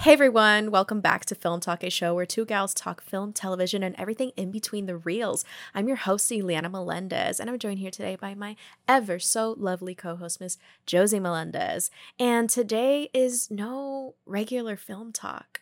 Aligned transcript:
Hey 0.00 0.14
everyone, 0.14 0.70
welcome 0.70 1.02
back 1.02 1.26
to 1.26 1.34
Film 1.34 1.60
Talk, 1.60 1.84
a 1.84 1.90
show 1.90 2.14
where 2.14 2.24
two 2.24 2.46
gals 2.46 2.72
talk 2.72 3.02
film, 3.02 3.34
television, 3.34 3.82
and 3.82 3.94
everything 3.98 4.32
in 4.34 4.50
between 4.50 4.86
the 4.86 4.96
reels. 4.96 5.44
I'm 5.74 5.88
your 5.88 5.98
host, 5.98 6.30
Ileana 6.30 6.70
Melendez, 6.70 7.38
and 7.38 7.50
I'm 7.50 7.58
joined 7.58 7.80
here 7.80 7.90
today 7.90 8.16
by 8.16 8.34
my 8.34 8.56
ever 8.88 9.18
so 9.18 9.54
lovely 9.58 9.94
co 9.94 10.16
host, 10.16 10.40
Miss 10.40 10.56
Josie 10.86 11.20
Melendez. 11.20 11.90
And 12.18 12.48
today 12.48 13.10
is 13.12 13.50
no 13.50 14.14
regular 14.24 14.74
film 14.74 15.12
talk, 15.12 15.60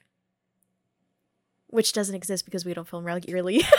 which 1.67 1.93
doesn't 1.93 2.15
exist 2.15 2.45
because 2.45 2.65
we 2.65 2.75
don't 2.75 2.87
film 2.87 3.03
regularly. 3.03 3.65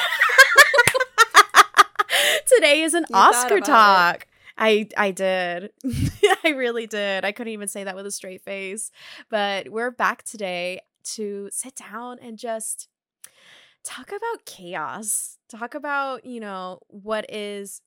today 2.48 2.82
is 2.82 2.94
an 2.94 3.05
You 3.10 3.16
Oscar 3.16 3.62
talk. 3.62 4.28
I 4.60 4.89
I 4.98 5.12
did. 5.12 5.71
I 6.44 6.50
really 6.50 6.86
did. 6.86 7.23
I 7.23 7.32
couldn't 7.32 7.54
even 7.54 7.70
say 7.70 7.86
that 7.86 7.96
with 7.96 8.05
a 8.05 8.12
straight 8.12 8.44
face. 8.44 8.92
But 9.30 9.70
we're 9.70 9.89
back 9.89 10.24
today 10.24 10.82
to 11.15 11.50
sit 11.51 11.75
down 11.75 12.20
and 12.21 12.38
just 12.38 12.89
talk 13.84 14.10
about 14.10 14.46
chaos. 14.46 15.37
Talk 15.48 15.74
about, 15.74 16.25
you 16.25 16.42
know, 16.42 16.82
what 16.89 17.25
is 17.34 17.82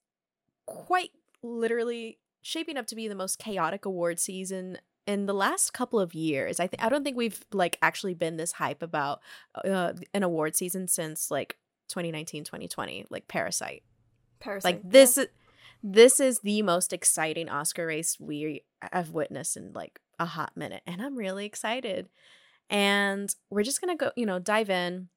quite 0.66 1.10
literally 1.42 2.18
shaping 2.40 2.76
up 2.76 2.86
to 2.86 2.96
be 2.96 3.06
the 3.06 3.14
most 3.14 3.38
chaotic 3.38 3.84
award 3.84 4.18
season 4.18 4.78
in 5.06 5.26
the 5.26 5.34
last 5.34 5.72
couple 5.72 6.00
of 6.00 6.14
years. 6.14 6.58
I 6.58 6.66
think 6.66 6.82
I 6.82 6.88
don't 6.88 7.04
think 7.04 7.18
we've 7.18 7.44
like 7.52 7.76
actually 7.82 8.14
been 8.14 8.38
this 8.38 8.52
hype 8.52 8.82
about 8.82 9.20
uh, 9.62 9.92
an 10.14 10.22
award 10.22 10.56
season 10.56 10.88
since 10.88 11.30
like 11.30 11.58
2019 11.88 12.44
2020 12.44 13.06
like 13.10 13.28
Parasite. 13.28 13.82
Parasite. 14.40 14.76
Like 14.76 14.90
this 14.90 15.18
is 15.18 15.26
this 15.82 16.20
is 16.20 16.40
the 16.40 16.62
most 16.62 16.92
exciting 16.92 17.48
Oscar 17.48 17.86
race 17.86 18.18
we 18.20 18.64
have 18.92 19.10
witnessed 19.10 19.56
in 19.56 19.72
like 19.72 19.98
a 20.18 20.26
hot 20.26 20.56
minute 20.56 20.82
and 20.86 21.02
I'm 21.02 21.16
really 21.16 21.44
excited. 21.44 22.08
And 22.70 23.34
we're 23.50 23.64
just 23.64 23.80
going 23.80 23.96
to 23.96 24.04
go, 24.04 24.12
you 24.16 24.24
know, 24.24 24.38
dive 24.38 24.70
in, 24.70 25.08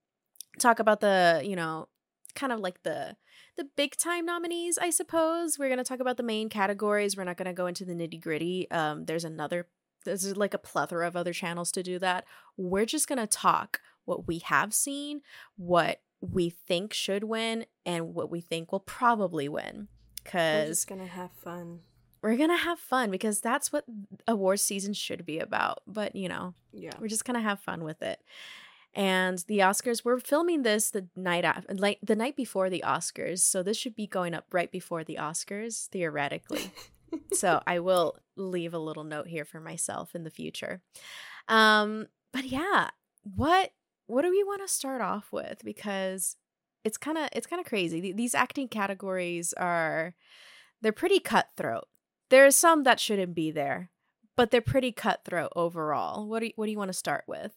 talk 0.59 0.80
about 0.80 0.99
the, 0.99 1.41
you 1.45 1.55
know, 1.55 1.88
kind 2.33 2.52
of 2.52 2.59
like 2.59 2.83
the 2.83 3.16
the 3.57 3.67
big 3.77 3.95
time 3.95 4.25
nominees, 4.25 4.77
I 4.77 4.89
suppose. 4.89 5.57
We're 5.57 5.69
going 5.69 5.77
to 5.77 5.83
talk 5.85 6.02
about 6.02 6.17
the 6.17 6.23
main 6.23 6.49
categories. 6.49 7.16
We're 7.16 7.23
not 7.23 7.38
going 7.38 7.45
to 7.45 7.53
go 7.53 7.67
into 7.67 7.85
the 7.85 7.94
nitty-gritty. 7.94 8.69
Um 8.72 9.05
there's 9.05 9.23
another 9.23 9.67
there's 10.03 10.35
like 10.35 10.53
a 10.53 10.59
plethora 10.59 11.07
of 11.07 11.16
other 11.16 11.33
channels 11.33 11.72
to 11.73 11.83
do 11.83 12.00
that. 12.00 12.25
We're 12.57 12.85
just 12.85 13.07
going 13.07 13.19
to 13.19 13.27
talk 13.27 13.81
what 14.05 14.27
we 14.27 14.39
have 14.39 14.73
seen, 14.73 15.22
what 15.57 16.02
we 16.22 16.50
think 16.50 16.94
should 16.94 17.23
win 17.23 17.66
and 17.85 18.13
what 18.13 18.29
we 18.29 18.41
think 18.41 18.72
will 18.72 18.79
probably 18.79 19.50
win 19.50 19.88
because 20.26 20.66
we're 20.66 20.72
just 20.72 20.88
gonna 20.88 21.06
have 21.08 21.31
fun. 21.31 21.80
we're 22.22 22.36
gonna 22.38 22.58
have 22.58 22.80
fun 22.80 23.09
because 23.12 23.40
that's 23.40 23.72
what 23.72 23.86
award 24.28 24.59
season 24.59 24.94
should 24.94 25.26
be 25.26 25.40
about 25.40 25.81
but 25.88 26.16
you 26.16 26.28
know 26.28 26.54
Yeah. 26.73 26.92
we're 27.00 27.08
just 27.08 27.23
gonna 27.26 27.42
have 27.42 27.59
fun 27.62 27.84
with 27.84 28.02
it 28.02 28.20
and 28.94 29.40
the 29.48 29.59
oscars 29.59 30.03
we're 30.06 30.20
filming 30.20 30.64
this 30.64 30.90
the 30.92 31.08
night 31.16 31.44
after 31.46 31.73
like 31.76 32.00
the 32.02 32.16
night 32.16 32.36
before 32.36 32.70
the 32.70 32.84
oscars 32.86 33.40
so 33.40 33.62
this 33.64 33.78
should 33.78 33.96
be 33.96 34.08
going 34.08 34.34
up 34.34 34.46
right 34.52 34.72
before 34.72 35.03
the 35.03 35.18
oscars 35.20 35.88
theoretically 35.90 36.72
so 37.34 37.62
i 37.68 37.80
will 37.80 38.18
leave 38.36 38.73
a 38.73 38.80
little 38.80 39.03
note 39.03 39.28
here 39.28 39.46
for 39.46 39.59
myself 39.59 40.16
in 40.16 40.23
the 40.23 40.30
future 40.30 40.81
um 41.48 42.08
but 42.31 42.46
yeah 42.46 42.90
what 43.36 43.72
what 44.08 44.22
do 44.22 44.30
we 44.30 44.44
want 44.44 44.62
to 44.62 44.68
start 44.68 45.02
off 45.02 45.31
with 45.31 45.62
because 45.64 46.36
it's 46.86 46.97
kind 46.97 47.17
of 47.17 47.28
it's 47.33 47.47
kind 47.47 47.59
of 47.59 47.66
crazy 47.66 48.00
Th- 48.00 48.16
these 48.16 48.36
acting 48.36 48.69
categories 48.69 49.53
are 49.53 50.16
they're 50.81 50.91
pretty 50.94 51.19
cutthroat 51.19 51.88
there's 52.30 52.55
some 52.55 52.83
that 52.83 53.00
shouldn't 53.00 53.36
be 53.36 53.52
there 53.52 53.91
but 54.38 54.52
they're 54.52 54.61
pretty 54.61 54.91
cutthroat 54.91 55.52
overall 55.56 56.25
what 56.28 56.39
do 56.39 56.45
you, 56.47 56.53
what 56.56 56.66
do 56.66 56.72
you 56.72 56.78
want 56.78 56.89
to 56.89 56.94
start 56.94 57.25
with 57.28 57.52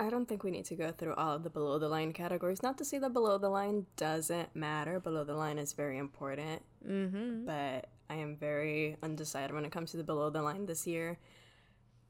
I 0.00 0.10
don't 0.10 0.28
think 0.28 0.44
we 0.44 0.52
need 0.52 0.64
to 0.66 0.76
go 0.76 0.92
through 0.92 1.14
all 1.14 1.32
of 1.32 1.42
the 1.42 1.50
below 1.50 1.76
the 1.80 1.88
line 1.88 2.12
categories. 2.12 2.62
Not 2.62 2.78
to 2.78 2.84
say 2.84 2.98
that 2.98 3.12
below 3.12 3.36
the 3.36 3.48
line 3.48 3.86
doesn't 3.96 4.54
matter. 4.54 5.00
Below 5.00 5.24
the 5.24 5.34
line 5.34 5.58
is 5.58 5.72
very 5.72 5.98
important, 5.98 6.62
mm-hmm 6.88 7.44
but 7.44 7.88
I 8.08 8.14
am 8.14 8.36
very 8.36 8.96
undecided 9.02 9.54
when 9.54 9.64
it 9.64 9.72
comes 9.72 9.90
to 9.90 9.96
the 9.96 10.04
below 10.04 10.30
the 10.30 10.40
line 10.40 10.66
this 10.66 10.86
year. 10.86 11.18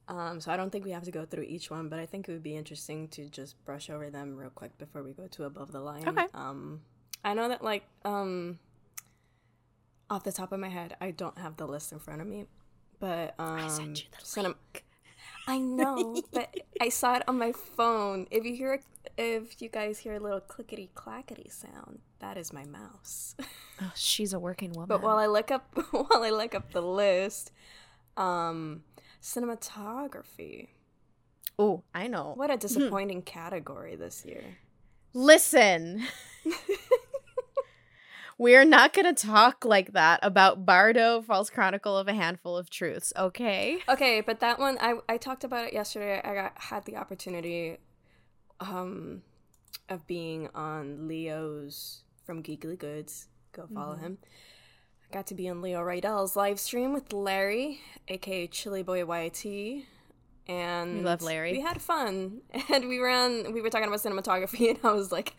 Um, 0.08 0.40
so 0.40 0.50
I 0.50 0.56
don't 0.56 0.70
think 0.70 0.86
we 0.86 0.90
have 0.92 1.04
to 1.04 1.10
go 1.10 1.26
through 1.26 1.44
each 1.44 1.70
one, 1.70 1.88
but 1.88 1.98
I 1.98 2.06
think 2.06 2.28
it 2.28 2.32
would 2.32 2.42
be 2.42 2.56
interesting 2.56 3.08
to 3.08 3.28
just 3.28 3.62
brush 3.66 3.90
over 3.90 4.08
them 4.08 4.36
real 4.36 4.50
quick 4.50 4.76
before 4.78 5.02
we 5.02 5.12
go 5.12 5.26
to 5.28 5.44
above 5.44 5.70
the 5.70 5.80
line. 5.80 6.08
Okay. 6.08 6.24
Um, 6.32 6.80
I 7.24 7.34
know 7.34 7.48
that 7.48 7.62
like 7.62 7.84
um, 8.06 8.58
off 10.08 10.24
the 10.24 10.32
top 10.32 10.52
of 10.52 10.60
my 10.60 10.68
head, 10.68 10.96
I 11.00 11.10
don't 11.10 11.36
have 11.38 11.58
the 11.58 11.66
list 11.66 11.92
in 11.92 11.98
front 11.98 12.22
of 12.22 12.26
me, 12.26 12.46
but 12.98 13.34
um, 13.38 13.58
i 13.58 13.68
sent 13.68 14.02
you 14.02 14.08
the 14.10 14.24
cinem- 14.24 14.44
link 14.44 14.84
I 15.46 15.58
know, 15.58 16.22
but 16.32 16.54
I 16.80 16.88
saw 16.88 17.16
it 17.16 17.22
on 17.28 17.38
my 17.38 17.52
phone. 17.52 18.26
If 18.30 18.44
you 18.44 18.54
hear, 18.54 18.80
if 19.16 19.60
you 19.60 19.68
guys 19.68 19.98
hear 19.98 20.14
a 20.14 20.20
little 20.20 20.40
clickety 20.40 20.90
clackety 20.94 21.50
sound, 21.50 22.00
that 22.20 22.36
is 22.36 22.52
my 22.52 22.64
mouse. 22.64 23.34
oh, 23.82 23.92
she's 23.94 24.32
a 24.32 24.38
working 24.38 24.72
woman 24.72 24.88
but 24.88 25.02
while 25.02 25.18
I 25.18 25.26
look 25.26 25.50
up, 25.50 25.66
while 25.90 26.22
I 26.22 26.30
look 26.30 26.54
up 26.54 26.72
the 26.72 26.82
list, 26.82 27.52
um, 28.16 28.82
cinematography. 29.22 30.68
oh 31.58 31.82
i 31.94 32.06
know 32.06 32.32
What 32.36 32.50
a 32.50 32.56
disappointing 32.56 33.22
category 33.22 33.96
this 33.96 34.24
year. 34.24 34.58
Listen. 35.14 36.04
We're 38.38 38.64
not 38.64 38.92
going 38.92 39.12
to 39.12 39.26
talk 39.26 39.64
like 39.64 39.94
that 39.94 40.20
about 40.22 40.64
Bardo, 40.64 41.22
False 41.22 41.50
Chronicle 41.50 41.96
of 41.96 42.06
a 42.06 42.12
Handful 42.14 42.56
of 42.56 42.70
Truths, 42.70 43.12
okay? 43.16 43.80
Okay, 43.88 44.20
but 44.20 44.38
that 44.38 44.60
one, 44.60 44.78
I 44.80 44.94
I 45.08 45.16
talked 45.16 45.42
about 45.42 45.64
it 45.66 45.72
yesterday. 45.72 46.20
I 46.22 46.34
got 46.34 46.52
had 46.56 46.84
the 46.84 46.94
opportunity, 46.96 47.78
um, 48.60 49.22
of 49.88 50.06
being 50.06 50.48
on 50.54 51.08
Leo's 51.08 52.04
from 52.24 52.44
Geekly 52.44 52.78
Goods. 52.78 53.26
Go 53.52 53.66
follow 53.74 53.96
him. 53.96 54.18
I 55.10 55.14
got 55.14 55.26
to 55.28 55.34
be 55.34 55.48
on 55.48 55.62
Leo 55.62 55.80
Rydell's 55.80 56.36
live 56.36 56.60
stream 56.60 56.92
with 56.92 57.12
Larry, 57.12 57.80
aka 58.08 58.46
Chili 58.46 58.82
Boy 58.82 59.04
YT. 59.04 59.84
And 60.46 60.98
We 60.98 61.04
love 61.04 61.22
Larry. 61.22 61.52
We 61.52 61.60
had 61.60 61.80
fun, 61.80 62.40
and 62.72 62.88
we 62.88 62.98
were 62.98 63.08
on. 63.08 63.52
We 63.52 63.60
were 63.60 63.70
talking 63.70 63.88
about 63.88 64.00
cinematography, 64.00 64.70
and 64.70 64.78
I 64.82 64.92
was 64.92 65.12
like, 65.12 65.34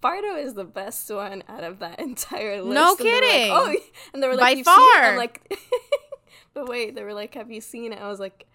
"Bardo 0.00 0.36
is 0.36 0.54
the 0.54 0.64
best 0.64 1.10
one 1.12 1.42
out 1.48 1.64
of 1.64 1.80
that 1.80 1.98
entire 2.00 2.62
list." 2.62 2.74
No 2.74 2.90
And 2.90 2.98
were 2.98 3.04
like, 3.04 3.20
kidding. 3.22 3.50
oh, 3.52 3.76
and 4.14 4.22
they 4.22 4.28
were 4.28 4.34
like, 4.34 4.40
By 4.40 4.50
"You've 4.50 4.66
seen 4.66 4.74
it?" 4.76 4.96
I'm 4.96 5.02
far. 5.02 5.16
like, 5.16 5.58
but 6.54 6.68
wait, 6.68 6.94
they 6.94 7.02
were 7.02 7.14
like, 7.14 7.34
"Have 7.34 7.50
you 7.50 7.60
seen 7.60 7.92
it?" 7.92 8.00
I 8.00 8.08
was 8.08 8.20
like, 8.20 8.46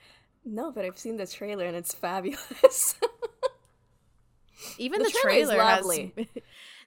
"No, 0.46 0.72
but 0.72 0.86
I've 0.86 0.98
seen 0.98 1.18
the 1.18 1.28
trailer, 1.28 1.66
and 1.66 1.76
it's 1.76 1.94
fabulous." 1.94 2.96
Even 4.80 5.00
The 5.00 5.06
the, 5.06 5.18
trailer 5.22 5.40
is 5.42 5.48
trailer, 5.50 5.64
has 5.64 5.86
lovely. 5.86 6.14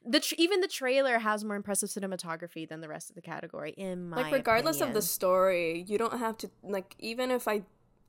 The 0.05 0.21
tr- 0.21 0.35
even 0.39 0.61
the 0.61 0.69
trailer 0.69 1.19
has 1.19 1.45
more 1.45 1.57
impressive 1.57 1.89
cinematography 1.89 2.69
than 2.69 2.81
the 2.81 2.89
rest 2.89 3.11
of 3.11 3.17
the 3.17 3.23
category 3.23 3.73
in 3.73 4.09
my 4.09 4.23
like 4.23 4.33
regardless 4.33 4.81
of 4.81 4.95
the 4.95 5.03
story 5.03 5.85
you 5.87 5.99
don't 5.99 6.19
have 6.19 6.37
to 6.39 6.51
like 6.63 6.95
even 6.99 7.31
if 7.31 7.47
i 7.47 7.63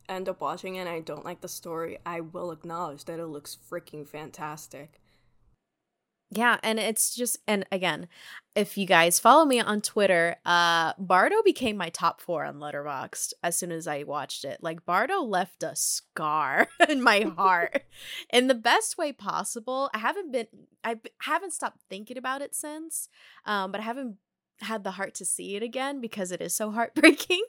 end 0.08 0.30
up 0.30 0.40
watching 0.42 0.76
it 0.76 0.82
and 0.82 0.90
i 0.90 1.00
don't 1.00 1.26
like 1.26 1.42
the 1.42 1.48
story 1.48 1.98
i 2.06 2.20
will 2.22 2.52
acknowledge 2.52 3.06
that 3.06 3.20
it 3.20 3.28
looks 3.28 3.58
freaking 3.70 4.08
fantastic 4.08 5.01
Yeah, 6.34 6.58
and 6.64 6.80
it's 6.80 7.14
just 7.14 7.40
and 7.46 7.66
again, 7.74 8.08
if 8.56 8.78
you 8.78 8.86
guys 8.86 9.20
follow 9.20 9.44
me 9.44 9.60
on 9.60 9.82
Twitter, 9.82 10.38
uh 10.46 10.94
Bardo 10.98 11.44
became 11.44 11.76
my 11.76 11.90
top 11.90 12.22
4 12.22 12.46
on 12.46 12.56
Letterboxd 12.56 13.34
as 13.44 13.58
soon 13.58 13.72
as 13.72 13.86
I 13.86 14.04
watched 14.04 14.46
it. 14.46 14.60
Like 14.62 14.86
Bardo 14.86 15.22
left 15.22 15.62
a 15.62 15.76
scar 15.76 16.70
in 16.90 17.04
my 17.04 17.22
heart 17.38 17.84
in 18.34 18.48
the 18.48 18.56
best 18.56 18.98
way 18.98 19.12
possible. 19.12 19.90
I 19.94 19.98
haven't 19.98 20.32
been 20.32 20.48
I 20.86 21.00
haven't 21.22 21.52
stopped 21.52 21.82
thinking 21.90 22.18
about 22.18 22.42
it 22.42 22.56
since. 22.56 23.10
Um 23.46 23.72
but 23.74 23.82
I 23.82 23.84
haven't 23.84 24.16
had 24.62 24.84
the 24.84 24.92
heart 24.92 25.16
to 25.16 25.26
see 25.26 25.56
it 25.56 25.64
again 25.64 26.00
because 26.00 26.32
it 26.32 26.42
is 26.42 26.56
so 26.56 26.72
heartbreaking. 26.78 27.44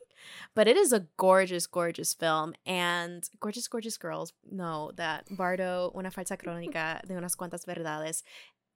But 0.55 0.69
it 0.69 0.77
is 0.77 0.93
a 0.93 1.07
gorgeous, 1.17 1.67
gorgeous 1.67 2.15
film, 2.15 2.55
and 2.65 3.29
gorgeous, 3.41 3.67
gorgeous 3.67 3.97
girls 3.97 4.33
know 4.49 4.93
that 4.95 5.25
Bardo, 5.31 5.93
una 5.97 6.11
falsa 6.11 6.37
crónica 6.39 7.05
de 7.07 7.15
unas 7.15 7.35
cuantas 7.35 7.67
verdades, 7.67 8.23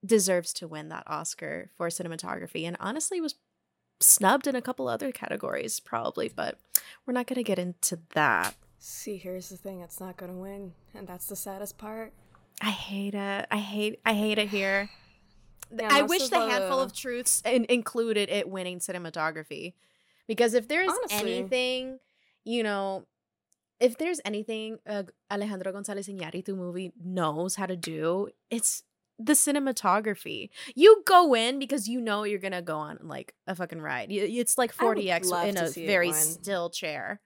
deserves 0.06 0.52
to 0.54 0.68
win 0.68 0.88
that 0.88 1.04
Oscar 1.06 1.70
for 1.76 1.88
cinematography 1.88 2.64
and 2.64 2.76
honestly 2.80 3.20
was 3.20 3.34
snubbed 4.00 4.46
in 4.46 4.54
a 4.54 4.62
couple 4.62 4.88
other 4.88 5.10
categories 5.12 5.80
probably, 5.80 6.28
but 6.34 6.58
we're 7.06 7.14
not 7.14 7.26
going 7.26 7.36
to 7.36 7.42
get 7.42 7.58
into 7.58 7.98
that. 8.14 8.54
see 8.78 9.16
here's 9.16 9.48
the 9.48 9.56
thing 9.56 9.80
it's 9.80 9.98
not 10.00 10.16
gonna 10.16 10.32
win 10.36 10.72
and 10.94 11.06
that's 11.08 11.26
the 11.26 11.34
saddest 11.36 11.76
part 11.78 12.12
I 12.62 12.70
hate 12.70 13.14
it. 13.14 13.46
I 13.50 13.56
hate 13.58 14.00
I 14.06 14.14
hate 14.14 14.38
it 14.38 14.48
here. 14.48 14.88
Yeah, 15.76 15.88
I 15.90 16.02
wish 16.02 16.22
of 16.22 16.30
the 16.30 16.38
handful 16.38 16.78
of 16.80 16.92
truths 16.92 17.42
in- 17.44 17.66
included 17.68 18.28
it 18.30 18.48
winning 18.48 18.78
cinematography. 18.78 19.74
Because 20.28 20.54
if 20.54 20.68
there's 20.68 20.88
Honestly. 20.88 21.18
anything, 21.38 21.98
you 22.44 22.62
know, 22.62 23.04
if 23.80 23.98
there's 23.98 24.20
anything 24.24 24.78
uh, 24.86 25.02
Alejandro 25.28 25.72
González 25.72 26.08
Iñárritu 26.08 26.56
movie 26.56 26.92
knows 27.04 27.56
how 27.56 27.66
to 27.66 27.74
do, 27.74 28.28
it's 28.48 28.84
the 29.18 29.32
cinematography. 29.32 30.50
You 30.74 31.02
go 31.06 31.34
in 31.34 31.58
because 31.58 31.88
you 31.88 32.00
know 32.00 32.24
you're 32.24 32.38
gonna 32.38 32.62
go 32.62 32.78
on 32.78 32.98
like 33.02 33.34
a 33.46 33.54
fucking 33.54 33.80
ride. 33.80 34.08
It's 34.10 34.58
like 34.58 34.74
4DX 34.74 35.48
in 35.48 35.56
a 35.56 35.68
very 35.86 36.12
still 36.12 36.70
chair. 36.70 37.20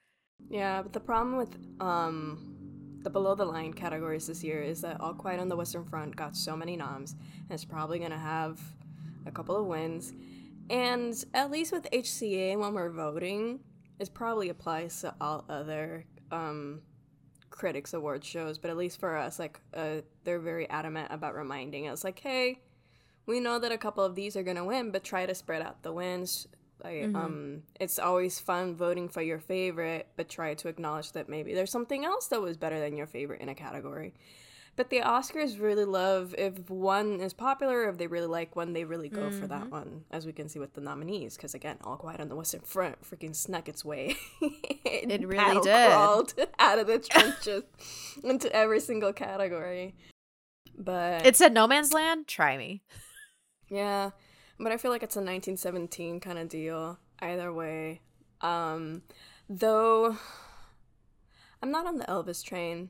yeah 0.49 0.81
but 0.83 0.93
the 0.93 1.01
problem 1.01 1.37
with 1.37 1.55
um 1.81 2.57
the 3.03 3.11
below 3.11 3.35
the 3.35 3.45
line 3.45 3.73
categories 3.73 4.27
this 4.27 4.45
year 4.45 4.63
is 4.63 4.81
that 4.83 5.01
All 5.01 5.15
Quiet 5.15 5.41
on 5.41 5.49
the 5.49 5.57
Western 5.57 5.85
Front 5.85 6.17
got 6.17 6.37
so 6.37 6.55
many 6.57 6.77
noms 6.77 7.13
and 7.13 7.51
it's 7.51 7.65
probably 7.65 7.99
gonna 7.99 8.19
have 8.19 8.61
a 9.27 9.31
couple 9.31 9.57
of 9.57 9.67
wins. 9.67 10.13
And 10.69 11.13
at 11.35 11.51
least 11.51 11.73
with 11.73 11.89
HCA, 11.93 12.57
when 12.59 12.75
we're 12.75 12.91
voting, 12.91 13.61
it 13.99 14.11
probably 14.15 14.51
applies 14.51 15.01
to 15.01 15.15
all 15.21 15.45
other 15.49 16.05
um, 16.31 16.83
critics 17.61 17.93
award 17.93 18.25
shows. 18.25 18.57
But 18.59 18.71
at 18.71 18.79
least 18.79 18.99
for 18.99 19.17
us, 19.17 19.39
like 19.39 19.61
uh, 19.75 20.01
they're 20.25 20.41
very 20.41 20.69
adamant 20.71 21.09
about 21.13 21.35
reminding 21.35 21.89
us, 21.89 22.03
like, 22.03 22.19
hey, 22.19 22.59
we 23.27 23.39
know 23.39 23.59
that 23.59 23.71
a 23.71 23.79
couple 23.79 24.03
of 24.03 24.15
these 24.15 24.35
are 24.35 24.43
gonna 24.43 24.65
win, 24.65 24.91
but 24.91 25.05
try 25.05 25.27
to 25.27 25.35
spread 25.35 25.61
out 25.61 25.83
the 25.83 25.93
wins. 25.93 26.49
Like, 26.83 27.03
mm-hmm. 27.03 27.17
um, 27.17 27.63
it's 27.79 27.99
always 27.99 28.41
fun 28.41 28.75
voting 28.75 29.11
for 29.11 29.21
your 29.21 29.39
favorite, 29.39 30.09
but 30.17 30.31
try 30.31 30.55
to 30.55 30.69
acknowledge 30.69 31.13
that 31.13 31.29
maybe 31.29 31.53
there's 31.53 31.71
something 31.71 32.07
else 32.07 32.29
that 32.29 32.41
was 32.41 32.57
better 32.57 32.81
than 32.81 32.97
your 32.97 33.07
favorite 33.07 33.43
in 33.43 33.51
a 33.51 33.55
category. 33.55 34.15
But 34.81 34.89
the 34.89 35.01
Oscars 35.01 35.61
really 35.61 35.85
love 35.85 36.35
if 36.39 36.71
one 36.71 37.21
is 37.21 37.35
popular, 37.35 37.87
if 37.91 37.99
they 37.99 38.07
really 38.07 38.27
like 38.27 38.57
one, 38.57 38.73
they 38.73 38.85
really 38.85 39.11
go 39.11 39.25
mm-hmm. 39.25 39.39
for 39.39 39.47
that 39.49 39.65
mm-hmm. 39.65 39.73
one, 39.73 40.05
as 40.11 40.25
we 40.25 40.33
can 40.33 40.49
see 40.49 40.59
with 40.59 40.73
the 40.73 40.81
nominees. 40.81 41.37
Because 41.37 41.53
again, 41.53 41.77
All 41.85 41.99
Quiet 41.99 42.19
on 42.19 42.31
the 42.31 42.35
Western 42.35 42.63
Front 42.63 43.03
freaking 43.03 43.37
snuck 43.37 43.69
its 43.69 43.85
way. 43.85 44.17
it, 44.41 45.11
it 45.11 45.29
really 45.29 45.61
did. 45.61 45.91
Crawled 45.91 46.33
out 46.59 46.79
of 46.79 46.87
the 46.87 46.99
trenches 47.11 47.65
into 48.25 48.51
every 48.57 48.81
single 48.81 49.13
category. 49.13 49.97
But 50.79 51.27
it 51.27 51.37
said 51.37 51.53
No 51.53 51.67
Man's 51.67 51.93
Land. 51.93 52.27
Try 52.27 52.57
me. 52.57 52.81
Yeah, 53.69 54.13
but 54.59 54.73
I 54.73 54.79
feel 54.79 54.91
like 54.91 55.03
it's 55.03 55.17
a 55.17 55.21
1917 55.21 56.21
kind 56.21 56.39
of 56.39 56.49
deal. 56.49 56.99
Either 57.21 57.53
way, 57.53 58.01
um, 58.41 59.03
though, 59.47 60.17
I'm 61.63 61.71
not 61.71 61.87
on 61.87 61.99
the 61.99 62.07
Elvis 62.07 62.43
train. 62.43 62.89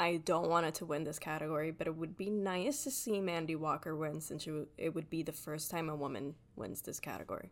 I 0.00 0.16
don't 0.16 0.48
want 0.48 0.64
it 0.64 0.74
to 0.76 0.86
win 0.86 1.04
this 1.04 1.18
category, 1.18 1.72
but 1.72 1.86
it 1.86 1.94
would 1.94 2.16
be 2.16 2.30
nice 2.30 2.84
to 2.84 2.90
see 2.90 3.20
Mandy 3.20 3.54
Walker 3.54 3.94
win 3.94 4.22
since 4.22 4.48
it 4.78 4.94
would 4.94 5.10
be 5.10 5.22
the 5.22 5.30
first 5.30 5.70
time 5.70 5.90
a 5.90 5.94
woman 5.94 6.36
wins 6.56 6.80
this 6.80 6.98
category. 6.98 7.50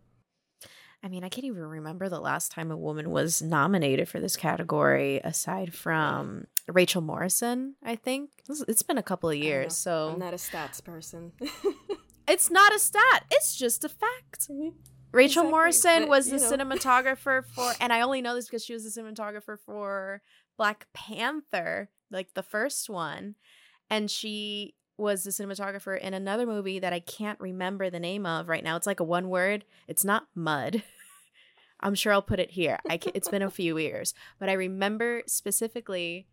I 1.03 1.09
mean, 1.09 1.25
I 1.25 1.29
can't 1.29 1.45
even 1.45 1.61
remember 1.61 2.09
the 2.09 2.19
last 2.19 2.51
time 2.51 2.71
a 2.71 2.77
woman 2.77 3.11
was 3.11 3.43
nominated 3.43 4.09
for 4.09 4.19
this 4.19 4.35
category 4.35 5.21
aside 5.23 5.75
from 5.75 6.47
Rachel 6.67 7.03
Morrison, 7.03 7.77
I 7.85 7.97
think. 7.97 8.31
It's 8.49 8.83
been 8.83 8.97
a 8.97 9.03
couple 9.03 9.29
of 9.29 9.37
years, 9.37 9.77
so 9.77 10.13
I'm 10.15 10.19
not 10.19 10.33
a 10.33 10.39
stats 10.39 10.83
person. 10.83 11.33
it's 12.29 12.51
not 12.51 12.75
a 12.75 12.79
stat, 12.79 13.27
it's 13.31 13.57
just 13.57 13.85
a 13.85 13.91
fact. 13.91 14.49
Mm-hmm. 14.51 14.71
Rachel 15.13 15.43
exactly. 15.43 15.51
Morrison 15.51 15.99
but, 16.01 16.09
was 16.09 16.31
the 16.31 16.39
know. 16.39 16.65
cinematographer 16.65 17.45
for 17.55 17.75
and 17.79 17.93
I 17.93 18.01
only 18.01 18.23
know 18.23 18.35
this 18.35 18.47
because 18.47 18.65
she 18.65 18.73
was 18.73 18.91
the 18.91 19.01
cinematographer 19.01 19.59
for 19.59 20.23
Black 20.57 20.87
Panther, 20.95 21.91
like 22.11 22.35
the 22.35 22.43
first 22.43 22.89
one. 22.89 23.35
And 23.91 24.11
she 24.11 24.75
was 24.97 25.23
the 25.23 25.31
cinematographer 25.31 25.99
in 25.99 26.13
another 26.13 26.45
movie 26.45 26.81
that 26.81 26.93
I 26.93 27.01
can't 27.01 27.41
remember 27.41 27.89
the 27.89 28.01
name 28.01 28.27
of 28.27 28.49
right 28.49 28.65
now. 28.65 28.77
It's 28.77 28.87
like 28.87 29.01
a 29.01 29.05
one 29.05 29.29
word. 29.29 29.65
It's 29.87 30.05
not 30.05 30.27
mud. 30.35 30.83
I'm 31.81 31.95
sure 31.95 32.13
I'll 32.13 32.23
put 32.23 32.41
it 32.41 32.51
here. 32.51 32.79
I 32.89 32.97
can, 32.97 33.13
it's 33.15 33.29
been 33.29 33.43
a 33.43 33.51
few 33.51 33.79
years, 33.79 34.13
but 34.41 34.49
I 34.49 34.55
remember 34.55 35.23
specifically 35.27 36.27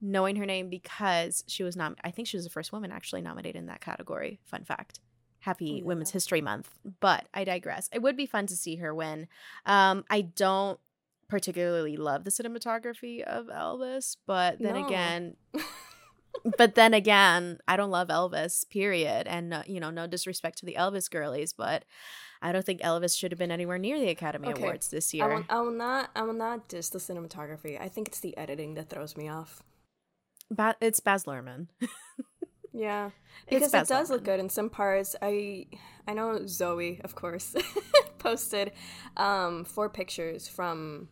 knowing 0.00 0.36
her 0.36 0.46
name 0.46 0.68
because 0.70 1.42
she 1.48 1.64
was 1.64 1.76
not. 1.76 1.98
I 2.04 2.12
think 2.12 2.28
she 2.28 2.36
was 2.36 2.44
the 2.44 2.50
first 2.50 2.72
woman 2.72 2.92
actually 2.92 3.22
nominated 3.22 3.58
in 3.58 3.66
that 3.66 3.80
category. 3.80 4.38
Fun 4.44 4.64
fact. 4.64 5.00
Happy 5.40 5.66
yeah. 5.78 5.84
Women's 5.84 6.12
History 6.12 6.40
Month. 6.40 6.70
But 7.00 7.26
I 7.34 7.42
digress. 7.42 7.88
It 7.92 8.00
would 8.00 8.16
be 8.16 8.26
fun 8.26 8.46
to 8.46 8.56
see 8.56 8.76
her 8.76 8.94
win. 8.94 9.26
Um, 9.66 10.04
I 10.08 10.20
don't 10.20 10.78
particularly 11.32 11.96
love 11.96 12.24
the 12.24 12.30
cinematography 12.30 13.22
of 13.22 13.46
Elvis, 13.46 14.18
but 14.26 14.58
then 14.58 14.74
no. 14.74 14.86
again, 14.86 15.34
but 16.58 16.74
then 16.74 16.92
again, 16.92 17.58
I 17.66 17.78
don't 17.78 17.90
love 17.90 18.08
Elvis, 18.08 18.68
period. 18.68 19.26
And, 19.26 19.54
uh, 19.54 19.62
you 19.66 19.80
know, 19.80 19.88
no 19.88 20.06
disrespect 20.06 20.58
to 20.58 20.66
the 20.66 20.74
Elvis 20.74 21.10
girlies, 21.10 21.54
but 21.54 21.86
I 22.42 22.52
don't 22.52 22.66
think 22.66 22.82
Elvis 22.82 23.18
should 23.18 23.32
have 23.32 23.38
been 23.38 23.50
anywhere 23.50 23.78
near 23.78 23.98
the 23.98 24.10
Academy 24.10 24.48
okay. 24.48 24.60
Awards 24.60 24.90
this 24.90 25.14
year. 25.14 25.24
I 25.24 25.34
will, 25.34 25.44
I 25.48 25.60
will, 25.60 25.72
not, 25.72 26.10
I 26.14 26.20
will 26.20 26.34
not 26.34 26.68
diss 26.68 26.90
the 26.90 26.98
cinematography. 26.98 27.80
I 27.80 27.88
think 27.88 28.08
it's 28.08 28.20
the 28.20 28.36
editing 28.36 28.74
that 28.74 28.90
throws 28.90 29.16
me 29.16 29.30
off. 29.30 29.62
Ba- 30.50 30.76
it's 30.82 31.00
Baz 31.00 31.24
Luhrmann. 31.24 31.68
yeah, 32.74 33.08
because 33.48 33.72
it 33.72 33.88
does 33.88 34.10
look 34.10 34.22
good 34.22 34.38
in 34.38 34.50
some 34.50 34.68
parts. 34.68 35.16
I, 35.22 35.64
I 36.06 36.12
know 36.12 36.46
Zoe, 36.46 37.00
of 37.02 37.14
course, 37.14 37.54
posted 38.18 38.72
um, 39.16 39.64
four 39.64 39.88
pictures 39.88 40.46
from 40.46 41.08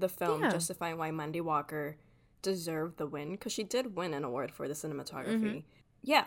the 0.00 0.08
film 0.08 0.42
yeah. 0.42 0.50
justifying 0.50 0.98
why 0.98 1.10
Mandy 1.10 1.40
Walker 1.40 1.96
deserved 2.42 2.98
the 2.98 3.06
win 3.06 3.32
because 3.32 3.52
she 3.52 3.64
did 3.64 3.96
win 3.96 4.14
an 4.14 4.24
award 4.24 4.52
for 4.52 4.68
the 4.68 4.74
cinematography. 4.74 5.40
Mm-hmm. 5.40 5.58
Yeah, 6.02 6.24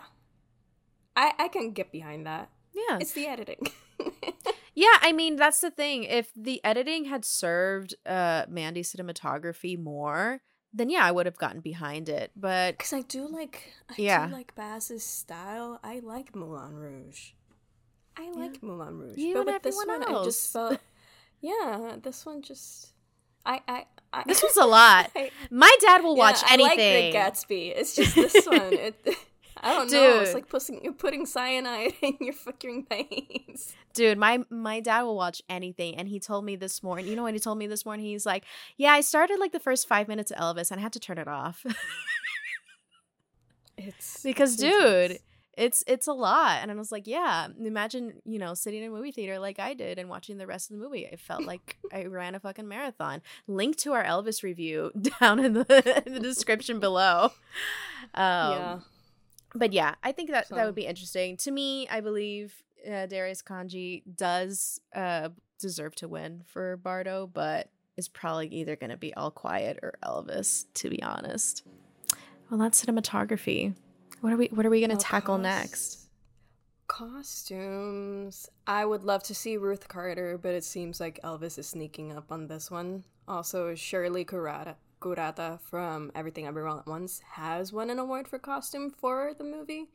I 1.15 1.33
I 1.38 1.47
can 1.47 1.71
get 1.71 1.91
behind 1.91 2.25
that. 2.25 2.50
Yeah, 2.73 2.97
it's 3.00 3.13
the 3.13 3.27
editing. 3.27 3.68
yeah, 4.75 4.97
I 5.01 5.12
mean 5.12 5.35
that's 5.35 5.59
the 5.59 5.71
thing. 5.71 6.03
If 6.03 6.31
the 6.35 6.63
editing 6.63 7.06
had 7.06 7.25
served 7.25 7.95
uh 8.06 8.45
Mandy's 8.50 8.94
cinematography 8.94 9.77
more, 9.79 10.41
then 10.74 10.89
yeah, 10.89 11.06
I 11.06 11.12
would 11.12 11.25
have 11.25 11.38
gotten 11.38 11.62
behind 11.62 12.09
it. 12.09 12.31
But 12.35 12.77
because 12.77 12.94
I 12.94 13.01
do 13.01 13.27
like, 13.27 13.74
I 13.89 13.95
yeah, 13.97 14.27
do 14.27 14.33
like 14.33 14.56
Baz's 14.56 15.03
style. 15.03 15.79
I 15.83 16.00
like 16.00 16.35
Moulin 16.35 16.75
Rouge. 16.75 17.31
I 18.17 18.29
like 18.31 18.56
yeah. 18.56 18.59
Moulin 18.67 18.97
Rouge, 18.97 19.17
you 19.17 19.33
but 19.33 19.45
with 19.45 19.63
this 19.63 19.75
one, 19.75 20.03
else. 20.03 20.21
I 20.21 20.24
just 20.24 20.53
felt, 20.53 20.79
yeah, 21.41 21.95
this 22.01 22.25
one 22.25 22.41
just 22.41 22.94
I, 23.45 23.61
I, 23.67 23.85
I 24.13 24.23
this 24.25 24.41
was 24.43 24.57
a 24.57 24.65
lot. 24.65 25.11
I, 25.15 25.31
My 25.49 25.73
dad 25.81 26.03
will 26.03 26.15
watch 26.15 26.41
yeah, 26.43 26.53
anything. 26.53 27.13
I 27.13 27.19
like 27.19 27.38
the 27.45 27.53
Gatsby. 27.53 27.73
It's 27.75 27.95
just 27.95 28.15
this 28.15 28.45
one. 28.45 28.73
It, 28.73 28.95
I 29.63 29.73
don't 29.73 29.89
Dude. 29.89 30.01
know. 30.01 30.19
It's 30.21 30.33
like 30.33 30.49
putting 30.49 30.83
you're 30.83 30.93
putting 30.93 31.25
cyanide 31.25 31.93
in 32.01 32.17
your 32.19 32.33
fucking 32.33 32.88
veins. 32.89 33.73
Dude, 33.93 34.17
my 34.17 34.39
my 34.49 34.79
dad 34.79 35.03
will 35.03 35.15
watch 35.15 35.41
anything, 35.49 35.95
and 35.95 36.07
he 36.07 36.19
told 36.19 36.45
me 36.45 36.55
this 36.55 36.81
morning. 36.81 37.07
You 37.07 37.15
know 37.15 37.23
what 37.23 37.33
he 37.33 37.39
told 37.39 37.57
me 37.57 37.67
this 37.67 37.85
morning? 37.85 38.05
He's 38.05 38.25
like, 38.25 38.43
"Yeah, 38.77 38.91
I 38.91 39.01
started 39.01 39.39
like 39.39 39.51
the 39.51 39.59
first 39.59 39.88
five 39.88 40.07
minutes 40.07 40.31
of 40.31 40.38
Elvis, 40.38 40.71
and 40.71 40.79
I 40.79 40.83
had 40.83 40.93
to 40.93 40.99
turn 40.99 41.17
it 41.19 41.27
off." 41.27 41.63
it's 43.77 44.23
because, 44.23 44.55
dude, 44.55 45.19
it's 45.57 45.83
it's 45.86 46.07
a 46.07 46.13
lot 46.13 46.59
and 46.62 46.71
i 46.71 46.74
was 46.74 46.92
like 46.92 47.07
yeah. 47.07 47.48
Imagine 47.59 48.21
you 48.25 48.39
know 48.39 48.53
sitting 48.53 48.83
in 48.83 48.89
a 48.89 48.94
movie 48.94 49.12
theater 49.12 49.39
like 49.39 49.59
i 49.59 49.74
did 49.74 50.00
and 50.00 50.09
watching 50.09 50.38
the 50.38 50.48
rest 50.48 50.71
of 50.71 50.77
the 50.77 50.83
movie 50.83 51.07
i 51.07 51.15
felt 51.15 51.44
like 51.45 51.77
i 51.94 52.06
ran 52.06 52.36
a 52.36 52.39
fucking 52.39 52.68
marathon. 52.68 53.21
Link 53.48 53.77
to 53.77 53.94
our 53.94 54.03
elvis 54.03 54.44
review 54.44 54.92
down 55.19 55.39
in 55.39 55.53
the, 55.53 56.03
in 56.05 56.13
the 56.13 56.20
description 56.20 56.79
below. 56.79 57.31
Um, 58.13 58.51
yeah 58.53 58.79
but 59.53 59.74
yeah 59.74 59.96
i 60.03 60.12
think 60.12 60.31
that 60.31 60.48
so. 60.48 60.55
that 60.55 60.65
would 60.65 60.75
be 60.75 60.86
interesting. 60.86 61.38
To 61.38 61.51
me 61.51 61.88
i 61.89 62.01
believe 62.01 62.53
uh, 62.88 63.05
darius 63.05 63.41
khondji 63.41 64.03
does 64.15 64.79
uh, 64.96 65.29
deserve 65.60 65.96
to 65.96 66.08
win 66.08 66.43
for 66.48 66.77
bardo 66.77 67.29
but 67.31 67.70
is 67.98 68.08
probably 68.08 68.48
either 68.48 68.75
going 68.75 68.89
to 68.89 68.98
be 68.98 69.13
all 69.13 69.31
quiet 69.31 69.77
or 69.84 69.93
elvis 70.03 70.65
to 70.74 70.89
be 70.89 71.01
honest. 71.03 71.63
Well 72.50 72.60
that's 72.60 72.84
cinematography 72.84 73.75
what 74.21 74.31
are 74.31 74.37
we 74.37 74.47
what 74.47 74.65
are 74.65 74.69
we 74.69 74.79
going 74.79 74.91
to 74.91 74.95
oh, 74.95 74.99
tackle 74.99 75.35
cost- 75.35 75.43
next? 75.43 75.97
Costumes. 76.87 78.49
I 78.67 78.85
would 78.85 79.03
love 79.03 79.23
to 79.23 79.35
see 79.35 79.57
Ruth 79.57 79.87
Carter, 79.87 80.37
but 80.37 80.53
it 80.53 80.63
seems 80.63 80.99
like 80.99 81.21
Elvis 81.23 81.57
is 81.57 81.67
sneaking 81.67 82.15
up 82.15 82.31
on 82.31 82.47
this 82.47 82.69
one. 82.69 83.05
Also, 83.27 83.75
Shirley 83.75 84.25
Kurata, 84.25 84.75
Kurata 84.99 85.59
from 85.61 86.11
Everything 86.15 86.47
Everywhere 86.47 86.79
at 86.79 86.87
Once 86.87 87.21
has 87.31 87.71
won 87.71 87.89
an 87.89 87.97
award 87.97 88.27
for 88.27 88.39
costume 88.39 88.91
for 88.91 89.33
the 89.37 89.43
movie. 89.43 89.89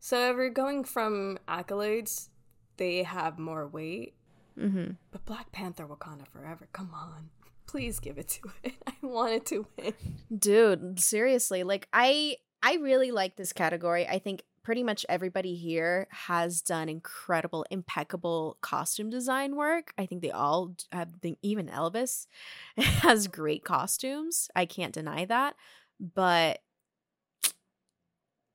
So 0.00 0.30
if 0.30 0.36
we're 0.36 0.50
going 0.50 0.84
from 0.84 1.38
accolades, 1.48 2.28
they 2.76 3.04
have 3.04 3.38
more 3.38 3.66
weight. 3.66 4.14
Mm-hmm. 4.58 4.92
But 5.10 5.24
Black 5.24 5.50
Panther 5.52 5.86
Wakanda 5.86 6.26
Forever, 6.28 6.68
come 6.72 6.90
on. 6.92 7.30
Please 7.66 8.00
give 8.00 8.18
it 8.18 8.28
to 8.28 8.52
it. 8.64 8.74
I 8.86 8.92
want 9.00 9.32
it 9.32 9.46
to 9.46 9.66
win. 9.78 9.94
Dude, 10.36 11.00
seriously. 11.00 11.62
Like, 11.62 11.88
I 11.92 12.36
I 12.62 12.76
really 12.76 13.10
like 13.10 13.36
this 13.36 13.52
category. 13.52 14.06
I 14.06 14.18
think 14.18 14.42
pretty 14.62 14.84
much 14.84 15.04
everybody 15.08 15.56
here 15.56 16.06
has 16.10 16.62
done 16.62 16.88
incredible, 16.88 17.66
impeccable 17.70 18.58
costume 18.60 19.10
design 19.10 19.56
work. 19.56 19.92
I 19.98 20.06
think 20.06 20.22
they 20.22 20.30
all 20.30 20.76
have, 20.92 21.08
even 21.42 21.66
Elvis 21.66 22.26
has 22.76 23.26
great 23.26 23.64
costumes. 23.64 24.48
I 24.54 24.66
can't 24.66 24.94
deny 24.94 25.24
that. 25.24 25.56
But, 25.98 26.60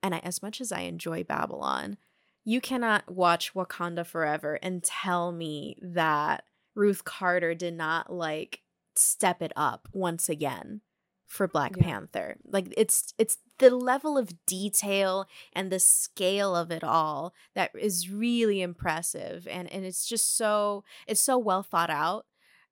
and 0.01 0.15
I, 0.15 0.19
as 0.19 0.41
much 0.41 0.61
as 0.61 0.71
I 0.71 0.81
enjoy 0.81 1.25
Babylon, 1.25 1.97
you 2.45 2.61
cannot 2.61 3.11
watch 3.11 3.53
Wakanda 3.53 4.05
Forever 4.05 4.57
and 4.61 4.81
tell 4.81 5.33
me 5.33 5.77
that 5.81 6.45
Ruth 6.75 7.03
Carter 7.03 7.53
did 7.53 7.73
not 7.73 8.11
like 8.11 8.61
step 8.95 9.41
it 9.41 9.51
up 9.55 9.89
once 9.91 10.29
again 10.29 10.81
for 11.27 11.47
Black 11.47 11.75
yeah. 11.77 11.83
Panther. 11.83 12.37
Like 12.45 12.73
it's 12.77 13.13
it's 13.17 13.37
the 13.59 13.69
level 13.69 14.17
of 14.17 14.45
detail 14.45 15.27
and 15.53 15.71
the 15.71 15.79
scale 15.79 16.55
of 16.55 16.71
it 16.71 16.83
all 16.83 17.33
that 17.53 17.71
is 17.79 18.09
really 18.09 18.61
impressive 18.61 19.47
and 19.49 19.71
and 19.71 19.85
it's 19.85 20.07
just 20.07 20.35
so 20.37 20.83
it's 21.05 21.21
so 21.21 21.37
well 21.37 21.63
thought 21.63 21.89
out 21.89 22.25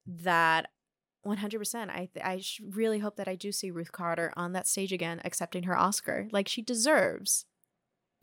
that 0.07 0.69
100%. 1.25 1.89
I 1.89 2.09
I 2.23 2.39
sh- 2.39 2.61
really 2.69 2.99
hope 2.99 3.15
that 3.17 3.27
I 3.27 3.35
do 3.35 3.51
see 3.51 3.71
Ruth 3.71 3.91
Carter 3.91 4.31
on 4.37 4.53
that 4.53 4.67
stage 4.67 4.93
again 4.93 5.21
accepting 5.25 5.63
her 5.63 5.77
Oscar 5.77 6.27
like 6.31 6.47
she 6.47 6.61
deserves. 6.61 7.45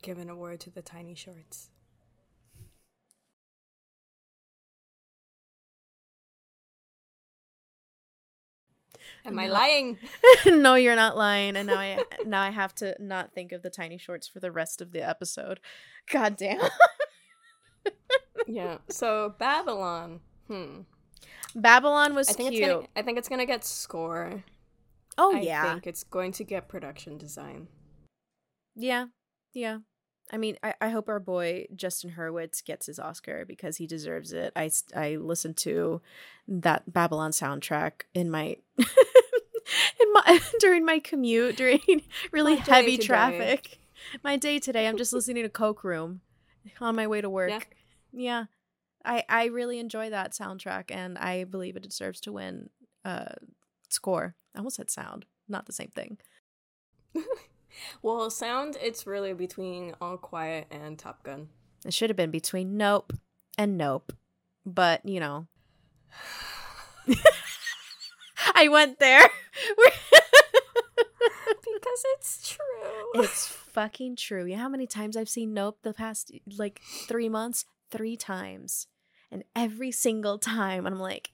Give 0.01 0.17
an 0.17 0.29
award 0.29 0.59
to 0.61 0.71
the 0.71 0.81
tiny 0.81 1.15
shorts. 1.15 1.69
Am 9.25 9.39
I 9.39 9.47
lying? 9.47 9.97
no, 10.45 10.75
you're 10.75 10.95
not 10.95 11.15
lying. 11.15 11.55
And 11.55 11.67
now 11.67 11.79
I 11.79 12.03
now 12.25 12.41
I 12.41 12.49
have 12.49 12.75
to 12.75 12.95
not 12.99 13.33
think 13.33 13.51
of 13.51 13.61
the 13.61 13.69
tiny 13.69 13.97
shorts 13.97 14.27
for 14.27 14.39
the 14.39 14.51
rest 14.51 14.81
of 14.81 14.91
the 14.91 15.07
episode. 15.07 15.59
God 16.11 16.35
damn. 16.35 16.61
yeah. 18.47 18.79
So 18.89 19.35
Babylon. 19.37 20.19
Hmm. 20.47 20.81
Babylon 21.55 22.15
was 22.15 22.29
I 22.29 22.33
think 22.33 22.51
cute. 22.51 22.63
it's 22.63 22.73
gonna. 22.73 22.87
I 22.95 23.01
think 23.01 23.17
it's 23.17 23.29
gonna 23.29 23.45
get 23.45 23.63
score. 23.63 24.43
oh 25.17 25.35
I 25.35 25.39
yeah. 25.39 25.65
I 25.65 25.71
think 25.71 25.87
it's 25.87 26.03
going 26.03 26.33
to 26.33 26.43
get 26.43 26.67
production 26.67 27.17
design. 27.17 27.67
Yeah. 28.75 29.05
Yeah. 29.53 29.79
I 30.33 30.37
mean, 30.37 30.57
I, 30.63 30.73
I 30.81 30.89
hope 30.89 31.09
our 31.09 31.19
boy 31.19 31.67
Justin 31.75 32.13
Hurwitz 32.17 32.65
gets 32.65 32.87
his 32.87 32.97
Oscar 32.97 33.45
because 33.45 33.77
he 33.77 33.85
deserves 33.85 34.33
it. 34.33 34.51
I, 34.55 34.71
I 34.95 35.17
listened 35.17 35.57
to 35.57 36.01
that 36.47 36.91
Babylon 36.91 37.29
soundtrack 37.29 38.01
in 38.15 38.31
my 38.31 38.57
in 38.77 40.11
my 40.11 40.41
during 40.59 40.85
my 40.85 40.97
commute 40.97 41.55
during 41.55 41.79
really 42.31 42.55
My 42.55 42.61
heavy 42.61 42.97
today. 42.97 43.05
traffic. 43.05 43.77
My 44.23 44.35
day 44.35 44.57
today, 44.57 44.87
I'm 44.87 44.97
just 44.97 45.13
listening 45.13 45.43
to 45.43 45.49
Coke 45.49 45.83
Room 45.83 46.21
on 46.81 46.95
my 46.95 47.05
way 47.05 47.21
to 47.21 47.29
work. 47.29 47.51
Yeah. 47.51 47.59
Yeah. 48.11 48.45
I 49.05 49.23
I 49.29 49.45
really 49.45 49.77
enjoy 49.77 50.09
that 50.09 50.31
soundtrack 50.31 50.85
and 50.89 51.15
I 51.19 51.43
believe 51.43 51.75
it 51.75 51.83
deserves 51.83 52.19
to 52.21 52.31
win 52.31 52.71
uh 53.05 53.33
score. 53.89 54.33
I 54.55 54.57
almost 54.57 54.77
said 54.77 54.89
sound, 54.89 55.27
not 55.47 55.67
the 55.67 55.73
same 55.73 55.89
thing. 55.89 56.17
Well, 58.01 58.29
sound. 58.29 58.77
It's 58.81 59.07
really 59.07 59.33
between 59.33 59.93
All 60.01 60.17
Quiet 60.17 60.67
and 60.71 60.97
Top 60.97 61.23
Gun. 61.23 61.49
It 61.85 61.93
should 61.93 62.09
have 62.09 62.17
been 62.17 62.31
between 62.31 62.77
nope 62.77 63.13
and 63.57 63.77
nope. 63.77 64.13
But, 64.65 65.05
you 65.05 65.19
know. 65.19 65.47
I 68.55 68.67
went 68.67 68.99
there. 68.99 69.29
because 71.83 72.03
it's 72.15 72.49
true. 72.49 73.23
it's 73.23 73.47
fucking 73.47 74.15
true. 74.15 74.45
You 74.45 74.55
know 74.55 74.63
how 74.63 74.69
many 74.69 74.87
times 74.87 75.17
I've 75.17 75.29
seen 75.29 75.53
nope 75.53 75.79
the 75.83 75.93
past 75.93 76.31
like 76.57 76.81
three 77.07 77.29
months? 77.29 77.65
Three 77.89 78.17
times. 78.17 78.87
And 79.31 79.43
every 79.55 79.91
single 79.91 80.37
time 80.37 80.85
I'm 80.85 80.99
like, 80.99 81.31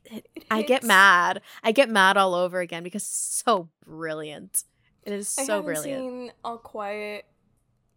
I 0.50 0.62
get 0.62 0.84
mad. 0.84 1.42
I 1.64 1.72
get 1.72 1.90
mad 1.90 2.16
all 2.18 2.34
over 2.34 2.60
again 2.62 2.84
because 2.84 3.04
it's 3.04 3.44
so 3.46 3.70
brilliant. 3.86 4.64
It 5.04 5.14
is 5.14 5.30
so 5.30 5.42
I 5.42 5.46
haven't 5.46 5.66
brilliant. 5.66 6.02
seen 6.02 6.32
All 6.44 6.58
Quiet, 6.58 7.26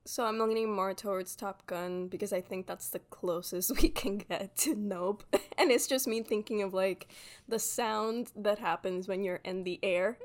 so 0.05 0.25
I'm 0.25 0.39
leaning 0.39 0.73
more 0.73 0.95
towards 0.95 1.37
Top 1.37 1.67
Gun 1.67 2.09
because 2.09 2.33
I 2.33 2.41
think 2.41 2.67
that's 2.67 2.89
the 2.91 2.99
closest 2.99 3.71
we 3.83 3.89
can 3.89 4.19
get 4.19 4.57
to 4.59 4.75
Nope. 4.75 5.25
And 5.59 5.71
it's 5.71 5.87
just 5.87 6.09
me 6.09 6.23
thinking 6.23 6.63
of 6.63 6.75
like 6.75 7.09
the 7.49 7.59
sound 7.59 8.33
that 8.37 8.59
happens 8.59 9.07
when 9.07 9.23
you're 9.23 9.41
in 9.45 9.65
the 9.65 9.79
air, 9.83 10.19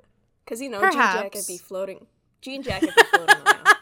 because 0.43 0.61
you 0.61 0.69
know 0.69 0.81
Jean 0.81 0.93
Jacket 0.93 1.31
Perhaps. 1.31 1.47
be 1.47 1.57
floating, 1.57 2.07
Jean 2.41 2.63
Jacket 2.63 2.95
be 2.95 3.03
floating 3.03 3.35
around, 3.45 3.76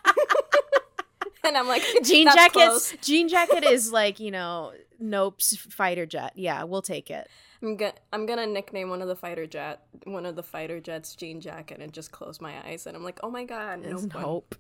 and 1.48 1.58
I'm 1.58 1.68
like 1.68 1.84
Jean 2.04 2.26
"That's 2.26 2.36
Jacket's 2.36 2.54
close." 2.54 2.96
Jean 3.02 3.28
Jacket 3.30 3.64
is 3.64 3.92
like, 3.92 4.20
you 4.20 4.32
know, 4.32 4.74
Nope's 5.00 5.56
fighter 5.56 6.06
jet. 6.06 6.34
Yeah, 6.36 6.64
we'll 6.64 6.82
take 6.82 7.10
it. 7.10 7.28
I'm 7.62 7.78
gonna 7.78 7.94
I'm 8.14 8.26
gonna 8.26 8.46
nickname 8.46 8.90
one 8.90 9.02
of 9.02 9.08
the 9.08 9.16
fighter 9.16 9.48
jet 9.48 9.82
one 10.04 10.26
of 10.26 10.36
the 10.36 10.44
fighter 10.44 10.80
jets 10.80 11.16
Jean 11.16 11.42
Jacket 11.42 11.80
and 11.80 11.92
just 11.92 12.12
close 12.12 12.40
my 12.40 12.54
eyes 12.68 12.86
and 12.86 12.96
I'm 12.96 13.04
like, 13.04 13.20
oh 13.24 13.32
my 13.32 13.44
god, 13.44 13.84
It's 13.84 14.04
Nope. 14.04 14.14
hope. 14.14 14.56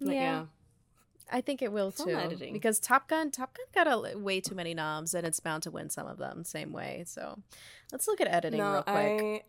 But 0.00 0.14
yeah, 0.14 0.44
I 1.30 1.40
think 1.42 1.60
it 1.62 1.72
will 1.72 1.90
Film 1.90 2.08
too. 2.08 2.16
editing. 2.16 2.52
Because 2.52 2.80
Top 2.80 3.06
Gun, 3.08 3.30
Top 3.30 3.54
Gun 3.56 3.66
got 3.84 4.14
a, 4.14 4.18
way 4.18 4.40
too 4.40 4.54
many 4.54 4.72
noms, 4.72 5.12
and 5.14 5.26
it's 5.26 5.40
bound 5.40 5.62
to 5.64 5.70
win 5.70 5.90
some 5.90 6.06
of 6.06 6.16
them 6.18 6.42
same 6.44 6.72
way. 6.72 7.04
So 7.06 7.38
let's 7.92 8.08
look 8.08 8.20
at 8.20 8.28
editing 8.28 8.60
real 8.60 8.82
quick. 8.82 8.86
I 8.96 9.42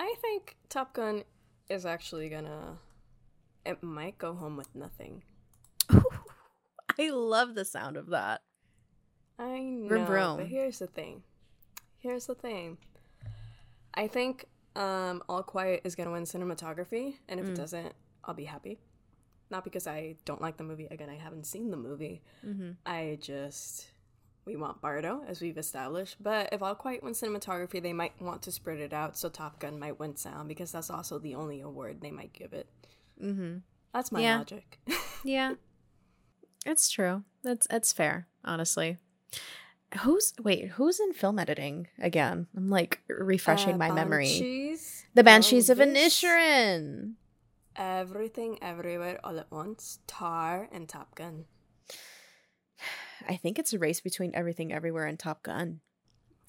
I 0.00 0.14
think 0.20 0.56
Top 0.68 0.92
Gun 0.94 1.22
is 1.68 1.86
actually 1.86 2.28
gonna 2.28 2.78
it 3.66 3.82
might 3.82 4.18
go 4.18 4.34
home 4.34 4.56
with 4.56 4.74
nothing. 4.74 5.22
I 6.98 7.10
love 7.10 7.54
the 7.54 7.64
sound 7.64 7.96
of 7.96 8.08
that. 8.08 8.42
I 9.38 9.58
know, 9.60 9.88
Vroom, 9.88 10.06
vroom. 10.06 10.36
but 10.38 10.46
here's 10.46 10.78
the 10.78 10.86
thing. 10.86 11.22
Here's 11.98 12.26
the 12.26 12.34
thing. 12.34 12.78
I 13.94 14.06
think 14.08 14.46
um 14.74 15.22
All 15.28 15.42
Quiet 15.42 15.82
is 15.84 15.94
gonna 15.94 16.12
win 16.12 16.24
cinematography, 16.24 17.14
and 17.28 17.40
if 17.40 17.46
Mm. 17.46 17.50
it 17.50 17.56
doesn't, 17.56 17.92
I'll 18.24 18.34
be 18.34 18.44
happy. 18.44 18.78
Not 19.50 19.62
because 19.64 19.86
I 19.86 20.16
don't 20.24 20.40
like 20.42 20.56
the 20.56 20.64
movie. 20.64 20.86
Again, 20.90 21.08
I 21.10 21.16
haven't 21.16 21.46
seen 21.46 21.70
the 21.70 21.76
movie. 21.76 22.22
Mm-hmm. 22.44 22.72
I 22.84 23.18
just 23.20 23.88
we 24.44 24.56
want 24.56 24.80
Bardo 24.80 25.22
as 25.26 25.40
we've 25.40 25.58
established. 25.58 26.16
But 26.22 26.50
if 26.52 26.62
All 26.62 26.74
Quiet 26.76 27.02
wins 27.02 27.20
cinematography, 27.20 27.82
they 27.82 27.92
might 27.92 28.20
want 28.22 28.42
to 28.42 28.52
spread 28.52 28.78
it 28.78 28.92
out. 28.92 29.16
So 29.18 29.28
Top 29.28 29.58
Gun 29.58 29.78
might 29.78 29.98
win 29.98 30.16
sound 30.16 30.48
because 30.48 30.70
that's 30.72 30.88
also 30.90 31.18
the 31.18 31.34
only 31.34 31.60
award 31.60 32.00
they 32.00 32.10
might 32.12 32.32
give 32.32 32.52
it. 32.52 32.68
Mm-hmm. 33.22 33.58
That's 33.92 34.12
my 34.12 34.20
Yeah. 34.20 34.38
logic. 34.38 34.78
Yeah, 35.24 35.54
it's 36.64 36.88
true. 36.88 37.24
That's 37.42 37.66
that's 37.66 37.92
fair, 37.92 38.28
honestly. 38.44 38.98
Who's 40.02 40.32
wait? 40.40 40.68
Who's 40.72 41.00
in 41.00 41.14
film 41.14 41.38
editing 41.40 41.88
again? 41.98 42.46
I'm 42.56 42.68
like 42.70 43.00
refreshing 43.08 43.74
Uh, 43.74 43.78
my 43.78 43.90
memory. 43.90 44.76
The 45.14 45.24
Banshees 45.24 45.68
of 45.70 45.78
Elvis, 45.78 45.96
Inisherin. 45.96 47.14
Everything, 47.74 48.58
everywhere, 48.62 49.18
all 49.24 49.38
at 49.38 49.50
once. 49.50 49.98
Tar 50.06 50.68
and 50.70 50.88
Top 50.88 51.14
Gun. 51.16 51.46
I 53.28 53.36
think 53.36 53.58
it's 53.58 53.72
a 53.72 53.78
race 53.78 54.00
between 54.00 54.34
Everything 54.34 54.72
Everywhere 54.72 55.06
and 55.06 55.18
Top 55.18 55.42
Gun. 55.42 55.80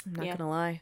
I'm 0.06 0.14
not 0.14 0.26
Yeah. 0.26 0.36
gonna 0.38 0.50
lie. 0.50 0.82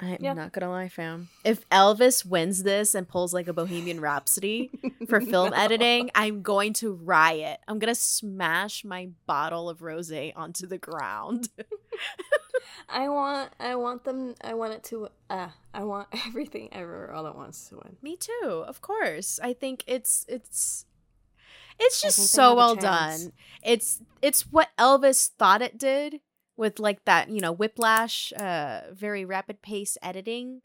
I'm 0.00 0.16
Yeah. 0.20 0.32
not 0.34 0.52
gonna 0.52 0.70
lie, 0.70 0.88
fam. 0.88 1.28
If 1.44 1.68
Elvis 1.70 2.24
wins 2.24 2.62
this 2.64 2.94
and 2.94 3.06
pulls 3.08 3.32
like 3.32 3.46
a 3.46 3.52
Bohemian 3.52 4.00
Rhapsody 4.00 4.70
for 5.08 5.20
film 5.32 5.50
No. 5.50 5.56
editing, 5.56 6.10
I'm 6.14 6.42
going 6.42 6.72
to 6.74 6.92
riot. 6.92 7.60
I'm 7.68 7.78
gonna 7.78 7.94
smash 7.94 8.84
my 8.84 9.10
bottle 9.26 9.68
of 9.70 9.78
rosé 9.78 10.32
onto 10.36 10.66
the 10.66 10.78
ground. 10.78 11.48
I 12.88 13.08
want, 13.08 13.50
I 13.60 13.76
want 13.76 14.04
them. 14.04 14.34
I 14.42 14.54
want 14.54 14.72
it 14.74 14.84
to. 14.84 15.08
Uh, 15.30 15.48
I 15.72 15.84
want 15.84 16.08
everything, 16.26 16.68
everywhere, 16.72 17.12
all 17.12 17.26
at 17.26 17.36
once 17.36 17.68
to 17.68 17.76
win. 17.76 17.96
Me 18.02 18.16
too, 18.16 18.64
of 18.66 18.80
course. 18.80 19.38
I 19.42 19.52
think 19.52 19.84
it's 19.86 20.26
it's 20.28 20.84
it's 21.78 22.02
just 22.02 22.18
so 22.32 22.54
well 22.54 22.74
done. 22.74 23.32
It's 23.62 24.00
it's 24.22 24.42
what 24.50 24.70
Elvis 24.78 25.28
thought 25.38 25.62
it 25.62 25.78
did 25.78 26.20
with 26.56 26.78
like 26.78 27.04
that, 27.04 27.28
you 27.30 27.40
know, 27.40 27.52
whiplash, 27.52 28.32
uh 28.34 28.82
very 28.92 29.24
rapid 29.24 29.62
pace 29.62 29.96
editing, 30.02 30.62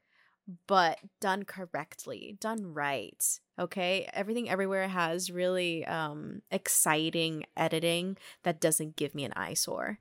but 0.68 1.00
done 1.22 1.44
correctly, 1.46 2.38
done 2.40 2.74
right. 2.74 3.40
Okay? 3.60 4.10
Everything 4.14 4.50
everywhere 4.50 4.88
has 4.88 5.32
really 5.32 5.86
um 5.86 6.42
exciting 6.52 7.46
editing 7.58 8.18
that 8.44 8.60
doesn't 8.62 8.96
give 8.96 9.16
me 9.16 9.24
an 9.26 9.34
eyesore. 9.36 10.00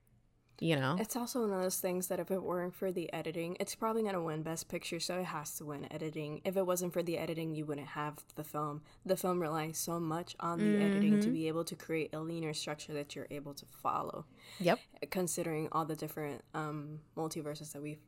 You 0.60 0.74
know? 0.76 0.96
It's 0.98 1.14
also 1.14 1.42
one 1.42 1.52
of 1.52 1.62
those 1.62 1.78
things 1.78 2.08
that 2.08 2.18
if 2.18 2.32
it 2.32 2.42
weren't 2.42 2.74
for 2.74 2.90
the 2.90 3.12
editing, 3.12 3.56
it's 3.60 3.76
probably 3.76 4.02
gonna 4.02 4.20
win 4.22 4.42
Best 4.42 4.68
Picture, 4.68 4.98
so 4.98 5.18
it 5.20 5.26
has 5.26 5.54
to 5.58 5.64
win 5.64 5.86
editing. 5.92 6.40
If 6.44 6.56
it 6.56 6.66
wasn't 6.66 6.92
for 6.92 7.02
the 7.02 7.16
editing, 7.16 7.54
you 7.54 7.64
wouldn't 7.64 7.88
have 7.88 8.24
the 8.34 8.42
film. 8.42 8.82
The 9.06 9.16
film 9.16 9.40
relies 9.40 9.78
so 9.78 10.00
much 10.00 10.34
on 10.40 10.58
the 10.58 10.82
editing 10.84 11.20
to 11.20 11.28
Mhm. 11.28 11.32
be 11.32 11.46
able 11.48 11.64
to 11.64 11.76
create 11.76 12.12
a 12.12 12.18
linear 12.20 12.52
structure 12.54 12.92
that 12.94 13.14
you're 13.14 13.28
able 13.30 13.54
to 13.54 13.66
follow. 13.66 14.24
Yep. 14.58 14.80
Considering 15.10 15.68
all 15.70 15.84
the 15.84 15.94
different 15.96 16.42
um, 16.54 17.00
multiverses 17.16 17.72
that 17.72 17.80
we 17.82 17.98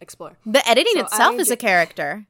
explore. 0.00 0.36
The 0.44 0.66
editing 0.68 0.94
So 0.94 1.00
itself 1.02 1.34
I 1.36 1.38
is 1.38 1.50
a 1.50 1.56
character. 1.56 2.26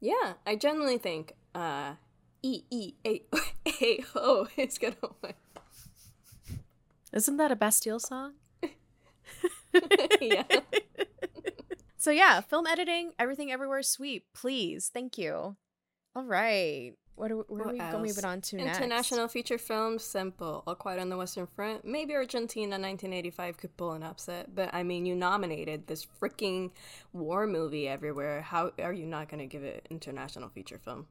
Yeah, 0.00 0.34
I 0.46 0.56
generally 0.56 0.98
think 0.98 1.32
uh, 1.54 1.94
E 2.42 2.64
E 2.70 2.92
A 3.06 3.22
A 3.80 4.04
O 4.14 4.46
is 4.58 4.76
gonna 4.76 4.94
win. 5.22 5.32
Isn't 7.16 7.38
that 7.38 7.50
a 7.50 7.56
Bastille 7.56 7.98
song? 7.98 8.34
yeah. 10.20 10.44
So 11.98 12.12
yeah, 12.12 12.40
film 12.40 12.68
editing, 12.68 13.14
everything 13.18 13.50
everywhere 13.50 13.82
sweep, 13.82 14.26
please. 14.32 14.92
Thank 14.94 15.18
you. 15.18 15.56
All 16.14 16.22
right. 16.22 16.92
What 17.16 17.32
are, 17.32 17.36
where 17.38 17.62
are 17.62 17.64
What 17.64 17.72
we 17.72 17.78
going 17.80 17.94
else? 17.94 18.08
moving 18.08 18.24
on 18.24 18.40
to 18.42 18.56
next? 18.58 18.76
International 18.76 19.26
feature 19.26 19.58
film, 19.58 19.98
simple. 19.98 20.62
All 20.68 20.76
Quiet 20.76 21.00
on 21.00 21.08
the 21.08 21.16
Western 21.16 21.48
Front. 21.48 21.84
Maybe 21.84 22.14
Argentina 22.14 22.78
1985 22.78 23.56
could 23.56 23.76
pull 23.76 23.90
an 23.90 24.04
upset, 24.04 24.54
but 24.54 24.72
I 24.72 24.84
mean, 24.84 25.04
you 25.04 25.16
nominated 25.16 25.88
this 25.88 26.06
freaking 26.20 26.70
war 27.12 27.44
movie 27.48 27.88
everywhere. 27.88 28.42
How 28.42 28.70
are 28.80 28.92
you 28.92 29.06
not 29.06 29.28
going 29.28 29.40
to 29.40 29.46
give 29.46 29.64
it 29.64 29.88
international 29.90 30.48
feature 30.48 30.78
film? 30.78 31.08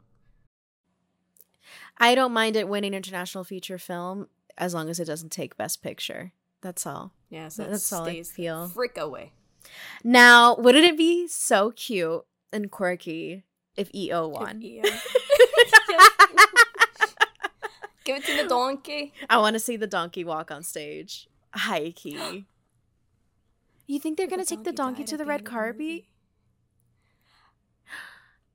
I 1.98 2.16
don't 2.16 2.32
mind 2.32 2.56
it 2.56 2.70
winning 2.70 2.94
international 2.94 3.44
feature 3.44 3.80
film 3.80 4.28
as 4.58 4.74
long 4.74 4.90
as 4.90 5.00
it 5.00 5.06
doesn't 5.06 5.32
take 5.32 5.58
best 5.58 5.82
picture. 5.82 6.34
That's 6.62 6.86
all. 6.86 7.14
Yeah, 7.30 7.50
so 7.50 7.64
That's 7.66 7.92
all 7.94 8.04
I 8.04 8.12
stays 8.12 8.30
the 8.30 8.36
feel. 8.36 8.68
Frick 8.68 8.98
away. 8.98 9.34
Now, 10.04 10.56
wouldn't 10.56 10.86
it 10.86 10.98
be 10.98 11.28
so 11.28 11.72
cute 11.72 12.24
and 12.52 12.72
quirky 12.72 13.44
if 13.76 13.94
EO 13.94 14.28
won? 14.28 14.62
Yeah. 14.62 14.84
Give 18.04 18.18
it 18.18 18.26
to 18.26 18.44
the 18.44 18.48
donkey. 18.48 19.14
I 19.30 19.40
want 19.40 19.56
to 19.56 19.60
see 19.60 19.78
the 19.78 19.88
donkey 19.88 20.24
walk 20.24 20.52
on 20.52 20.62
stage. 20.62 21.28
High 21.54 21.92
key. 21.92 22.46
You 23.88 24.00
think 24.00 24.18
they're 24.18 24.28
gonna 24.28 24.46
take 24.46 24.64
the 24.64 24.72
donkey 24.72 25.04
to 25.06 25.18
the 25.18 25.26
red 25.26 25.44
carpet? 25.44 26.04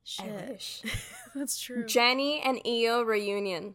Shit, 0.04 0.82
that's 1.34 1.60
true. 1.60 1.84
Jenny 1.84 2.40
and 2.40 2.64
EO 2.66 3.02
reunion. 3.02 3.74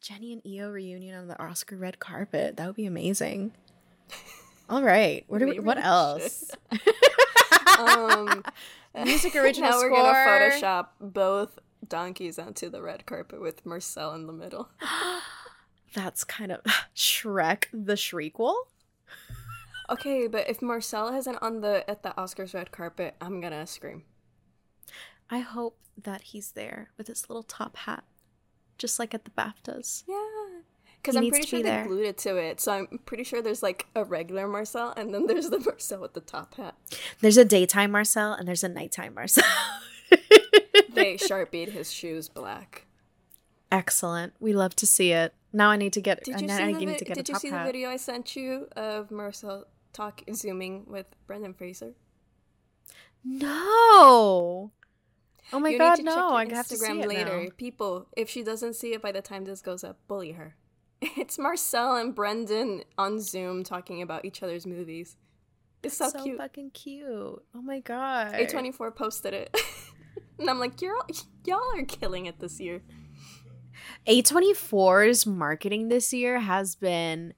Jenny 0.00 0.32
and 0.32 0.46
EO 0.46 0.70
reunion 0.70 1.14
on 1.16 1.28
the 1.28 1.40
Oscar 1.42 1.76
red 1.76 1.98
carpet. 1.98 2.56
That 2.56 2.66
would 2.66 2.76
be 2.76 2.86
amazing. 2.86 3.52
All 4.70 4.82
right, 4.82 5.24
what 5.28 5.38
do 5.38 5.48
we? 5.48 5.58
What 5.60 5.78
else? 5.78 6.50
Um, 7.78 8.42
Music 9.04 9.36
original 9.36 9.70
now 9.70 9.78
we're 9.78 9.90
gonna 9.90 10.12
Photoshop 10.12 10.86
both 11.00 11.58
donkeys 11.86 12.38
onto 12.38 12.68
the 12.68 12.82
red 12.82 13.06
carpet 13.06 13.40
with 13.40 13.64
Marcel 13.64 14.14
in 14.14 14.26
the 14.26 14.32
middle. 14.32 14.68
That's 15.94 16.24
kind 16.24 16.52
of 16.52 16.60
Shrek 16.96 17.66
the 17.72 17.96
Shriekwell. 17.96 18.68
Okay, 19.90 20.26
but 20.26 20.48
if 20.50 20.60
Marcel 20.60 21.14
isn't 21.14 21.38
on 21.40 21.60
the 21.60 21.88
at 21.88 22.02
the 22.02 22.10
Oscars 22.18 22.52
red 22.54 22.72
carpet, 22.72 23.14
I'm 23.20 23.40
gonna 23.40 23.66
scream. 23.66 24.02
I 25.30 25.38
hope 25.38 25.78
that 25.96 26.22
he's 26.22 26.52
there 26.52 26.90
with 26.96 27.06
his 27.06 27.28
little 27.28 27.42
top 27.42 27.76
hat, 27.76 28.04
just 28.78 28.98
like 28.98 29.14
at 29.14 29.24
the 29.24 29.30
BAFTAs. 29.30 30.04
Yeah. 30.08 30.60
Because 31.00 31.16
I'm 31.16 31.28
pretty 31.28 31.46
sure 31.46 31.58
be 31.60 31.62
they 31.62 31.68
there. 31.68 31.86
glued 31.86 32.06
it 32.06 32.18
to 32.18 32.36
it. 32.36 32.60
So 32.60 32.72
I'm 32.72 32.98
pretty 33.06 33.24
sure 33.24 33.40
there's 33.40 33.62
like 33.62 33.86
a 33.94 34.04
regular 34.04 34.48
Marcel 34.48 34.92
and 34.96 35.14
then 35.14 35.26
there's 35.26 35.48
the 35.48 35.60
Marcel 35.64 36.00
with 36.00 36.14
the 36.14 36.20
top 36.20 36.54
hat. 36.54 36.74
There's 37.20 37.36
a 37.36 37.44
daytime 37.44 37.92
Marcel 37.92 38.32
and 38.32 38.48
there's 38.48 38.64
a 38.64 38.68
nighttime 38.68 39.14
Marcel. 39.14 39.44
They 40.98 41.16
sharpied 41.16 41.68
his 41.70 41.92
shoes 41.92 42.28
black. 42.28 42.86
Excellent. 43.70 44.32
We 44.40 44.52
love 44.52 44.74
to 44.76 44.86
see 44.86 45.12
it. 45.12 45.32
Now 45.52 45.70
I 45.70 45.76
need 45.76 45.92
to 45.92 46.00
get. 46.00 46.24
Did 46.24 46.36
uh, 46.36 46.38
you 46.40 46.48
see, 46.48 46.54
I 46.54 46.72
the, 46.72 46.78
need 46.78 46.88
vi- 46.88 46.96
to 46.96 47.04
get 47.04 47.16
did 47.16 47.28
you 47.28 47.34
see 47.36 47.50
the 47.50 47.62
video 47.62 47.88
I 47.88 47.96
sent 47.96 48.34
you 48.34 48.66
of 48.74 49.10
Marcel 49.10 49.66
talk 49.92 50.22
zooming 50.34 50.84
with 50.86 51.06
Brendan 51.26 51.54
Fraser? 51.54 51.92
No. 53.24 54.72
Oh 55.52 55.60
my 55.60 55.70
You 55.70 55.78
god, 55.78 56.02
no! 56.02 56.30
I 56.34 56.46
have 56.52 56.68
to 56.68 56.76
see 56.76 57.00
it 57.00 57.08
later. 57.08 57.44
now. 57.44 57.48
People, 57.56 58.06
if 58.16 58.28
she 58.28 58.42
doesn't 58.42 58.74
see 58.74 58.92
it 58.92 59.00
by 59.02 59.12
the 59.12 59.22
time 59.22 59.44
this 59.44 59.62
goes 59.62 59.82
up, 59.84 59.98
bully 60.08 60.32
her. 60.32 60.56
It's 61.16 61.38
Marcel 61.38 61.96
and 61.96 62.14
Brendan 62.14 62.82
on 62.98 63.20
Zoom 63.20 63.62
talking 63.64 64.02
about 64.02 64.24
each 64.24 64.42
other's 64.42 64.66
movies. 64.66 65.16
It's 65.82 65.96
so, 65.96 66.08
so 66.08 66.22
cute. 66.24 66.38
fucking 66.38 66.70
cute. 66.72 67.08
Oh 67.54 67.62
my 67.62 67.78
god. 67.80 68.32
A24 68.34 68.94
posted 68.96 69.32
it. 69.32 69.56
and 70.38 70.50
I'm 70.50 70.58
like, 70.58 70.82
You're 70.82 70.96
all, 70.96 71.06
y'all 71.44 71.62
are 71.78 71.84
killing 71.84 72.26
it 72.26 72.40
this 72.40 72.58
year. 72.60 72.82
A24's 74.06 75.26
marketing 75.26 75.88
this 75.88 76.12
year 76.12 76.40
has 76.40 76.74
been 76.76 77.34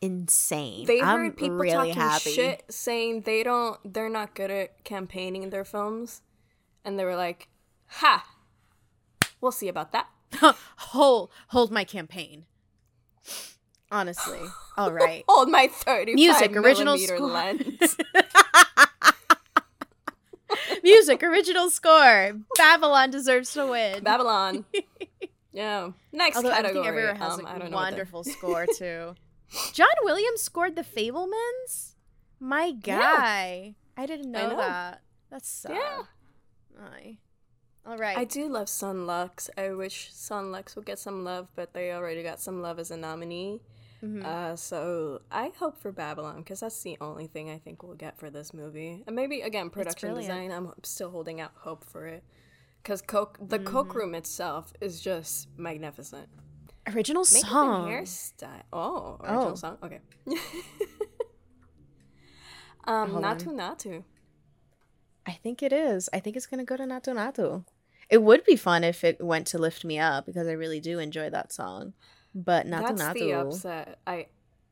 insane. 0.00 0.86
They 0.86 1.00
I'm 1.00 1.20
heard 1.20 1.36
people 1.36 1.56
really 1.56 1.92
talking 1.92 1.94
happy. 1.94 2.30
shit 2.32 2.64
saying 2.68 3.22
they 3.22 3.42
don't 3.42 3.78
they're 3.92 4.08
not 4.10 4.34
good 4.34 4.50
at 4.50 4.84
campaigning 4.84 5.50
their 5.50 5.64
films. 5.64 6.22
And 6.86 6.98
they 6.98 7.04
were 7.04 7.16
like, 7.16 7.48
Ha! 7.88 8.24
We'll 9.42 9.52
see 9.52 9.68
about 9.68 9.92
that. 9.92 10.08
hold 10.78 11.30
hold 11.48 11.70
my 11.70 11.84
campaign. 11.84 12.46
Honestly. 13.90 14.40
All 14.78 14.92
right. 14.92 15.22
Hold 15.28 15.50
my 15.50 15.68
35 15.68 16.14
Music, 16.14 16.56
original 16.56 16.96
score. 16.98 17.20
lens. 17.20 17.96
Music, 20.82 21.22
original 21.22 21.70
score. 21.70 22.32
Babylon 22.56 23.10
deserves 23.10 23.52
to 23.54 23.66
win. 23.66 24.02
Babylon. 24.04 24.64
Yeah. 25.52 25.90
Next 26.12 26.36
Although 26.36 26.50
category. 26.50 26.68
everything 26.70 26.88
everywhere 26.88 27.14
has 27.14 27.38
um, 27.38 27.46
I 27.46 27.56
a 27.56 27.58
don't 27.58 27.58
know 27.58 27.64
what 27.64 27.70
the- 27.70 27.76
wonderful 27.76 28.24
score 28.24 28.66
too. 28.76 29.14
John 29.72 29.88
Williams 30.02 30.42
scored 30.42 30.76
the 30.76 30.82
Fabelmans. 30.82 31.94
My 32.40 32.72
guy, 32.72 33.74
I 33.96 34.06
didn't 34.06 34.30
know, 34.30 34.50
know. 34.50 34.56
that. 34.56 35.02
That's 35.30 35.48
sad. 35.48 35.72
Yeah. 35.76 36.02
Aye. 36.78 37.18
All 37.86 37.96
right. 37.96 38.16
I 38.18 38.24
do 38.24 38.48
love 38.48 38.68
Son 38.68 39.06
Lux. 39.06 39.48
I 39.56 39.70
wish 39.70 40.08
Son 40.12 40.50
Lux 40.50 40.74
would 40.76 40.86
get 40.86 40.98
some 40.98 41.22
love, 41.24 41.48
but 41.54 41.72
they 41.72 41.92
already 41.92 42.22
got 42.22 42.40
some 42.40 42.60
love 42.60 42.78
as 42.78 42.90
a 42.90 42.96
nominee. 42.96 43.60
Mhm. 44.02 44.24
Uh, 44.24 44.56
so 44.56 45.22
I 45.30 45.52
hope 45.58 45.78
for 45.78 45.90
Babylon 45.92 46.38
because 46.38 46.60
that's 46.60 46.82
the 46.82 46.98
only 47.00 47.26
thing 47.28 47.48
I 47.48 47.58
think 47.58 47.82
we'll 47.82 47.94
get 47.94 48.18
for 48.18 48.28
this 48.28 48.52
movie. 48.52 49.02
And 49.06 49.16
maybe 49.16 49.40
again 49.40 49.70
production 49.70 50.14
design. 50.14 50.50
I'm 50.52 50.72
still 50.82 51.10
holding 51.10 51.40
out 51.40 51.52
hope 51.54 51.82
for 51.84 52.06
it 52.06 52.22
because 52.82 53.00
Coke, 53.02 53.38
the 53.40 53.58
Mm-hmm. 53.58 53.68
Coke 53.72 53.94
Room 53.94 54.14
itself 54.14 54.72
is 54.80 55.00
just 55.00 55.48
magnificent. 55.56 56.28
Original 56.88 57.24
Makeup 57.32 57.48
song. 57.50 57.88
hairstyle. 57.88 58.62
Oh, 58.72 59.16
original 59.20 59.52
Oh. 59.52 59.54
song. 59.54 59.78
Okay. 59.82 60.00
um, 62.84 63.10
Hold 63.10 63.24
Naatu 63.24 63.46
Naatu. 63.54 64.04
I 65.26 65.32
think 65.32 65.62
it 65.62 65.72
is. 65.72 66.08
I 66.12 66.20
think 66.20 66.36
it's 66.36 66.46
gonna 66.46 66.64
go 66.64 66.76
to 66.76 66.84
Naatu 66.84 67.14
Naatu. 67.14 67.64
It 68.08 68.22
would 68.22 68.44
be 68.44 68.56
fun 68.56 68.84
if 68.84 69.02
it 69.02 69.20
went 69.20 69.48
to 69.48 69.58
Lift 69.58 69.84
Me 69.84 69.98
Up 69.98 70.26
because 70.26 70.46
I 70.46 70.52
really 70.52 70.78
do 70.80 70.98
enjoy 71.00 71.30
that 71.30 71.52
song. 71.52 71.92
But 72.34 72.66
Natu 72.66 72.96
That's 72.96 73.12
the 73.14 73.32
upset. 73.34 73.98
I 74.06 74.26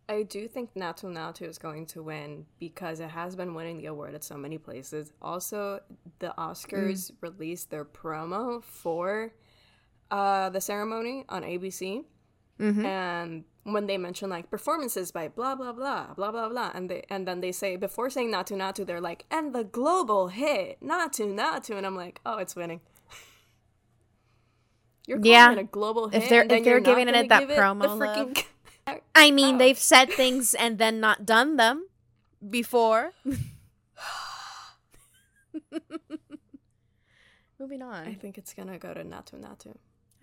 I 0.08 0.22
do 0.22 0.46
think 0.46 0.74
Naatu 0.74 1.04
Naatu 1.10 1.48
is 1.48 1.58
going 1.58 1.86
to 1.86 2.02
win 2.02 2.44
because 2.60 3.00
it 3.00 3.08
has 3.08 3.34
been 3.34 3.54
winning 3.54 3.78
the 3.78 3.86
award 3.86 4.14
at 4.14 4.22
so 4.22 4.36
many 4.36 4.58
places. 4.58 5.12
Also, 5.22 5.80
the 6.18 6.34
Oscars 6.36 7.10
Mm. 7.10 7.14
released 7.22 7.70
their 7.70 7.84
promo 7.86 8.62
for 8.62 9.32
uh, 10.10 10.50
the 10.50 10.60
ceremony 10.60 11.24
on 11.30 11.42
ABC, 11.42 12.04
Mhm. 12.58 12.84
and 12.84 13.44
when 13.64 13.86
they 13.86 13.96
mention 13.98 14.28
like 14.30 14.50
performances 14.50 15.10
by 15.10 15.26
blah 15.28 15.54
blah 15.54 15.72
blah 15.72 16.14
blah 16.14 16.30
blah 16.30 16.48
blah, 16.48 16.70
and 16.74 16.88
they 16.90 17.02
and 17.10 17.26
then 17.26 17.40
they 17.40 17.50
say 17.52 17.76
before 17.76 18.10
saying 18.10 18.30
Naatu 18.30 18.56
Naatu, 18.56 18.86
they're 18.86 19.00
like 19.00 19.24
and 19.30 19.54
the 19.54 19.64
global 19.64 20.28
hit 20.28 20.78
Naatu 20.80 21.26
Naatu, 21.34 21.76
and 21.76 21.84
I'm 21.86 21.96
like, 21.96 22.20
oh, 22.26 22.38
it's 22.38 22.54
winning. 22.54 22.80
You're 25.06 25.18
calling 25.18 25.30
Yeah. 25.32 25.52
it 25.52 25.58
a 25.58 25.64
global 25.64 26.08
hit. 26.08 26.22
If 26.22 26.28
they're- 26.28 26.42
if 26.48 26.62
they're 26.64 26.80
giving 26.80 27.08
it 27.08 27.28
that 27.28 27.48
promo 27.48 27.98
freaking- 27.98 28.44
I 29.14 29.30
mean, 29.30 29.54
Oh. 29.56 29.58
they've 29.58 29.78
said 29.78 30.12
things 30.12 30.54
and 30.54 30.78
then 30.78 31.00
not 31.00 31.24
done 31.26 31.56
them 31.56 31.88
before. 32.50 33.12
Moving 37.58 37.82
on. 37.82 38.06
I 38.06 38.14
think 38.14 38.36
it's 38.36 38.52
gonna 38.52 38.78
go 38.78 38.92
to 38.92 39.02
Naatu 39.04 39.40
Naatu. 39.40 39.74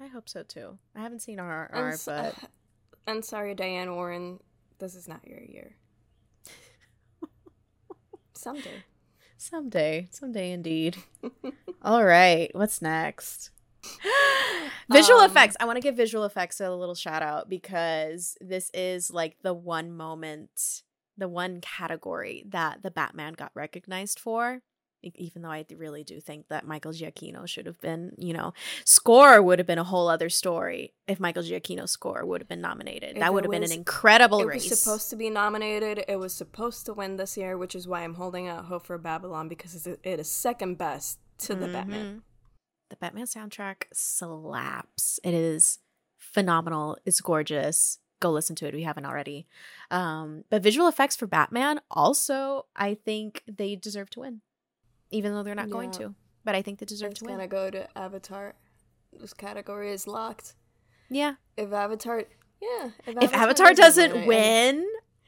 I 0.01 0.07
hope 0.07 0.27
so 0.27 0.41
too. 0.43 0.77
I 0.95 0.99
haven't 1.01 1.19
seen 1.21 1.37
RRR, 1.37 1.69
And, 1.73 1.93
s- 1.93 2.05
but 2.05 2.35
and 3.07 3.23
sorry, 3.23 3.53
Diane 3.53 3.93
Warren, 3.95 4.39
this 4.79 4.95
is 4.95 5.07
not 5.07 5.27
your 5.27 5.39
year. 5.39 5.75
Someday. 8.33 8.83
someday, 9.37 10.07
someday 10.11 10.51
indeed. 10.51 10.97
All 11.83 12.03
right, 12.03 12.49
what's 12.53 12.81
next? 12.81 13.51
visual 14.91 15.19
Um, 15.19 15.29
effects. 15.29 15.55
I 15.59 15.65
want 15.65 15.77
to 15.77 15.81
give 15.81 15.95
visual 15.95 16.23
effects 16.25 16.59
a 16.59 16.71
little 16.71 16.95
shout 16.95 17.21
out 17.21 17.49
because 17.49 18.37
this 18.41 18.71
is 18.73 19.11
like 19.11 19.37
the 19.43 19.53
one 19.53 19.91
moment, 19.95 20.81
the 21.17 21.27
one 21.29 21.61
category 21.61 22.43
that 22.49 22.81
the 22.81 22.91
Batman 22.91 23.33
got 23.33 23.51
recognized 23.53 24.19
for. 24.19 24.61
Even 25.03 25.41
though 25.41 25.49
I 25.49 25.65
really 25.75 26.03
do 26.03 26.19
think 26.19 26.47
that 26.49 26.65
Michael 26.67 26.91
Giacchino 26.91 27.47
should 27.47 27.65
have 27.65 27.79
been, 27.81 28.13
you 28.17 28.33
know, 28.33 28.53
score 28.85 29.41
would 29.41 29.59
have 29.59 29.65
been 29.67 29.79
a 29.79 29.83
whole 29.83 30.07
other 30.07 30.29
story 30.29 30.93
if 31.07 31.19
Michael 31.19 31.43
Giacchino's 31.43 31.91
score 31.91 32.25
would 32.25 32.41
have 32.41 32.47
been 32.47 32.61
nominated. 32.61 33.11
If 33.15 33.19
that 33.19 33.33
would 33.33 33.43
have 33.43 33.51
been 33.51 33.63
an 33.63 33.71
incredible 33.71 34.41
it 34.41 34.45
race. 34.45 34.65
It 34.65 34.69
was 34.71 34.81
supposed 34.83 35.09
to 35.09 35.15
be 35.15 35.29
nominated. 35.29 36.05
It 36.07 36.17
was 36.17 36.33
supposed 36.33 36.85
to 36.85 36.93
win 36.93 37.17
this 37.17 37.35
year, 37.35 37.57
which 37.57 37.75
is 37.75 37.87
why 37.87 38.03
I'm 38.03 38.13
holding 38.15 38.47
out 38.47 38.65
hope 38.65 38.85
for 38.85 38.97
Babylon 38.97 39.47
because 39.47 39.87
it's, 40.03 40.29
second 40.29 40.77
best 40.77 41.19
to 41.39 41.55
the 41.55 41.67
Batman. 41.67 42.05
Mhm. 42.05 42.21
The 42.89 42.95
Batman 42.97 43.25
soundtrack 43.25 43.85
slaps. 43.93 45.19
It 45.23 45.33
is 45.33 45.79
phenomenal. 46.17 46.97
It's 47.05 47.21
gorgeous. 47.21 47.99
Go 48.19 48.31
listen 48.31 48.55
to 48.57 48.67
it 48.67 48.73
if 48.75 48.79
you 48.79 48.85
haven't 48.85 49.05
already. 49.05 49.47
Um, 49.89 50.43
but 50.49 50.61
visual 50.61 50.87
effects 50.87 51.15
for 51.15 51.25
Batman 51.25 51.81
also, 51.89 52.67
I 52.75 52.93
think 52.93 53.43
they 53.47 53.75
deserve 53.75 54.09
to 54.11 54.19
win, 54.19 54.41
even 55.11 55.33
though 55.33 55.43
they're 55.43 55.55
not 55.55 55.69
going 55.69 55.91
to. 55.91 56.15
But 56.43 56.55
I 56.55 56.61
think 56.61 56.79
they 56.79 56.85
deserve 56.85 57.11
It's 57.11 57.19
to 57.19 57.25
win. 57.25 57.39
It's 57.39 57.51
gonna 57.51 57.69
go 57.69 57.69
to 57.71 57.97
Avatar. 57.97 58.55
This 59.19 59.33
category 59.33 59.91
is 59.91 60.07
locked. 60.07 60.55
Yeah. 61.09 61.35
If 61.57 61.71
Avatar, 61.71 62.23
yeah, 62.61 62.89
If 63.05 63.33
Avatar 63.33 63.73
doesn't 63.73 64.11
win, 64.13 64.15
it, 64.15 64.17
and 64.19 64.27
win, 64.27 64.87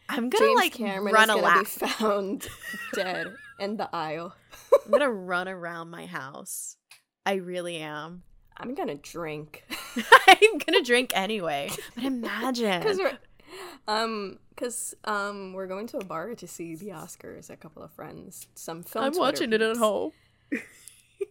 I'm 0.09 0.29
gonna 0.29 0.45
James 0.45 0.55
like 0.59 0.73
Cameron 0.73 1.13
run 1.13 1.29
is 1.29 1.35
a 1.35 1.39
gonna 1.41 1.41
be 1.41 1.59
lap. 1.59 1.67
found 1.67 2.47
dead 2.93 3.27
in 3.59 3.77
the 3.77 3.93
aisle. 3.93 4.35
I'm 4.85 4.91
gonna 4.91 5.11
run 5.11 5.47
around 5.47 5.89
my 5.89 6.05
house. 6.05 6.77
I 7.25 7.33
really 7.35 7.77
am. 7.77 8.23
I'm 8.57 8.75
gonna 8.75 8.95
drink. 8.95 9.63
I'm 10.27 10.57
gonna 10.65 10.83
drink 10.83 11.11
anyway. 11.15 11.69
But 11.95 12.03
imagine. 12.05 12.81
Because 13.85 14.03
Um, 14.03 14.39
cause 14.55 14.95
um, 15.03 15.53
we're 15.53 15.67
going 15.67 15.87
to 15.87 15.97
a 15.97 16.03
bar 16.05 16.33
to 16.35 16.47
see 16.47 16.75
the 16.75 16.87
Oscars. 16.89 17.49
A 17.49 17.55
couple 17.55 17.83
of 17.83 17.91
friends, 17.91 18.47
some 18.55 18.83
film. 18.83 19.05
I'm 19.05 19.11
Twitter 19.11 19.21
watching 19.21 19.53
it 19.53 19.61
at 19.61 19.77
home. 19.77 20.11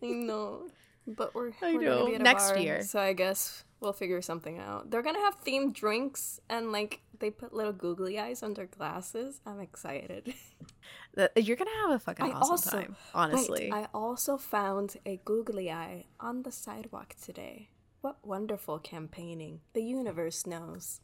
I 0.03 0.07
know, 0.07 0.69
but 1.07 1.35
we're, 1.35 1.51
I 1.63 1.75
we're 1.75 1.81
know. 1.83 2.07
be 2.07 2.15
at 2.15 2.21
a 2.21 2.25
Next 2.25 2.51
bar, 2.51 2.59
year. 2.59 2.83
So 2.83 2.99
I 3.01 3.13
guess 3.13 3.65
we'll 3.81 3.93
figure 3.93 4.21
something 4.23 4.59
out. 4.59 4.91
They're 4.91 5.03
gonna 5.03 5.21
have 5.21 5.43
themed 5.45 5.75
drinks 5.75 6.41
and 6.49 6.73
like 6.73 7.01
they 7.19 7.31
put 7.31 7.53
little 7.53 7.73
googly 7.73 8.19
eyes 8.19 8.43
under 8.43 8.67
glasses. 8.67 9.41
I'm 9.47 9.61
excited. 9.61 10.35
You're 11.37 11.57
gonna 11.57 11.71
have 11.83 11.91
a 11.91 11.99
fucking 11.99 12.25
I 12.27 12.31
awesome 12.33 12.51
also- 12.53 12.71
time, 12.71 12.97
honestly. 13.15 13.69
Wait, 13.71 13.73
I 13.73 13.89
also 13.95 14.37
found 14.39 14.97
a 15.07 15.21
googly 15.25 15.71
eye 15.71 16.07
on 16.19 16.43
the 16.43 16.51
sidewalk 16.53 17.15
today. 17.23 17.69
What 18.01 18.27
wonderful 18.27 18.79
campaigning! 18.81 19.61
The 19.75 19.83
universe 19.83 20.45
knows. 20.47 21.01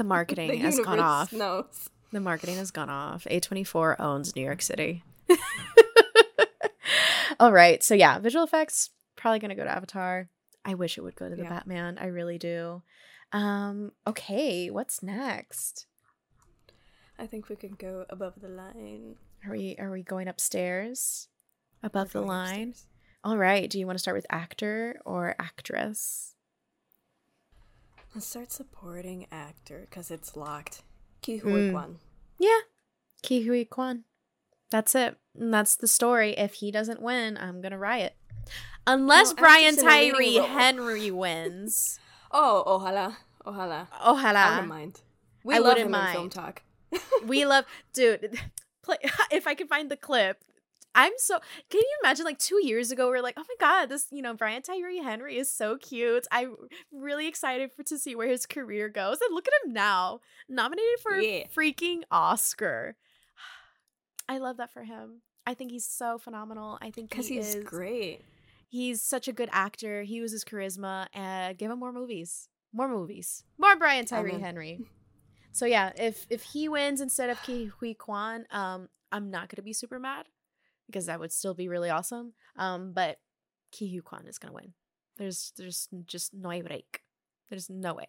the 0.04 0.04
marketing 0.04 0.50
the 0.50 0.56
has 0.58 0.78
gone 0.80 0.98
off. 1.00 1.32
knows. 1.32 1.88
The 2.12 2.20
marketing 2.20 2.56
has 2.56 2.70
gone 2.70 2.88
off. 2.90 3.24
A24 3.30 3.96
owns 4.00 4.34
New 4.34 4.42
York 4.42 4.62
City. 4.62 5.04
All 7.38 7.52
right. 7.52 7.82
So, 7.82 7.94
yeah, 7.94 8.18
visual 8.18 8.44
effects 8.44 8.90
probably 9.16 9.38
going 9.38 9.50
to 9.50 9.54
go 9.54 9.64
to 9.64 9.70
Avatar. 9.70 10.28
I 10.64 10.74
wish 10.74 10.98
it 10.98 11.02
would 11.02 11.16
go 11.16 11.28
to 11.28 11.36
the 11.36 11.42
Yeah. 11.44 11.48
Batman. 11.48 11.98
I 12.00 12.06
really 12.06 12.38
do. 12.38 12.82
Um, 13.32 13.92
okay, 14.06 14.70
what's 14.70 15.02
next? 15.02 15.86
I 17.18 17.26
think 17.26 17.48
we 17.48 17.56
can 17.56 17.72
go 17.78 18.04
above 18.10 18.34
the 18.40 18.48
line. 18.48 19.16
Are 19.46 19.52
we 19.52 19.76
are 19.78 19.90
we 19.90 20.02
going 20.02 20.26
upstairs? 20.28 21.28
Above 21.82 22.14
We're 22.14 22.22
the 22.22 22.26
line? 22.26 22.68
upstairs. 22.70 22.86
All 23.22 23.36
right. 23.38 23.68
Do 23.70 23.78
you 23.78 23.86
want 23.86 23.96
to 23.98 24.02
start 24.02 24.16
with 24.16 24.26
actor 24.30 25.00
or 25.04 25.34
actress? 25.38 26.34
Let's 28.14 28.26
start 28.26 28.50
supporting 28.52 29.26
actor 29.30 29.86
because 29.88 30.10
it's 30.10 30.36
locked. 30.36 30.82
Ki 31.22 31.36
Hui 31.38 31.68
Mm. 31.68 31.72
Kwan. 31.72 31.98
Yeah. 32.38 32.60
Ke 33.22 33.44
Huy 33.44 33.64
Quan. 33.64 34.04
That's 34.70 34.94
it. 34.94 35.16
And 35.38 35.52
that's 35.52 35.76
the 35.76 35.86
story. 35.86 36.32
If 36.36 36.54
he 36.54 36.70
doesn't 36.70 37.02
win, 37.02 37.36
I'm 37.36 37.60
gonna 37.60 37.78
riot. 37.78 38.16
Unless 38.86 39.30
No, 39.34 39.42
Brian 39.42 39.74
actress 39.78 39.82
in 39.82 39.88
a 39.88 40.00
leading 40.18 40.42
Tyree. 40.42 40.48
Henry 40.48 41.10
wins. 41.10 41.98
Oh, 42.32 42.62
ojalá, 42.64 43.16
ojalá. 43.44 43.88
I 43.92 44.12
Ojalá. 44.12 44.50
wouldn't 44.52 44.68
mind. 44.68 45.00
We 45.42 45.56
I 45.56 45.58
love 45.58 45.78
him 45.78 45.92
in 45.92 46.12
film 46.12 46.30
talk. 46.30 46.62
we 47.26 47.44
love 47.52 47.64
dude 47.92 48.38
play 48.82 48.98
if 49.32 49.46
i 49.48 49.54
can 49.54 49.66
find 49.66 49.90
the 49.90 49.96
clip 49.96 50.38
i'm 50.94 51.12
so 51.18 51.38
can 51.68 51.80
you 51.80 51.96
imagine 52.02 52.24
like 52.24 52.38
two 52.38 52.58
years 52.66 52.90
ago 52.90 53.10
we 53.10 53.16
are 53.16 53.22
like 53.22 53.34
oh 53.36 53.44
my 53.48 53.54
god 53.60 53.86
this 53.88 54.06
you 54.10 54.20
know 54.22 54.34
brian 54.34 54.60
tyree 54.62 54.98
henry 54.98 55.36
is 55.38 55.50
so 55.50 55.76
cute. 55.78 56.26
I'm 56.32 56.56
really 56.92 57.26
excited 57.28 57.70
for 57.72 57.82
to 57.84 57.98
see 57.98 58.14
where 58.16 58.28
his 58.28 58.44
career 58.46 58.88
goes. 58.88 59.18
And 59.20 59.34
look 59.34 59.46
at 59.48 59.54
him 59.66 59.72
now 59.72 60.20
nominated 60.48 60.98
for 61.02 61.16
Yeah. 61.16 61.44
a 61.44 61.48
freaking 61.56 62.02
oscar. 62.10 62.96
I 64.28 64.38
love 64.38 64.56
that 64.58 64.72
for 64.72 64.84
him. 64.84 65.22
I 65.46 65.54
think 65.54 65.70
he's 65.70 65.86
so 65.86 66.18
phenomenal. 66.18 66.78
I 66.80 66.90
think 66.90 67.10
Because 67.10 67.28
he 67.28 67.36
he's 67.36 67.54
is 67.56 67.64
great. 67.64 68.22
he's 68.68 69.02
such 69.02 69.26
a 69.28 69.32
good 69.32 69.48
actor. 69.52 70.02
He 70.02 70.14
uses 70.14 70.44
charisma 70.44 71.06
and 71.14 71.56
give 71.56 71.70
him 71.70 71.78
more 71.78 71.92
movies 71.92 72.48
more 72.72 72.88
movies 72.88 73.42
more 73.58 73.74
brian 73.76 74.04
tyree 74.06 74.30
Amen. 74.30 74.40
henry. 74.42 74.80
So 75.52 75.66
yeah 75.66 75.90
if 75.96 76.26
if 76.30 76.42
he 76.42 76.68
wins 76.68 77.00
instead 77.00 77.28
of 77.30 77.38
ke 77.46 77.70
huy 77.80 77.94
quan 77.94 78.46
um 78.52 78.88
i'm 79.10 79.30
not 79.30 79.48
gonna 79.48 79.64
be 79.64 79.72
super 79.72 79.98
mad 79.98 80.26
because 80.90 81.06
that 81.06 81.20
would 81.20 81.32
still 81.32 81.54
be 81.54 81.68
really 81.68 81.90
awesome 81.90 82.32
um 82.56 82.92
but 82.92 83.18
ke 83.72 84.02
quan 84.04 84.26
is 84.26 84.38
gonna 84.38 84.52
win 84.54 84.72
there's 85.16 85.52
there's 85.56 85.88
just 86.06 86.34
no 86.34 86.60
break 86.62 87.02
there's 87.48 87.70
no 87.70 87.94
way 87.94 88.06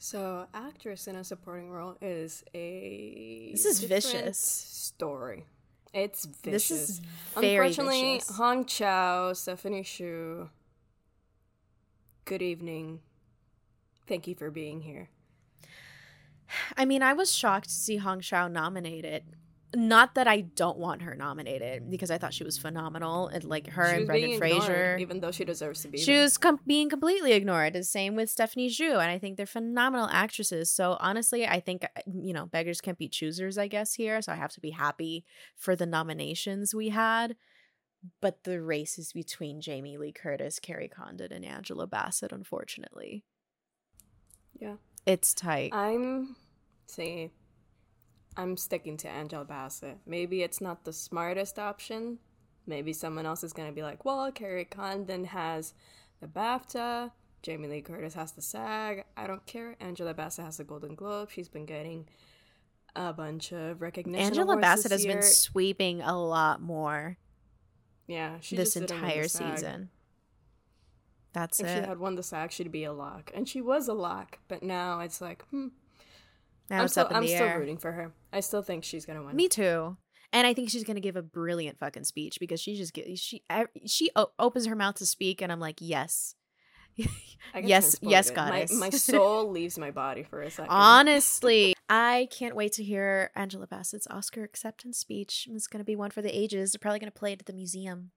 So, 0.00 0.46
actress 0.54 1.08
in 1.08 1.16
a 1.16 1.24
supporting 1.24 1.70
role 1.70 1.96
is 2.00 2.44
a. 2.54 3.50
This 3.50 3.64
is 3.66 3.82
vicious. 3.82 4.38
Story. 4.38 5.44
It's 5.92 6.24
vicious. 6.24 6.68
this 6.68 6.70
is 6.70 7.00
very 7.34 7.56
Unfortunately, 7.66 8.18
vicious. 8.18 8.36
Hong 8.36 8.64
Chau, 8.64 9.32
Stephanie 9.32 9.82
Hsu. 9.82 10.48
Good 12.24 12.42
evening. 12.42 13.00
Thank 14.06 14.28
you 14.28 14.36
for 14.36 14.50
being 14.52 14.82
here. 14.82 15.08
I 16.76 16.84
mean, 16.84 17.02
I 17.02 17.12
was 17.12 17.34
shocked 17.34 17.68
to 17.68 17.74
see 17.74 17.96
Hong 17.96 18.20
Chau 18.20 18.46
nominated. 18.46 19.24
Not 19.74 20.14
that 20.14 20.26
I 20.26 20.40
don't 20.40 20.78
want 20.78 21.02
her 21.02 21.14
nominated 21.14 21.90
because 21.90 22.10
I 22.10 22.16
thought 22.16 22.32
she 22.32 22.42
was 22.42 22.56
phenomenal 22.56 23.28
and 23.28 23.44
like 23.44 23.68
her 23.68 23.84
and 23.84 24.06
Brendan 24.06 24.30
ignored, 24.32 24.62
Fraser. 24.64 24.96
even 24.98 25.20
though 25.20 25.30
she 25.30 25.44
deserves 25.44 25.82
to 25.82 25.88
be. 25.88 25.98
She 25.98 26.12
there. 26.14 26.22
was 26.22 26.38
com- 26.38 26.60
being 26.66 26.88
completely 26.88 27.32
ignored. 27.32 27.74
The 27.74 27.84
same 27.84 28.16
with 28.16 28.30
Stephanie 28.30 28.70
Hsu, 28.70 28.92
and 28.92 29.10
I 29.10 29.18
think 29.18 29.36
they're 29.36 29.44
phenomenal 29.44 30.08
actresses. 30.10 30.70
So 30.72 30.96
honestly, 31.00 31.46
I 31.46 31.60
think 31.60 31.84
uh, 31.84 32.00
you 32.06 32.32
know 32.32 32.46
beggars 32.46 32.80
can't 32.80 32.96
be 32.96 33.08
choosers. 33.10 33.58
I 33.58 33.68
guess 33.68 33.92
here, 33.92 34.22
so 34.22 34.32
I 34.32 34.36
have 34.36 34.52
to 34.52 34.60
be 34.60 34.70
happy 34.70 35.26
for 35.54 35.76
the 35.76 35.84
nominations 35.86 36.74
we 36.74 36.88
had. 36.88 37.36
But 38.22 38.44
the 38.44 38.62
race 38.62 38.96
is 38.98 39.12
between 39.12 39.60
Jamie 39.60 39.98
Lee 39.98 40.12
Curtis, 40.12 40.58
Kerry 40.60 40.88
Condon, 40.88 41.30
and 41.30 41.44
Angela 41.44 41.86
Bassett. 41.86 42.32
Unfortunately, 42.32 43.22
Yeah. 44.58 44.76
it's 45.04 45.34
tight. 45.34 45.74
I'm 45.74 46.36
see. 46.86 47.32
I'm 48.38 48.56
sticking 48.56 48.96
to 48.98 49.08
Angela 49.08 49.44
Bassett. 49.44 49.98
Maybe 50.06 50.42
it's 50.42 50.60
not 50.60 50.84
the 50.84 50.92
smartest 50.92 51.58
option. 51.58 52.18
Maybe 52.66 52.92
someone 52.92 53.26
else 53.26 53.44
is 53.44 53.52
gonna 53.52 53.72
be 53.72 53.82
like, 53.82 54.04
well, 54.04 54.30
Kerry 54.32 54.64
Condon 54.64 55.24
has 55.24 55.74
the 56.20 56.26
BAFTA. 56.26 57.10
Jamie 57.42 57.68
Lee 57.68 57.82
Curtis 57.82 58.14
has 58.14 58.32
the 58.32 58.42
SAG. 58.42 59.04
I 59.16 59.26
don't 59.26 59.44
care. 59.46 59.76
Angela 59.80 60.14
Bassett 60.14 60.44
has 60.44 60.56
the 60.56 60.64
Golden 60.64 60.94
Globe. 60.94 61.30
She's 61.30 61.48
been 61.48 61.66
getting 61.66 62.08
a 62.96 63.12
bunch 63.12 63.52
of 63.52 63.82
recognition. 63.82 64.26
Angela 64.26 64.56
Bassett 64.56 64.92
has 64.92 65.04
been 65.04 65.22
sweeping 65.22 66.00
a 66.00 66.18
lot 66.18 66.62
more 66.62 67.18
yeah 68.08 68.38
she 68.40 68.56
this 68.56 68.74
just 68.74 68.88
didn't 68.88 68.90
win 68.90 69.00
the 69.00 69.06
entire 69.06 69.28
season. 69.28 69.90
That's 71.34 71.60
it. 71.60 71.66
If 71.66 71.84
she 71.84 71.88
had 71.88 71.98
won 71.98 72.14
the 72.14 72.22
SAG, 72.22 72.50
she'd 72.50 72.72
be 72.72 72.84
a 72.84 72.92
lock, 72.92 73.30
and 73.34 73.46
she 73.46 73.60
was 73.60 73.86
a 73.86 73.92
lock. 73.92 74.38
But 74.48 74.62
now 74.62 75.00
it's 75.00 75.20
like, 75.20 75.44
hmm. 75.50 75.68
Now 76.70 76.78
I'm 76.78 76.84
it's 76.84 76.94
still, 76.94 77.04
up 77.04 77.10
in 77.10 77.16
I'm 77.16 77.22
the 77.22 77.28
still 77.34 77.46
air. 77.46 77.58
rooting 77.58 77.78
for 77.78 77.92
her. 77.92 78.12
I 78.32 78.40
still 78.40 78.62
think 78.62 78.84
she's 78.84 79.06
gonna 79.06 79.22
win. 79.22 79.34
Me 79.36 79.48
too. 79.48 79.96
And 80.32 80.46
I 80.46 80.52
think 80.54 80.68
she's 80.70 80.84
gonna 80.84 81.00
give 81.00 81.16
a 81.16 81.22
brilliant 81.22 81.78
fucking 81.78 82.04
speech 82.04 82.38
because 82.40 82.60
she 82.60 82.74
just 82.76 82.92
get 82.92 83.18
she 83.18 83.42
I- 83.48 83.66
she 83.86 84.10
o- 84.16 84.32
opens 84.38 84.66
her 84.66 84.76
mouth 84.76 84.96
to 84.96 85.06
speak, 85.06 85.40
and 85.40 85.50
I'm 85.50 85.60
like, 85.60 85.76
yes, 85.80 86.34
yes, 87.54 87.96
yes, 88.02 88.30
goddess. 88.30 88.72
My, 88.72 88.86
my 88.86 88.90
soul 88.90 89.50
leaves 89.50 89.78
my 89.78 89.90
body 89.90 90.22
for 90.22 90.42
a 90.42 90.50
second. 90.50 90.70
Honestly, 90.70 91.74
I 91.88 92.28
can't 92.30 92.54
wait 92.56 92.72
to 92.74 92.84
hear 92.84 93.30
Angela 93.34 93.66
Bassett's 93.66 94.06
Oscar 94.10 94.42
acceptance 94.44 94.98
speech. 94.98 95.48
It's 95.50 95.66
gonna 95.66 95.84
be 95.84 95.96
one 95.96 96.10
for 96.10 96.20
the 96.22 96.36
ages. 96.36 96.72
They're 96.72 96.78
probably 96.80 96.98
gonna 96.98 97.10
play 97.12 97.32
it 97.32 97.40
at 97.40 97.46
the 97.46 97.52
museum. 97.52 98.10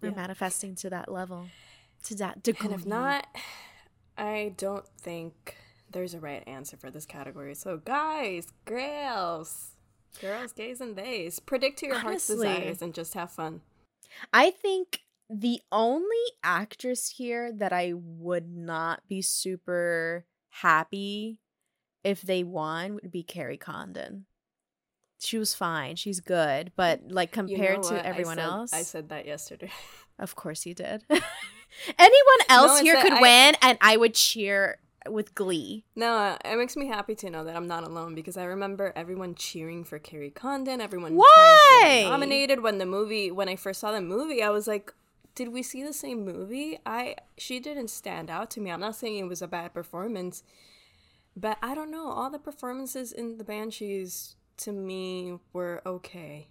We're 0.00 0.10
Yeah. 0.10 0.14
manifesting 0.16 0.74
to 0.76 0.88
that 0.90 1.12
level, 1.12 1.48
to 2.04 2.14
that 2.16 2.42
degree. 2.42 2.70
And 2.70 2.80
if 2.80 2.86
not, 2.86 3.26
I 4.16 4.54
don't 4.56 4.86
think 4.98 5.56
there's 5.90 6.14
a 6.14 6.20
right 6.20 6.42
answer 6.46 6.76
for 6.76 6.90
this 6.90 7.06
category. 7.06 7.54
So, 7.54 7.78
guys, 7.78 8.48
girls, 8.64 9.72
girls, 10.20 10.52
gays, 10.52 10.80
and 10.80 10.96
theys, 10.96 11.40
predict 11.40 11.78
to 11.80 11.86
your 11.86 11.98
heart's 11.98 12.26
desires 12.26 12.80
and 12.82 12.94
just 12.94 13.14
have 13.14 13.30
fun. 13.30 13.60
I 14.32 14.50
think 14.50 15.00
the 15.28 15.60
only 15.70 16.16
actress 16.42 17.10
here 17.10 17.52
that 17.52 17.72
I 17.72 17.92
would 17.94 18.48
not 18.50 19.02
be 19.08 19.22
super 19.22 20.26
happy 20.48 21.38
if 22.02 22.22
they 22.22 22.42
won 22.42 22.94
would 22.94 23.10
be 23.12 23.22
Kerry 23.22 23.56
Condon. 23.56 24.26
She 25.20 25.38
was 25.38 25.54
fine. 25.54 25.96
She's 25.96 26.20
good, 26.20 26.72
but 26.76 27.02
like 27.10 27.36
You 27.36 27.42
know 27.42 27.48
compared 27.48 27.82
to 27.84 27.94
I 27.94 28.08
everyone 28.08 28.36
said- 28.36 28.44
else, 28.44 28.72
I 28.72 28.82
said 28.82 29.10
that 29.10 29.26
yesterday. 29.26 29.70
of 30.18 30.34
course 30.34 30.64
you 30.66 30.74
did. 30.74 31.04
Anyone 31.10 32.40
else 32.48 32.72
it's 32.72 32.80
here 32.80 33.00
could 33.00 33.12
I- 33.12 33.20
win, 33.20 33.54
and 33.62 33.78
I 33.80 33.96
would 33.96 34.14
cheer 34.14 34.78
with 35.08 35.34
glee. 35.34 35.84
No, 35.96 36.36
it 36.44 36.56
makes 36.56 36.76
me 36.76 36.86
happy 36.86 37.14
to 37.16 37.30
know 37.30 37.44
that 37.44 37.56
I'm 37.56 37.66
not 37.66 37.84
alone 37.84 38.14
because 38.14 38.36
I 38.36 38.44
remember 38.44 38.92
everyone 38.94 39.34
cheering 39.34 39.84
for 39.84 39.98
Kerry 39.98 40.30
Condon, 40.30 40.80
everyone 40.80 41.14
Why? 41.16 42.06
nominated 42.08 42.62
when 42.62 42.78
the 42.78 42.86
movie 42.86 43.30
when 43.30 43.48
I 43.48 43.56
first 43.56 43.80
saw 43.80 43.92
the 43.92 44.00
movie, 44.00 44.42
I 44.42 44.50
was 44.50 44.66
like, 44.66 44.92
did 45.34 45.48
we 45.48 45.62
see 45.62 45.82
the 45.82 45.92
same 45.92 46.24
movie? 46.24 46.78
I 46.84 47.16
she 47.38 47.60
didn't 47.60 47.88
stand 47.88 48.30
out 48.30 48.50
to 48.52 48.60
me. 48.60 48.70
I'm 48.70 48.80
not 48.80 48.96
saying 48.96 49.18
it 49.18 49.28
was 49.28 49.42
a 49.42 49.48
bad 49.48 49.72
performance, 49.72 50.42
but 51.36 51.56
I 51.62 51.74
don't 51.74 51.90
know. 51.90 52.10
All 52.10 52.30
the 52.30 52.38
performances 52.38 53.12
in 53.12 53.38
the 53.38 53.44
Banshees 53.44 54.36
to 54.58 54.72
me 54.72 55.38
were 55.52 55.80
okay. 55.86 56.48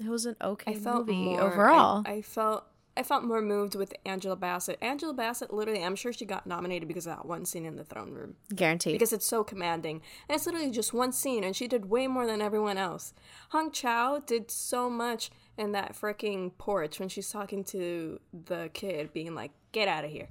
It 0.00 0.08
was 0.08 0.26
an 0.26 0.36
okay 0.40 0.72
I 0.72 0.74
felt 0.76 1.06
movie 1.06 1.24
more 1.24 1.42
overall. 1.42 2.04
I, 2.06 2.12
I 2.12 2.22
felt 2.22 2.64
I 2.98 3.02
felt 3.04 3.22
more 3.24 3.40
moved 3.40 3.74
with 3.76 3.94
Angela 4.04 4.34
Bassett. 4.36 4.76
Angela 4.82 5.14
Bassett, 5.14 5.52
literally, 5.52 5.84
I'm 5.84 5.94
sure 5.96 6.12
she 6.12 6.24
got 6.26 6.46
nominated 6.46 6.88
because 6.88 7.06
of 7.06 7.16
that 7.16 7.24
one 7.26 7.44
scene 7.44 7.64
in 7.64 7.76
the 7.76 7.84
throne 7.84 8.10
room 8.10 8.34
Guaranteed. 8.54 8.92
because 8.94 9.12
it's 9.12 9.26
so 9.26 9.44
commanding. 9.44 10.02
And 10.28 10.34
it's 10.36 10.46
literally 10.46 10.70
just 10.70 10.92
one 10.92 11.12
scene, 11.12 11.44
and 11.44 11.54
she 11.54 11.68
did 11.68 11.88
way 11.88 12.08
more 12.08 12.26
than 12.26 12.42
everyone 12.42 12.76
else. 12.76 13.14
Hong 13.50 13.70
Chau 13.70 14.18
did 14.18 14.50
so 14.50 14.90
much 14.90 15.30
in 15.56 15.72
that 15.72 15.94
freaking 15.94 16.50
porch 16.58 16.98
when 16.98 17.08
she's 17.08 17.30
talking 17.30 17.62
to 17.64 18.18
the 18.32 18.68
kid, 18.74 19.12
being 19.12 19.34
like, 19.34 19.52
"Get 19.72 19.86
out 19.88 20.04
of 20.04 20.10
here," 20.10 20.28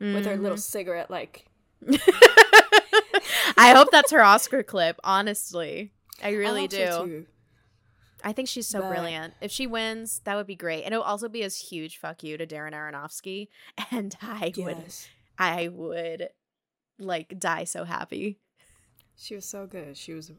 with 0.00 0.24
her 0.24 0.32
Mm-hmm. 0.32 0.42
little 0.42 0.58
cigarette, 0.58 1.10
like. 1.10 1.44
I 3.58 3.72
hope 3.74 3.90
that's 3.90 4.10
her 4.12 4.22
Oscar 4.22 4.62
clip. 4.62 4.98
Honestly, 5.04 5.92
I 6.22 6.30
really 6.32 6.64
I 6.64 6.66
do. 6.66 7.26
I 8.24 8.32
think 8.32 8.48
she's 8.48 8.66
so 8.66 8.80
But- 8.80 8.88
brilliant. 8.90 9.34
If 9.40 9.50
she 9.50 9.66
wins, 9.66 10.20
that 10.24 10.34
would 10.36 10.46
be 10.46 10.56
great, 10.56 10.84
and 10.84 10.92
it'll 10.92 11.04
also 11.04 11.28
be 11.28 11.42
a 11.42 11.48
huge 11.48 11.98
fuck 11.98 12.22
you 12.22 12.36
to 12.38 12.46
Darren 12.46 12.72
Aronofsky. 12.72 13.48
And 13.90 14.16
I 14.22 14.52
would, 14.56 14.92
I 15.38 15.68
would, 15.68 16.28
like 16.98 17.38
die 17.38 17.64
so 17.64 17.84
happy. 17.84 18.38
She 19.16 19.34
was 19.34 19.44
so 19.44 19.66
good. 19.66 19.96
She 19.96 20.12
was 20.14 20.28
the, 20.28 20.34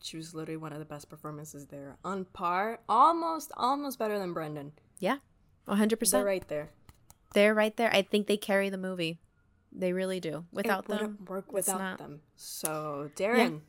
she 0.00 0.16
was 0.16 0.34
literally 0.34 0.56
one 0.56 0.72
of 0.72 0.78
the 0.78 0.84
best 0.84 1.08
performances 1.08 1.66
there. 1.66 1.96
On 2.04 2.24
par, 2.24 2.80
almost 2.88 3.52
almost 3.56 3.98
better 3.98 4.18
than 4.18 4.32
Brendan. 4.32 4.72
Yeah. 4.98 5.18
One 5.64 5.76
hundred 5.76 5.96
They're 5.96 6.00
percent. 6.00 6.26
right 6.26 6.46
there. 6.48 6.70
They're 7.34 7.54
right 7.54 7.76
there. 7.76 7.92
I 7.92 8.02
think 8.02 8.26
they 8.26 8.36
carry 8.36 8.68
the 8.70 8.78
movie. 8.78 9.18
They 9.72 9.92
really 9.92 10.20
do. 10.20 10.44
Without 10.52 10.84
it 10.84 10.88
them, 10.88 11.18
work 11.28 11.52
without 11.52 11.98
them. 11.98 12.20
So 12.36 13.10
Darren, 13.16 13.60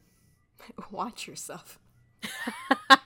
watch 0.92 1.28
yourself. 1.28 1.80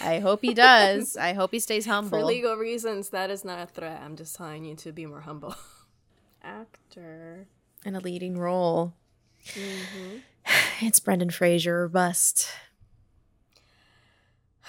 I 0.00 0.18
hope 0.18 0.40
he 0.42 0.54
does. 0.54 1.16
I 1.16 1.32
hope 1.32 1.52
he 1.52 1.60
stays 1.60 1.86
humble. 1.94 2.18
For 2.18 2.24
legal 2.24 2.56
reasons, 2.56 3.10
that 3.10 3.30
is 3.30 3.44
not 3.44 3.60
a 3.60 3.66
threat. 3.66 4.00
I'm 4.02 4.16
just 4.16 4.36
telling 4.36 4.64
you 4.64 4.74
to 4.76 4.92
be 4.92 5.06
more 5.06 5.20
humble. 5.22 5.54
Actor. 6.42 7.46
in 7.84 7.94
a 7.94 8.00
leading 8.00 8.38
role. 8.38 8.94
Mm-hmm. 9.46 10.18
It's 10.86 11.00
Brendan 11.00 11.30
Fraser 11.30 11.82
or 11.84 11.88
bust. 11.88 12.48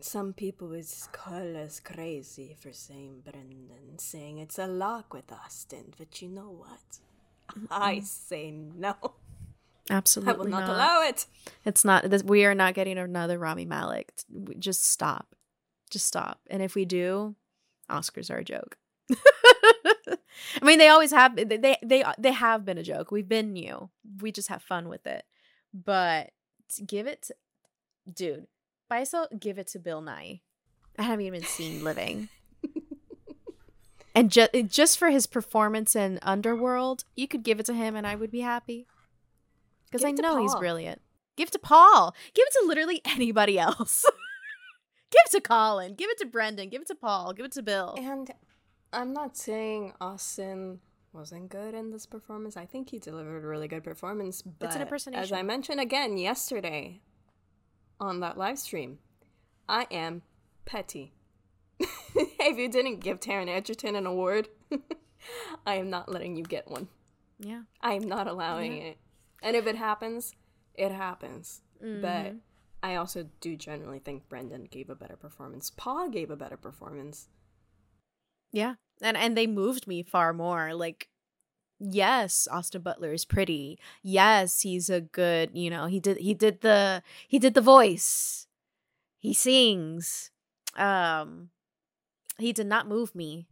Some 0.00 0.32
people 0.32 0.68
would 0.68 0.86
call 1.12 1.56
us 1.56 1.78
crazy 1.80 2.56
for 2.58 2.72
saying 2.72 3.22
Brendan, 3.24 3.98
saying 3.98 4.38
it's 4.38 4.58
a 4.58 4.66
lock 4.66 5.12
with 5.14 5.30
Austin, 5.30 5.92
but 5.96 6.20
you 6.20 6.28
know 6.28 6.50
what? 6.50 6.98
I 7.70 8.00
say 8.00 8.50
no. 8.50 8.96
Absolutely 9.90 10.34
I 10.34 10.36
will 10.36 10.46
not, 10.46 10.66
not. 10.66 10.76
allow 10.76 11.02
it. 11.02 11.26
It's 11.64 11.84
not. 11.84 12.08
This, 12.08 12.22
we 12.22 12.44
are 12.44 12.54
not 12.54 12.74
getting 12.74 12.98
another 12.98 13.38
Rami 13.38 13.66
Malek. 13.66 14.12
Just 14.58 14.90
stop. 14.90 15.34
Just 15.90 16.06
stop. 16.06 16.40
And 16.48 16.62
if 16.62 16.74
we 16.74 16.84
do, 16.84 17.34
Oscars 17.90 18.30
are 18.30 18.38
a 18.38 18.44
joke. 18.44 18.78
I 19.12 20.64
mean, 20.64 20.78
they 20.78 20.88
always 20.88 21.10
have. 21.10 21.36
They 21.36 21.44
they 21.44 21.76
they 21.82 22.04
they 22.18 22.32
have 22.32 22.64
been 22.64 22.78
a 22.78 22.82
joke. 22.82 23.10
We've 23.10 23.28
been 23.28 23.52
new. 23.52 23.90
We 24.20 24.32
just 24.32 24.48
have 24.48 24.62
fun 24.62 24.88
with 24.88 25.06
it. 25.06 25.24
But 25.72 26.30
give 26.86 27.06
it, 27.06 27.22
to, 27.22 27.34
dude. 28.12 28.46
Faisal, 28.90 29.26
give 29.38 29.58
it 29.58 29.66
to 29.68 29.78
Bill 29.78 30.02
Nighy. 30.02 30.40
I 30.98 31.02
haven't 31.02 31.26
even 31.26 31.42
seen 31.42 31.84
Living. 31.84 32.28
And 34.14 34.30
just 34.30 34.50
just 34.68 34.98
for 34.98 35.10
his 35.10 35.26
performance 35.26 35.96
in 35.96 36.20
Underworld, 36.22 37.04
you 37.16 37.26
could 37.26 37.42
give 37.42 37.58
it 37.58 37.66
to 37.66 37.74
him, 37.74 37.96
and 37.96 38.06
I 38.06 38.14
would 38.14 38.30
be 38.30 38.40
happy. 38.40 38.86
Because 39.94 40.04
I 40.04 40.10
know 40.10 40.42
he's 40.42 40.56
brilliant. 40.56 41.00
Give 41.36 41.46
it 41.46 41.52
to 41.52 41.58
Paul. 41.60 42.16
Give 42.34 42.44
it 42.44 42.52
to 42.60 42.66
literally 42.66 43.00
anybody 43.04 43.60
else. 43.60 44.04
give 45.12 45.20
it 45.26 45.30
to 45.30 45.40
Colin. 45.40 45.94
Give 45.94 46.10
it 46.10 46.18
to 46.18 46.26
Brendan. 46.26 46.68
Give 46.68 46.82
it 46.82 46.88
to 46.88 46.96
Paul. 46.96 47.32
Give 47.32 47.46
it 47.46 47.52
to 47.52 47.62
Bill. 47.62 47.94
And 47.96 48.28
I'm 48.92 49.12
not 49.12 49.36
saying 49.36 49.92
Austin 50.00 50.80
wasn't 51.12 51.48
good 51.48 51.74
in 51.74 51.92
this 51.92 52.06
performance. 52.06 52.56
I 52.56 52.66
think 52.66 52.90
he 52.90 52.98
delivered 52.98 53.44
a 53.44 53.46
really 53.46 53.68
good 53.68 53.84
performance. 53.84 54.42
But 54.42 54.66
It's 54.66 55.06
an 55.06 55.14
As. 55.14 55.30
I 55.30 55.42
mentioned 55.42 55.78
again 55.78 56.18
yesterday 56.18 57.00
on 58.00 58.18
that 58.18 58.36
live 58.36 58.58
stream, 58.58 58.98
I 59.68 59.86
am 59.92 60.22
petty. 60.64 61.12
if 61.78 62.58
you 62.58 62.68
didn't 62.68 62.98
give 62.98 63.20
Taron 63.20 63.48
Egerton 63.48 63.94
an 63.94 64.06
award, 64.06 64.48
I 65.64 65.76
am 65.76 65.88
not 65.88 66.10
letting 66.10 66.34
you 66.34 66.42
get 66.42 66.68
one. 66.68 66.88
Yeah. 67.38 67.62
I 67.80 67.92
am 67.92 68.08
not 68.08 68.26
allowing 68.26 68.78
it. 68.78 68.98
And 69.44 69.54
if 69.54 69.66
it 69.66 69.76
happens, 69.76 70.34
it 70.74 70.90
happens. 70.90 71.60
But 71.78 72.32
Mhm. 72.32 72.40
I 72.82 72.96
also 72.96 73.28
do 73.40 73.56
generally 73.56 73.98
think 73.98 74.28
Brendan 74.28 74.64
gave 74.64 74.88
a 74.88 74.94
better 74.94 75.16
performance. 75.16 75.70
Paul 75.70 76.08
gave 76.08 76.30
a 76.30 76.36
better 76.36 76.56
performance. 76.56 77.28
Yeah. 78.52 78.76
And 79.02 79.16
and 79.16 79.36
they 79.36 79.46
moved 79.46 79.86
me 79.86 80.02
far 80.02 80.32
more. 80.32 80.74
Like, 80.74 81.08
yes, 81.78 82.48
Austin 82.50 82.82
Butler 82.82 83.12
is 83.12 83.24
pretty. 83.26 83.78
Yes, 84.02 84.62
he's 84.62 84.88
a 84.88 85.00
good, 85.02 85.50
you 85.52 85.68
know, 85.68 85.86
he 85.86 86.00
did 86.00 86.16
he 86.18 86.32
did 86.32 86.62
the 86.62 87.02
he 87.28 87.38
did 87.38 87.52
the 87.54 87.60
voice. 87.60 88.46
He 89.18 89.34
sings. 89.34 90.30
Um 90.76 91.50
he 92.38 92.52
did 92.52 92.66
not 92.66 92.88
move 92.88 93.14
me. 93.14 93.46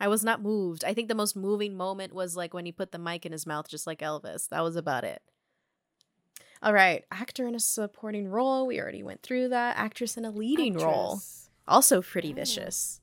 I 0.00 0.08
was 0.08 0.24
not 0.24 0.40
moved. 0.42 0.82
I 0.84 0.94
think 0.94 1.08
the 1.08 1.14
most 1.14 1.36
moving 1.36 1.76
moment 1.76 2.14
was 2.14 2.34
like 2.36 2.54
when 2.54 2.64
he 2.64 2.72
put 2.72 2.90
the 2.90 2.98
mic 2.98 3.26
in 3.26 3.32
his 3.32 3.46
mouth 3.46 3.68
just 3.68 3.86
like 3.86 3.98
Elvis. 4.00 4.48
That 4.48 4.62
was 4.62 4.74
about 4.74 5.04
it. 5.04 5.20
All 6.62 6.72
right, 6.72 7.04
actor 7.10 7.46
in 7.46 7.54
a 7.54 7.60
supporting 7.60 8.28
role. 8.28 8.66
We 8.66 8.80
already 8.80 9.02
went 9.02 9.22
through 9.22 9.48
that. 9.50 9.76
Actress 9.78 10.16
in 10.16 10.24
a 10.24 10.30
leading 10.30 10.74
role. 10.74 11.20
Also 11.68 12.02
pretty 12.02 12.32
Oh. 12.32 12.36
vicious. 12.36 13.00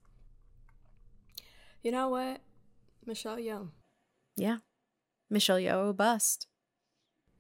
You 1.84 1.92
know 1.92 2.10
what? 2.10 2.42
Michelle 3.06 3.38
Yeoh. 3.38 3.70
Yeah. 4.36 4.58
Michelle 5.30 5.58
Yeoh 5.58 5.96
bust. 5.96 6.48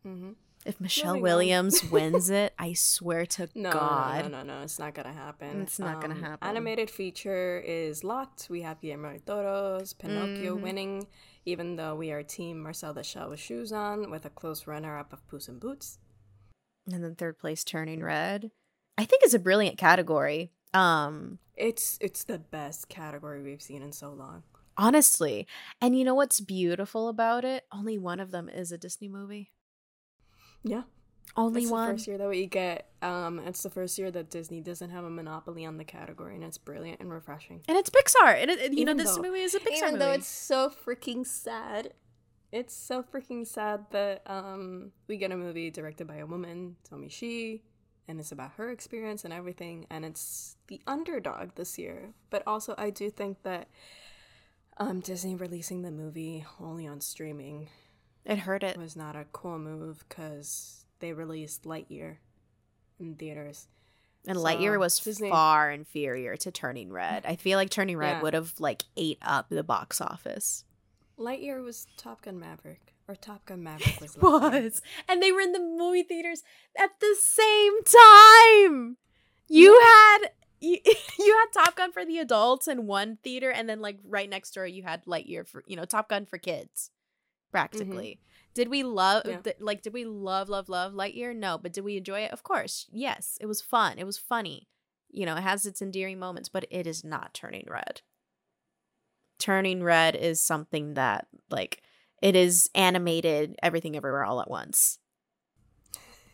Mm-hmm. 0.05 0.31
If 0.67 0.81
Michelle 0.81 1.19
Williams 1.19 1.81
wins 1.91 2.29
it, 2.29 2.53
I 2.59 2.73
swear 2.73 3.25
to 3.25 3.47
No, 3.55 3.71
God. 3.71 4.25
no, 4.25 4.27
no, 4.29 4.43
no, 4.43 4.57
no, 4.57 4.63
it's 4.63 4.77
not 4.77 4.93
gonna 4.93 5.13
happen. 5.13 5.49
Um, 5.51 5.61
It's 5.61 5.79
not 5.79 6.01
gonna 6.01 6.15
happen. 6.15 6.47
Animated 6.47 6.89
feature 6.89 7.59
is 7.65 8.03
locked. 8.03 8.47
We 8.49 8.61
have 8.63 8.81
Guillermo 8.81 9.17
del 9.25 9.37
Toro's 9.43 9.93
Pinocchio 9.93 10.57
Mhm. 10.57 10.61
winning, 10.61 11.07
even 11.45 11.77
though 11.77 11.95
we 11.95 12.11
are 12.11 12.21
Team 12.21 12.59
Marcel 12.61 12.93
the 12.93 13.03
Shell 13.03 13.29
with 13.29 13.39
shoes 13.39 13.71
on, 13.71 14.11
with 14.11 14.25
a 14.25 14.29
close 14.29 14.67
runner-up 14.67 15.13
of 15.13 15.25
Puss 15.27 15.47
in 15.47 15.57
Boots. 15.57 15.99
And 16.91 17.03
then 17.03 17.15
third 17.15 17.37
place 17.39 17.63
turning 17.63 18.03
red. 18.03 18.51
I 18.97 19.05
think 19.05 19.23
it's 19.23 19.33
a 19.33 19.39
brilliant 19.39 19.77
category. 19.77 20.51
Um, 20.73 21.39
It's 21.55 21.97
it's 22.01 22.23
the 22.25 22.39
best 22.39 22.89
category 22.89 23.41
we've 23.41 23.61
seen 23.61 23.81
in 23.81 23.93
so 23.93 24.11
long. 24.11 24.43
honestly. 24.79 25.47
And 25.81 25.97
you 25.97 26.03
know 26.05 26.13
what's 26.13 26.39
beautiful 26.39 27.07
about 27.09 27.43
it? 27.43 27.65
Only 27.71 27.97
one 27.97 28.19
of 28.19 28.29
them 28.31 28.47
is 28.47 28.71
a 28.71 28.77
Disney 28.77 29.07
movie. 29.07 29.49
Yeah, 30.63 30.83
Only 31.35 31.61
it's 31.63 31.71
one. 31.71 31.87
the 31.87 31.93
first 31.93 32.07
year 32.07 32.17
that 32.17 32.29
we 32.29 32.45
get. 32.45 32.89
Um, 33.01 33.39
it's 33.39 33.63
the 33.63 33.69
first 33.69 33.97
year 33.97 34.09
that 34.11 34.29
Disney 34.29 34.59
doesn't 34.59 34.89
have 34.89 35.03
a 35.05 35.09
monopoly 35.09 35.65
on 35.65 35.77
the 35.77 35.83
category, 35.85 36.35
and 36.35 36.43
it's 36.43 36.57
brilliant 36.57 36.99
and 36.99 37.11
refreshing. 37.11 37.61
And 37.67 37.77
it's 37.77 37.89
Pixar. 37.89 38.41
And 38.41 38.49
it, 38.51 38.73
you 38.73 38.83
know, 38.85 38.93
this 38.93 39.15
though- 39.15 39.21
movie 39.21 39.41
is 39.41 39.53
a 39.55 39.59
Pixar 39.59 39.71
Even 39.77 39.91
movie. 39.93 39.99
though 39.99 40.11
it's 40.11 40.27
so 40.27 40.69
freaking 40.69 41.25
sad. 41.25 41.93
It's 42.51 42.73
so 42.73 43.03
freaking 43.03 43.45
sad 43.45 43.85
that 43.91 44.23
um 44.25 44.91
we 45.07 45.17
get 45.17 45.31
a 45.31 45.37
movie 45.37 45.69
directed 45.69 46.07
by 46.07 46.15
a 46.17 46.25
woman, 46.25 46.77
Domee 46.89 47.09
Shi, 47.09 47.61
and 48.07 48.19
it's 48.19 48.31
about 48.31 48.53
her 48.53 48.71
experience 48.71 49.23
and 49.25 49.33
everything, 49.33 49.85
and 49.89 50.05
it's 50.05 50.55
the 50.67 50.81
underdog 50.87 51.55
this 51.55 51.77
year. 51.77 52.13
But 52.29 52.43
also 52.47 52.73
I 52.77 52.89
do 52.89 53.09
think 53.11 53.43
that 53.43 53.67
um 54.77 55.01
Disney 55.01 55.35
releasing 55.35 55.81
the 55.81 55.91
movie 55.91 56.45
only 56.59 56.87
on 56.87 57.01
streaming 57.01 57.67
it 58.27 58.39
hurt 58.39 58.61
it. 58.63 58.77
was 58.77 58.95
not 58.95 59.15
a 59.15 59.25
cool 59.31 59.57
move 59.57 60.05
because 60.07 60.85
they 60.99 61.13
released 61.13 61.63
Lightyear 61.63 62.17
in 62.99 63.15
theaters. 63.15 63.67
And 64.27 64.37
So, 64.37 64.43
Lightyear 64.43 64.77
was 64.77 64.99
Disney- 64.99 65.29
far 65.29 65.71
inferior 65.71 66.35
to 66.37 66.51
Turning 66.51 66.91
Red. 66.91 67.25
I 67.25 67.35
feel 67.37 67.57
like 67.57 67.69
Turning 67.69 67.97
Red 67.97 68.17
Yeah. 68.17 68.21
would 68.21 68.33
have 68.33 68.59
like 68.59 68.83
ate 68.97 69.19
up 69.21 69.47
the 69.49 69.63
box 69.63 70.01
office. 70.01 70.65
Lightyear 71.17 71.63
was 71.63 71.87
Top 71.97 72.21
Gun 72.21 72.39
Maverick. 72.39 72.93
Or 73.07 73.15
Top 73.15 73.45
Gun 73.45 73.63
Maverick 73.63 74.01
was 74.01 74.17
was. 74.17 74.81
And 75.07 75.23
they 75.23 75.31
were 75.31 75.39
in 75.39 75.53
the 75.53 75.59
movie 75.59 76.03
theaters 76.03 76.43
at 76.77 76.99
the 76.99 77.15
same 77.19 77.83
time. 77.83 78.97
You 79.47 79.79
had 79.79 80.31
you, 80.59 80.77
you 81.19 81.37
had 81.37 81.63
Top 81.63 81.77
Gun 81.77 81.91
for 81.93 82.03
the 82.03 82.17
adults 82.19 82.67
in 82.67 82.85
one 82.87 83.17
theater 83.23 83.49
and 83.49 83.69
then 83.69 83.79
like 83.79 83.99
right 84.03 84.29
next 84.29 84.51
door 84.53 84.65
you 84.67 84.83
had 84.83 85.05
Lightyear 85.05 85.47
for, 85.47 85.63
you 85.67 85.75
know, 85.77 85.85
Top 85.85 86.09
Gun 86.09 86.25
for 86.25 86.37
kids. 86.37 86.91
Mm-hmm. 87.47 87.51
Practically. 87.51 88.19
Did 88.53 88.69
we 88.69 88.83
love 88.83 89.23
Yeah. 89.25 89.37
th- 89.37 89.57
like 89.59 89.81
did 89.83 89.93
we 89.93 90.05
love 90.05 90.49
love 90.49 90.67
love 90.69 90.93
Lightyear? 90.93 91.35
No, 91.35 91.57
but 91.57 91.73
did 91.73 91.83
we 91.83 91.97
enjoy 91.97 92.21
it? 92.21 92.31
Of 92.31 92.43
course. 92.43 92.87
Yes. 92.91 93.37
It 93.39 93.45
was 93.45 93.61
fun. 93.61 93.97
It 93.99 94.05
was 94.05 94.17
funny. 94.17 94.67
You 95.09 95.25
know, 95.25 95.35
it 95.35 95.41
has 95.43 95.65
its 95.65 95.81
endearing 95.81 96.19
moments, 96.19 96.49
but 96.49 96.65
it 96.69 96.85
is 96.87 97.03
not 97.03 97.33
Turning 97.33 97.65
Red. 97.69 98.01
Turning 99.39 99.83
Red 99.83 100.15
is 100.15 100.41
something 100.41 100.95
that 100.95 101.27
like 101.49 101.81
it 102.21 102.35
is 102.35 102.69
animated 102.73 103.55
everything 103.61 103.95
everywhere 103.95 104.25
all 104.25 104.41
at 104.41 104.49
once. 104.49 104.97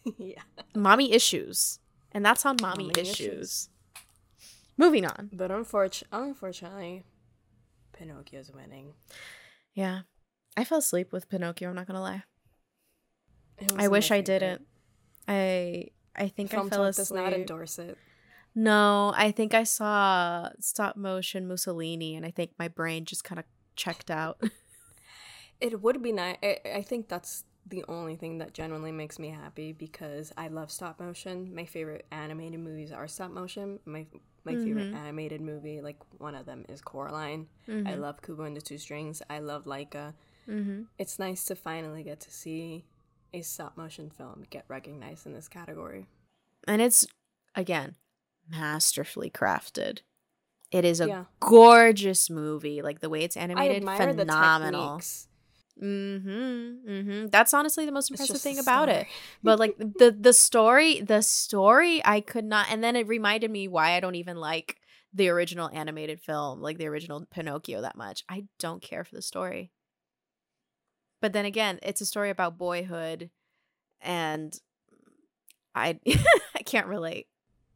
yeah. 0.18 0.42
Mommy 0.74 1.12
issues. 1.14 1.80
And 2.14 2.26
that's 2.26 2.46
on 2.46 2.58
mommy, 2.62 2.86
Mommy 2.86 3.02
issues. 3.02 3.20
issues. 3.20 3.70
Moving 4.78 5.06
on. 5.06 5.30
But 5.34 5.52
unfortunately, 5.52 6.30
unfortunately, 6.30 7.04
Pinocchio's 7.92 8.52
winning. 8.52 8.94
Yeah. 9.74 10.02
I 10.56 10.64
fell 10.64 10.80
asleep 10.80 11.12
with 11.12 11.30
Pinocchio, 11.30 11.70
I'm 11.70 11.76
not 11.76 11.88
gonna 11.88 12.02
lie. 12.02 12.24
I 13.78 13.88
wish 13.88 14.12
I 14.12 14.22
didn't. 14.22 14.66
I 15.28 15.90
I 16.16 16.28
think 16.28 16.52
Film 16.52 16.68
I 16.68 16.70
fell 16.70 16.86
Talk 16.86 16.96
does 16.96 17.12
not 17.12 17.34
endorse 17.34 17.80
it. 17.80 17.98
No, 18.56 19.14
I 19.16 19.32
think 19.32 19.54
I 19.54 19.64
saw 19.64 20.50
stop 20.60 20.96
motion 20.96 21.48
Mussolini 21.48 22.16
and 22.16 22.26
I 22.26 22.32
think 22.32 22.52
my 22.60 22.68
brain 22.68 23.06
just 23.06 23.24
kind 23.24 23.40
of 23.40 23.46
checked 23.76 24.12
out. 24.12 24.42
it 25.62 25.82
would 25.82 26.02
be 26.04 26.12
nice. 26.12 26.38
I, 26.44 26.60
I 26.76 26.82
think 26.84 27.08
that's 27.08 27.46
the 27.66 27.84
only 27.88 28.16
thing 28.16 28.40
that 28.40 28.54
genuinely 28.54 28.92
makes 28.92 29.18
me 29.18 29.30
happy 29.30 29.72
because 29.72 30.32
I 30.38 30.50
love 30.50 30.70
stop 30.70 31.00
motion. 31.00 31.54
My 31.56 31.66
favorite 31.66 32.06
animated 32.12 32.60
movies 32.60 32.92
are 32.92 33.08
stop 33.08 33.32
motion. 33.32 33.80
My 33.86 34.06
my 34.46 34.54
mm-hmm. 34.54 34.66
favorite 34.66 34.94
animated 34.94 35.42
movie, 35.42 35.82
like 35.82 35.98
one 36.18 36.36
of 36.36 36.46
them, 36.46 36.66
is 36.68 36.82
Coraline. 36.82 37.48
Mm-hmm. 37.68 37.88
I 37.88 37.96
love 37.96 38.22
Kubo 38.22 38.44
and 38.44 38.56
the 38.56 38.62
Two 38.62 38.78
Strings. 38.78 39.22
I 39.30 39.40
love 39.40 39.64
Laika. 39.64 40.14
Mm-hmm. 40.50 40.84
It's 40.98 41.20
nice 41.20 41.46
to 41.46 41.56
finally 41.56 42.04
get 42.04 42.20
to 42.22 42.32
see 42.32 42.86
a 43.34 43.42
stop 43.42 43.78
motion 43.78 44.10
film 44.10 44.44
get 44.50 44.66
recognized 44.68 45.26
in 45.26 45.34
this 45.34 45.48
category. 45.48 46.08
And 46.68 46.82
it's 46.82 47.06
again 47.56 47.96
masterfully 48.50 49.30
crafted. 49.30 50.00
It 50.72 50.86
is 50.86 51.00
a 51.00 51.08
yeah. 51.08 51.24
gorgeous 51.40 52.30
movie. 52.30 52.82
Like 52.82 53.00
the 53.00 53.10
way 53.10 53.22
it's 53.24 53.38
animated, 53.38 53.84
phenomenal. 53.84 55.00
Mm-hmm. 55.82 56.90
Mm-hmm. 56.90 57.28
That's 57.28 57.54
honestly 57.54 57.86
the 57.86 57.92
most 57.92 58.12
impressive 58.12 58.42
thing 58.42 58.60
about 58.60 58.90
it. 58.90 59.08
But 59.44 59.60
like 59.60 59.78
the 59.78 60.16
the 60.18 60.34
story, 60.34 61.02
the 61.02 61.22
story 61.22 62.02
I 62.06 62.22
could 62.22 62.46
not 62.46 62.68
and 62.70 62.84
then 62.84 62.96
it 62.96 63.08
reminded 63.08 63.52
me 63.52 63.68
why 63.68 63.92
I 63.92 64.00
don't 64.00 64.16
even 64.16 64.38
like 64.38 64.78
the 65.14 65.30
original 65.30 65.70
animated 65.70 66.22
film, 66.22 66.62
like 66.62 66.78
the 66.78 66.88
original 66.88 67.26
Pinocchio 67.30 67.82
that 67.82 67.96
much. 67.96 68.24
I 68.28 68.46
don't 68.58 68.82
care 68.82 69.04
for 69.04 69.16
the 69.16 69.22
story. 69.22 69.72
But 71.24 71.32
then 71.32 71.46
again, 71.46 71.80
it's 71.82 72.02
a 72.02 72.06
story 72.06 72.32
about 72.32 72.58
boyhood 72.58 73.30
and 74.02 74.54
I 75.74 75.98
I 76.54 76.64
can't 76.66 76.88
relate. 76.88 77.28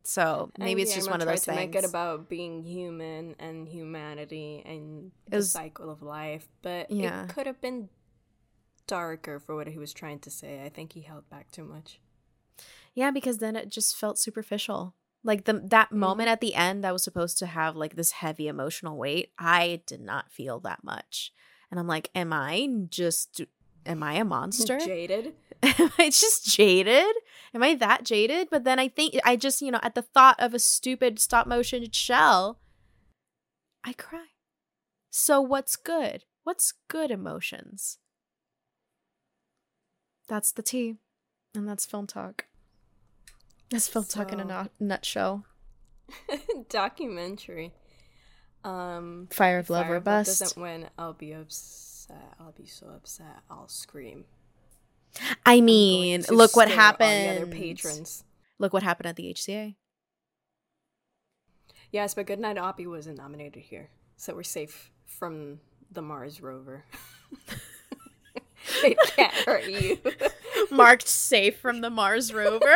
So 0.04 0.52
maybe 0.60 0.82
it's 0.82 0.94
just 0.94 1.10
one 1.10 1.22
of 1.22 1.28
those 1.28 1.46
to 1.46 1.52
things. 1.54 1.74
Make 1.74 1.76
it 1.82 1.86
about 1.86 2.28
being 2.28 2.62
human 2.62 3.38
and 3.40 3.66
humanity 3.66 4.64
and 4.66 5.14
the 5.30 5.38
was, 5.38 5.50
cycle 5.50 5.90
of 5.90 6.02
life, 6.02 6.50
but 6.62 6.92
yeah. 6.92 7.24
it 7.24 7.30
could 7.30 7.48
have 7.48 7.62
been 7.62 7.88
darker 8.86 9.40
for 9.40 9.56
what 9.56 9.68
he 9.68 9.78
was 9.78 9.94
trying 9.94 10.20
to 10.20 10.30
say. 10.30 10.66
I 10.66 10.68
think 10.68 10.92
he 10.92 11.04
held 11.04 11.30
back 11.30 11.50
too 11.50 11.64
much. 11.64 12.02
Yeah, 12.96 13.12
because 13.12 13.38
then 13.38 13.56
it 13.56 13.70
just 13.70 13.96
felt 13.96 14.20
superficial. 14.20 14.94
Like 15.24 15.46
the 15.46 15.54
that 15.54 15.88
mm-hmm. 15.88 16.00
moment 16.00 16.28
at 16.28 16.42
the 16.42 16.54
end 16.54 16.84
that 16.84 16.92
was 16.92 17.06
supposed 17.06 17.38
to 17.38 17.46
have 17.46 17.78
like 17.78 17.96
this 17.96 18.12
heavy 18.12 18.50
emotional 18.50 18.98
weight, 18.98 19.32
I 19.40 19.84
did 19.86 20.02
not 20.02 20.34
feel 20.34 20.60
that 20.60 20.84
much. 20.84 21.32
And 21.70 21.80
I'm 21.80 21.88
like, 21.88 22.10
am 22.16 22.32
I 22.34 22.68
just 22.90 23.42
am 23.86 24.04
I 24.04 24.14
a 24.14 24.26
monster? 24.26 24.80
Jaded. 24.86 25.34
am 25.64 25.92
I 25.98 26.10
just 26.10 26.46
jaded? 26.46 27.16
Am 27.54 27.64
I 27.64 27.74
that 27.76 28.04
jaded? 28.04 28.50
But 28.52 28.64
then 28.64 28.78
I 28.80 28.88
think 28.88 29.16
I 29.26 29.36
just, 29.36 29.62
you 29.62 29.72
know, 29.72 29.80
at 29.82 29.96
the 29.96 30.04
thought 30.04 30.40
of 30.40 30.54
a 30.54 30.60
stupid 30.60 31.20
stop 31.20 31.48
motion 31.48 31.90
shell, 31.92 32.60
I 33.84 33.94
cry. 33.94 34.28
So 35.10 35.42
what's 35.42 35.76
good? 35.76 36.26
What's 36.44 36.74
good 36.88 37.10
emotions? 37.10 37.98
That's 40.28 40.52
the 40.52 40.62
tea. 40.62 40.96
And 41.56 41.68
that's 41.68 41.86
film 41.86 42.06
talk. 42.06 42.46
That's 43.72 43.88
film 43.88 44.06
so, 44.06 44.20
talk 44.20 44.32
in 44.32 44.40
a 44.40 44.46
not- 44.46 44.72
nutshell. 44.80 45.46
documentary. 46.70 47.74
Um 48.68 49.28
Fire 49.32 49.60
of 49.60 49.70
Love 49.70 49.90
or 49.90 50.00
Bust. 50.00 50.40
doesn't 50.40 50.62
win, 50.62 50.88
I'll 50.98 51.14
be 51.14 51.32
upset. 51.32 52.36
I'll 52.40 52.52
be 52.52 52.66
so 52.66 52.88
upset. 52.88 53.40
I'll 53.50 53.68
scream. 53.70 54.26
I 55.46 55.62
mean, 55.62 56.26
look 56.30 56.56
what 56.56 56.70
happened. 56.70 57.44
Other 57.44 57.48
patrons. 57.52 58.24
Look 58.60 58.74
what 58.74 58.84
happened 58.84 59.08
at 59.08 59.16
the 59.16 59.34
HCA. 59.34 59.76
Yes, 61.92 62.14
but 62.14 62.26
Goodnight 62.26 62.58
Oppy 62.58 62.86
wasn't 62.88 63.18
nominated 63.18 63.64
here, 63.64 63.90
so 64.18 64.36
we're 64.36 64.44
safe 64.44 64.92
from 65.06 65.60
the 65.92 66.02
Mars 66.02 66.42
rover. 66.42 66.84
it 68.84 68.98
can't 69.16 69.34
hurt 69.34 69.66
you. 69.66 69.98
Marked 70.72 71.08
safe 71.08 71.58
from 71.58 71.80
the 71.80 71.90
Mars 71.90 72.34
rover. 72.34 72.76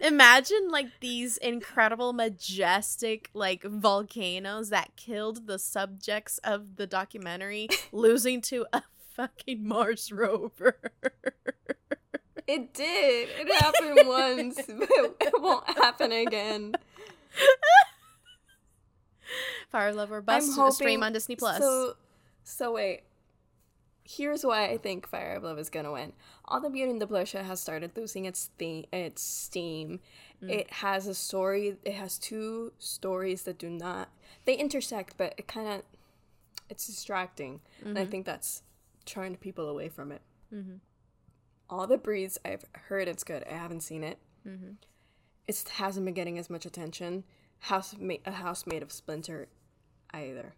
Imagine 0.00 0.68
like 0.70 1.00
these 1.00 1.36
incredible, 1.38 2.12
majestic, 2.12 3.30
like 3.34 3.62
volcanoes 3.64 4.70
that 4.70 4.94
killed 4.96 5.46
the 5.46 5.58
subjects 5.58 6.38
of 6.44 6.76
the 6.76 6.86
documentary 6.86 7.68
losing 7.92 8.40
to 8.42 8.64
a 8.72 8.82
fucking 9.14 9.66
Mars 9.66 10.12
rover. 10.12 10.78
It 12.46 12.72
did. 12.72 13.28
It 13.38 13.52
happened 13.62 14.08
once, 14.08 14.56
but 14.56 15.16
it 15.20 15.34
won't 15.40 15.68
happen 15.68 16.12
again. 16.12 16.74
Fire 19.68 19.92
Lover 19.92 20.22
Bust 20.22 20.56
hoping, 20.56 20.72
stream 20.72 21.02
on 21.02 21.12
Disney 21.12 21.36
Plus. 21.36 21.58
So, 21.58 21.94
so 22.44 22.72
wait. 22.72 23.02
Here's 24.10 24.42
why 24.42 24.70
I 24.70 24.78
think 24.78 25.06
Fire 25.06 25.34
of 25.34 25.42
Love 25.42 25.58
is 25.58 25.68
gonna 25.68 25.92
win. 25.92 26.14
All 26.46 26.62
the 26.62 26.70
Beauty 26.70 26.90
and 26.90 27.00
the 27.00 27.06
Bloodshed 27.06 27.44
has 27.44 27.60
started 27.60 27.90
losing 27.94 28.24
its 28.24 28.48
theme, 28.56 28.86
its 28.90 29.20
steam. 29.20 30.00
Mm. 30.42 30.50
It 30.50 30.72
has 30.72 31.06
a 31.06 31.14
story. 31.14 31.76
It 31.84 31.92
has 31.92 32.18
two 32.18 32.72
stories 32.78 33.42
that 33.42 33.58
do 33.58 33.68
not 33.68 34.08
they 34.46 34.54
intersect, 34.54 35.18
but 35.18 35.34
it 35.36 35.46
kind 35.46 35.68
of 35.68 35.82
it's 36.70 36.86
distracting, 36.86 37.60
mm-hmm. 37.80 37.88
and 37.88 37.98
I 37.98 38.02
mm-hmm. 38.02 38.10
think 38.10 38.24
that's 38.24 38.62
trying 39.04 39.36
people 39.36 39.68
away 39.68 39.90
from 39.90 40.10
it. 40.12 40.22
Mm-hmm. 40.54 40.76
All 41.68 41.86
That 41.86 42.02
Breathes 42.02 42.38
I've 42.46 42.64
heard 42.88 43.08
it's 43.08 43.24
good. 43.24 43.44
I 43.46 43.52
haven't 43.52 43.82
seen 43.82 44.02
it. 44.02 44.16
Mm-hmm. 44.48 44.70
It 45.46 45.64
hasn't 45.74 46.06
been 46.06 46.14
getting 46.14 46.38
as 46.38 46.48
much 46.48 46.64
attention. 46.64 47.24
House 47.58 47.94
ma- 48.00 48.14
a 48.24 48.32
house 48.32 48.66
made 48.66 48.82
of 48.82 48.90
splinter 48.90 49.48
either. 50.14 50.54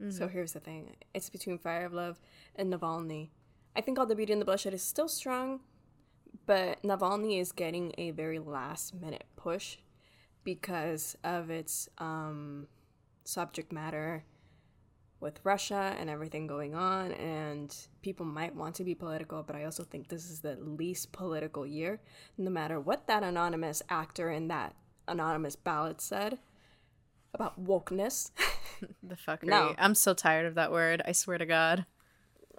Mm-hmm. 0.00 0.10
So 0.10 0.28
here's 0.28 0.52
the 0.52 0.60
thing: 0.60 0.96
it's 1.14 1.30
between 1.30 1.58
Fire 1.58 1.86
of 1.86 1.92
Love 1.92 2.20
and 2.54 2.72
Navalny. 2.72 3.30
I 3.74 3.80
think 3.80 3.98
All 3.98 4.06
the 4.06 4.16
Beauty 4.16 4.32
and 4.32 4.40
the 4.40 4.46
Bloodshed 4.46 4.74
is 4.74 4.82
still 4.82 5.08
strong, 5.08 5.60
but 6.46 6.82
Navalny 6.82 7.40
is 7.40 7.52
getting 7.52 7.94
a 7.98 8.10
very 8.10 8.38
last 8.38 8.94
minute 8.94 9.24
push 9.36 9.78
because 10.44 11.16
of 11.24 11.50
its 11.50 11.88
um, 11.98 12.68
subject 13.24 13.72
matter 13.72 14.24
with 15.18 15.40
Russia 15.44 15.96
and 15.98 16.08
everything 16.10 16.46
going 16.46 16.74
on, 16.74 17.12
and 17.12 17.74
people 18.02 18.26
might 18.26 18.54
want 18.54 18.74
to 18.76 18.84
be 18.84 18.94
political, 18.94 19.42
but 19.42 19.56
I 19.56 19.64
also 19.64 19.82
think 19.82 20.08
this 20.08 20.30
is 20.30 20.40
the 20.40 20.56
least 20.56 21.12
political 21.12 21.66
year, 21.66 22.00
no 22.36 22.50
matter 22.50 22.78
what 22.78 23.06
that 23.06 23.22
anonymous 23.22 23.82
actor 23.88 24.30
in 24.30 24.48
that 24.48 24.74
anonymous 25.08 25.56
ballot 25.56 26.00
said 26.00 26.38
about 27.36 27.62
wokeness. 27.62 28.30
the 29.02 29.14
fuckery. 29.14 29.44
No. 29.44 29.74
I'm 29.78 29.94
so 29.94 30.14
tired 30.14 30.46
of 30.46 30.56
that 30.56 30.72
word. 30.72 31.02
I 31.06 31.12
swear 31.12 31.38
to 31.38 31.46
God. 31.46 31.86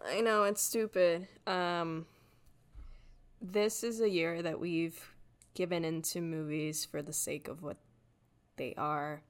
I 0.05 0.21
know 0.21 0.43
it's 0.43 0.61
stupid. 0.61 1.27
Um, 1.45 2.05
this 3.41 3.83
is 3.83 3.99
a 3.99 4.09
year 4.09 4.41
that 4.41 4.59
we've 4.59 5.11
given 5.53 5.83
into 5.83 6.21
movies 6.21 6.85
for 6.85 7.01
the 7.01 7.13
sake 7.13 7.47
of 7.47 7.63
what 7.63 7.77
they 8.57 8.73
are, 8.77 9.23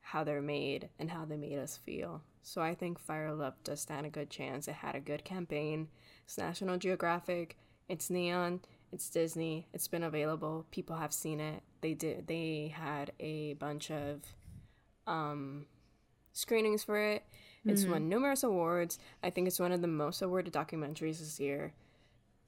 how 0.00 0.22
they're 0.22 0.42
made, 0.42 0.90
and 0.98 1.10
how 1.10 1.24
they 1.24 1.36
made 1.36 1.58
us 1.58 1.78
feel. 1.78 2.22
So 2.42 2.60
I 2.60 2.74
think 2.74 2.98
Fire 2.98 3.32
Love 3.34 3.54
does 3.64 3.80
stand 3.80 4.06
a 4.06 4.10
good 4.10 4.30
chance. 4.30 4.68
It 4.68 4.74
had 4.74 4.94
a 4.94 5.00
good 5.00 5.24
campaign. 5.24 5.88
It's 6.24 6.38
National 6.38 6.76
Geographic. 6.76 7.56
It's 7.88 8.10
neon. 8.10 8.60
It's 8.92 9.08
Disney. 9.08 9.68
It's 9.72 9.88
been 9.88 10.02
available. 10.02 10.66
People 10.70 10.96
have 10.96 11.12
seen 11.12 11.40
it. 11.40 11.62
They 11.80 11.94
did. 11.94 12.26
They 12.26 12.74
had 12.74 13.12
a 13.20 13.54
bunch 13.54 13.90
of 13.90 14.20
um, 15.06 15.66
screenings 16.32 16.84
for 16.84 16.98
it. 16.98 17.24
It's 17.66 17.82
mm-hmm. 17.82 17.92
won 17.92 18.08
numerous 18.08 18.42
awards. 18.42 18.98
I 19.22 19.30
think 19.30 19.46
it's 19.46 19.58
one 19.58 19.72
of 19.72 19.82
the 19.82 19.86
most 19.86 20.22
awarded 20.22 20.52
documentaries 20.52 21.18
this 21.18 21.38
year. 21.38 21.74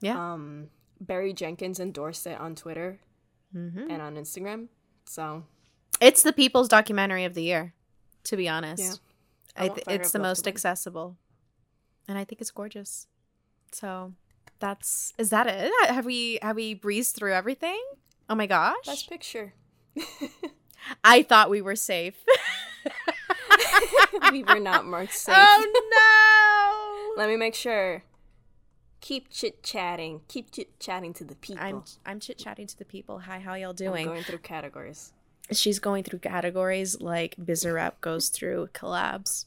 Yeah. 0.01 0.33
Um, 0.33 0.69
Barry 0.99 1.33
Jenkins 1.33 1.79
endorsed 1.79 2.25
it 2.25 2.39
on 2.39 2.55
Twitter 2.55 2.99
mm-hmm. 3.55 3.91
and 3.91 4.01
on 4.01 4.15
Instagram. 4.15 4.67
So 5.05 5.43
it's 6.01 6.23
the 6.23 6.33
people's 6.33 6.67
documentary 6.67 7.25
of 7.25 7.35
the 7.35 7.43
year, 7.43 7.73
to 8.25 8.37
be 8.37 8.49
honest. 8.49 9.01
Yeah. 9.57 9.67
Th- 9.67 9.83
it's 9.87 10.11
the 10.11 10.19
most 10.19 10.47
accessible. 10.47 11.17
And 12.07 12.17
I 12.17 12.23
think 12.23 12.41
it's 12.41 12.51
gorgeous. 12.51 13.07
So 13.71 14.13
that's 14.59 15.13
is 15.17 15.29
that 15.29 15.47
it? 15.47 15.71
Have 15.89 16.05
we 16.05 16.39
have 16.41 16.55
we 16.55 16.73
breezed 16.73 17.15
through 17.15 17.33
everything? 17.33 17.81
Oh 18.29 18.35
my 18.35 18.47
gosh. 18.47 18.85
Best 18.85 19.09
picture. 19.09 19.53
I 21.03 21.23
thought 21.23 21.49
we 21.49 21.61
were 21.61 21.75
safe. 21.75 22.15
we 24.31 24.43
were 24.43 24.59
not 24.59 24.85
marked 24.85 25.13
safe. 25.17 25.35
Oh 25.37 27.13
no! 27.15 27.21
Let 27.21 27.29
me 27.29 27.37
make 27.37 27.55
sure. 27.55 28.03
Keep 29.01 29.29
chit 29.29 29.63
chatting. 29.63 30.21
Keep 30.27 30.51
chit 30.51 30.79
chatting 30.79 31.13
to 31.15 31.23
the 31.23 31.35
people. 31.35 31.63
I'm 31.63 31.83
I'm 32.05 32.19
chit 32.19 32.37
chatting 32.37 32.67
to 32.67 32.77
the 32.77 32.85
people. 32.85 33.19
Hi, 33.19 33.39
how 33.39 33.53
y'all 33.55 33.73
doing? 33.73 34.07
I'm 34.07 34.13
going 34.13 34.23
through 34.23 34.39
categories. 34.39 35.13
She's 35.51 35.79
going 35.79 36.03
through 36.03 36.19
categories 36.19 37.01
like 37.01 37.35
Bizarrap 37.35 37.93
goes 37.99 38.29
through 38.29 38.69
collabs. 38.73 39.45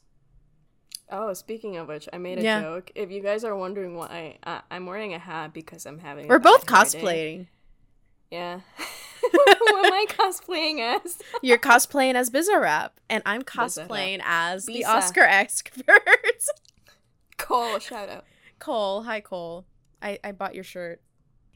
Oh, 1.09 1.33
speaking 1.33 1.77
of 1.77 1.87
which, 1.87 2.07
I 2.11 2.17
made 2.17 2.37
a 2.39 2.43
yeah. 2.43 2.61
joke. 2.61 2.91
If 2.93 3.11
you 3.11 3.21
guys 3.21 3.43
are 3.43 3.55
wondering 3.55 3.95
why 3.95 4.37
I, 4.43 4.61
I'm 4.69 4.85
wearing 4.85 5.13
a 5.13 5.19
hat 5.19 5.53
because 5.53 5.85
I'm 5.85 5.99
having. 5.99 6.27
We're 6.27 6.39
both 6.39 6.65
cosplaying. 6.65 7.47
Yeah. 8.29 8.59
Who 9.59 9.77
am 9.77 9.93
I 9.93 10.05
cosplaying 10.09 10.79
as? 10.79 11.19
You're 11.41 11.57
cosplaying 11.57 12.15
as 12.15 12.29
Bizarrap, 12.29 12.91
and 13.09 13.23
I'm 13.25 13.41
cosplaying 13.43 14.21
as 14.23 14.65
the 14.65 14.83
Bisa. 14.83 14.87
Oscar 14.87 15.21
expert. 15.41 16.01
Cole, 17.37 17.79
shout 17.79 18.09
out. 18.09 18.25
Cole, 18.59 19.03
hi 19.03 19.21
Cole. 19.21 19.65
I 20.01 20.19
I 20.23 20.31
bought 20.31 20.55
your 20.55 20.63
shirt. 20.63 21.01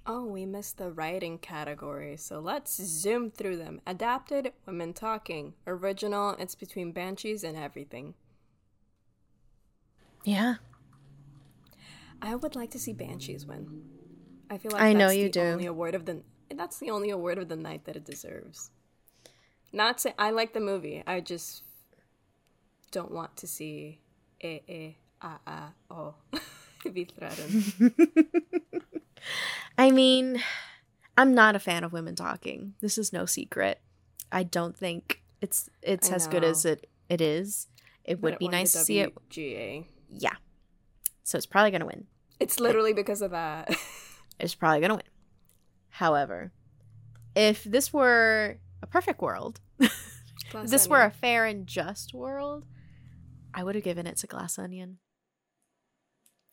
Oh, 0.06 0.26
we 0.26 0.46
missed 0.48 0.78
the 0.80 0.92
writing 0.92 1.38
category, 1.38 2.18
so 2.18 2.40
let's 2.40 2.76
zoom 2.76 3.30
through 3.30 3.58
them. 3.58 3.82
Adapted, 3.86 4.52
women 4.66 4.94
talking. 4.94 5.54
Original, 5.68 6.32
it's 6.40 6.56
between 6.56 6.92
Banshees 6.92 7.44
and 7.44 7.56
everything. 7.56 8.16
Yeah, 10.24 10.56
I 12.22 12.36
would 12.36 12.56
like 12.56 12.72
to 12.72 12.80
see 12.80 12.94
Banshees 12.94 13.46
win. 13.46 13.84
I 14.50 14.58
feel 14.58 14.72
like 14.72 14.82
I 14.82 14.94
know 14.94 15.10
you 15.10 15.26
the 15.26 15.30
do. 15.32 15.42
only 15.42 15.66
award 15.66 15.96
of 15.96 16.06
the 16.06 16.22
that's 16.58 16.80
the 16.80 16.90
only 16.90 17.10
award 17.10 17.38
of 17.38 17.50
the 17.50 17.56
night 17.56 17.86
that 17.86 17.96
it 17.96 18.06
deserves. 18.06 18.72
Not 19.74 20.02
say 20.02 20.14
I 20.18 20.32
like 20.32 20.54
the 20.54 20.60
movie. 20.60 21.04
I 21.08 21.20
just 21.22 21.64
don't 22.92 23.12
want 23.12 23.38
to 23.38 23.48
see 23.48 24.00
eh 24.42 24.60
eh 24.68 24.92
ah 25.22 25.40
ah 25.48 25.72
oh 25.90 26.16
be 26.94 27.06
threatened. 27.06 27.94
I 29.78 29.92
mean, 29.92 30.42
I'm 31.18 31.34
not 31.34 31.56
a 31.56 31.60
fan 31.60 31.84
of 31.84 31.94
women 31.94 32.16
talking. 32.16 32.74
This 32.82 32.98
is 32.98 33.14
no 33.14 33.26
secret. 33.26 33.80
I 34.32 34.44
don't 34.44 34.76
think 34.76 35.22
it's 35.42 35.70
it's 35.82 36.12
I 36.12 36.16
as 36.16 36.28
good 36.28 36.44
as 36.44 36.66
it 36.66 36.88
it 37.10 37.22
is. 37.22 37.68
It 38.04 38.16
But 38.16 38.22
would 38.24 38.34
it 38.34 38.40
be 38.40 38.48
nice 38.48 38.72
to 38.74 38.80
see 38.80 39.00
it. 39.00 39.14
WGA. 39.30 39.86
Yeah. 40.10 40.36
So 41.24 41.38
it's 41.38 41.46
probably 41.46 41.72
gonna 41.72 41.86
win. 41.86 42.08
It's 42.40 42.60
literally 42.60 42.94
because 42.94 43.22
of 43.22 43.32
that. 43.32 43.74
It's 44.40 44.56
probably 44.56 44.82
gonna 44.82 44.96
win. 44.96 45.04
However, 45.92 46.52
if 47.36 47.64
this 47.64 47.94
were 47.94 48.58
a 48.82 48.88
perfect 48.88 49.22
world, 49.22 49.60
if 49.80 50.32
this 50.66 50.88
were 50.88 51.02
a 51.02 51.12
fair 51.12 51.46
and 51.46 51.68
just 51.68 52.14
world, 52.14 52.66
I 53.54 53.64
would 53.64 53.76
have 53.76 53.84
given 53.84 54.08
it 54.08 54.18
to 54.18 54.28
Glass 54.28 54.58
Onion. 54.58 54.98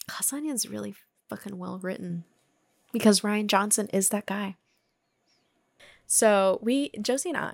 Glass 0.09 0.32
Onion's 0.32 0.68
really 0.68 0.95
fucking 1.28 1.59
well 1.59 1.78
written 1.78 2.24
because 2.93 3.20
Rian 3.20 3.47
Johnson 3.47 3.89
is 3.93 4.09
that 4.09 4.26
guy. 4.26 4.57
So 6.07 6.59
we, 6.62 6.91
Josie 7.01 7.28
and 7.28 7.39
I, 7.39 7.53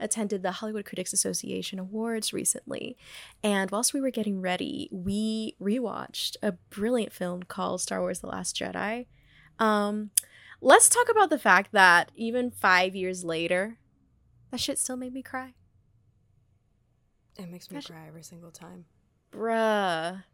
attended 0.00 0.42
the 0.42 0.50
Hollywood 0.52 0.84
Critics 0.84 1.12
Association 1.12 1.78
Awards 1.78 2.32
recently, 2.32 2.96
and 3.44 3.70
whilst 3.70 3.94
we 3.94 4.00
were 4.00 4.10
getting 4.10 4.40
ready, 4.40 4.88
we 4.90 5.54
rewatched 5.62 6.36
a 6.42 6.52
brilliant 6.70 7.12
film 7.12 7.44
called 7.44 7.80
Star 7.80 8.00
Wars: 8.00 8.18
The 8.18 8.26
Last 8.26 8.56
Jedi. 8.56 9.06
Um, 9.60 10.10
let's 10.62 10.88
talk 10.88 11.08
about 11.10 11.28
the 11.28 11.38
fact 11.38 11.72
that 11.72 12.10
even 12.14 12.50
five 12.50 12.94
years 12.94 13.24
later, 13.24 13.78
that 14.50 14.60
shit 14.60 14.78
still 14.78 14.96
made 14.96 15.12
me 15.12 15.22
cry. 15.22 15.54
it 17.38 17.50
makes 17.50 17.70
me 17.70 17.76
Gosh. 17.76 17.86
cry 17.86 18.06
every 18.06 18.22
single 18.22 18.50
time. 18.50 18.84
Bruh. 19.32 20.24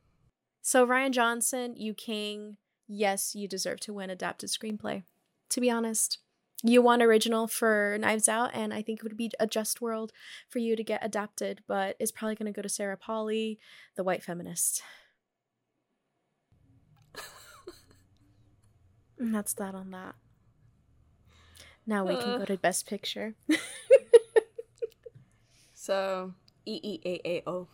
So 0.63 0.87
Rian 0.87 1.13
Johnson, 1.13 1.75
you 1.77 1.95
king. 1.95 2.57
Yes, 2.87 3.35
you 3.35 3.49
deserve 3.49 3.81
to 3.81 3.93
win 3.93 4.11
adapted 4.11 4.51
screenplay. 4.51 5.05
To 5.51 5.61
be 5.61 5.71
honest, 5.71 6.19
you 6.63 6.83
won 6.83 7.01
original 7.01 7.47
for 7.47 7.97
Knives 8.01 8.29
Out, 8.29 8.51
and 8.53 8.75
I 8.75 8.83
think 8.83 8.99
it 8.99 9.05
would 9.05 9.17
be 9.17 9.31
a 9.39 9.47
just 9.47 9.81
world 9.81 10.13
for 10.49 10.59
you 10.59 10.75
to 10.75 10.83
get 10.83 11.05
adapted. 11.05 11.63
But 11.69 11.97
it's 12.01 12.11
probably 12.11 12.35
going 12.35 12.53
to 12.53 12.57
go 12.57 12.63
to 12.63 12.69
Sarah 12.69 12.97
Polley, 12.97 13.59
the 13.97 14.05
white 14.05 14.23
feminist. 14.23 14.83
And 19.19 19.35
that's 19.35 19.55
that 19.55 19.75
on 19.75 19.91
that. 19.91 20.15
Now 21.87 22.05
we 22.05 22.17
can 22.17 22.39
go 22.39 22.45
to 22.45 22.57
Best 22.57 22.87
Picture. 22.87 23.35
So 25.89 26.35
E 26.67 26.79
E 26.83 27.01
A 27.07 27.21
A 27.27 27.43
O. 27.49 27.67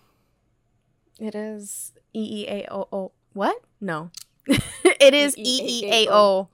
It 1.19 1.35
is 1.35 1.91
E 2.15 2.45
E 2.45 2.49
A 2.49 2.73
O 2.73 2.87
O. 2.93 3.13
What? 3.33 3.61
No. 3.81 4.13
it 4.47 5.15
is 5.15 5.37
E 5.37 5.43
E 5.83 5.91
A 5.91 6.13
O. 6.13 6.49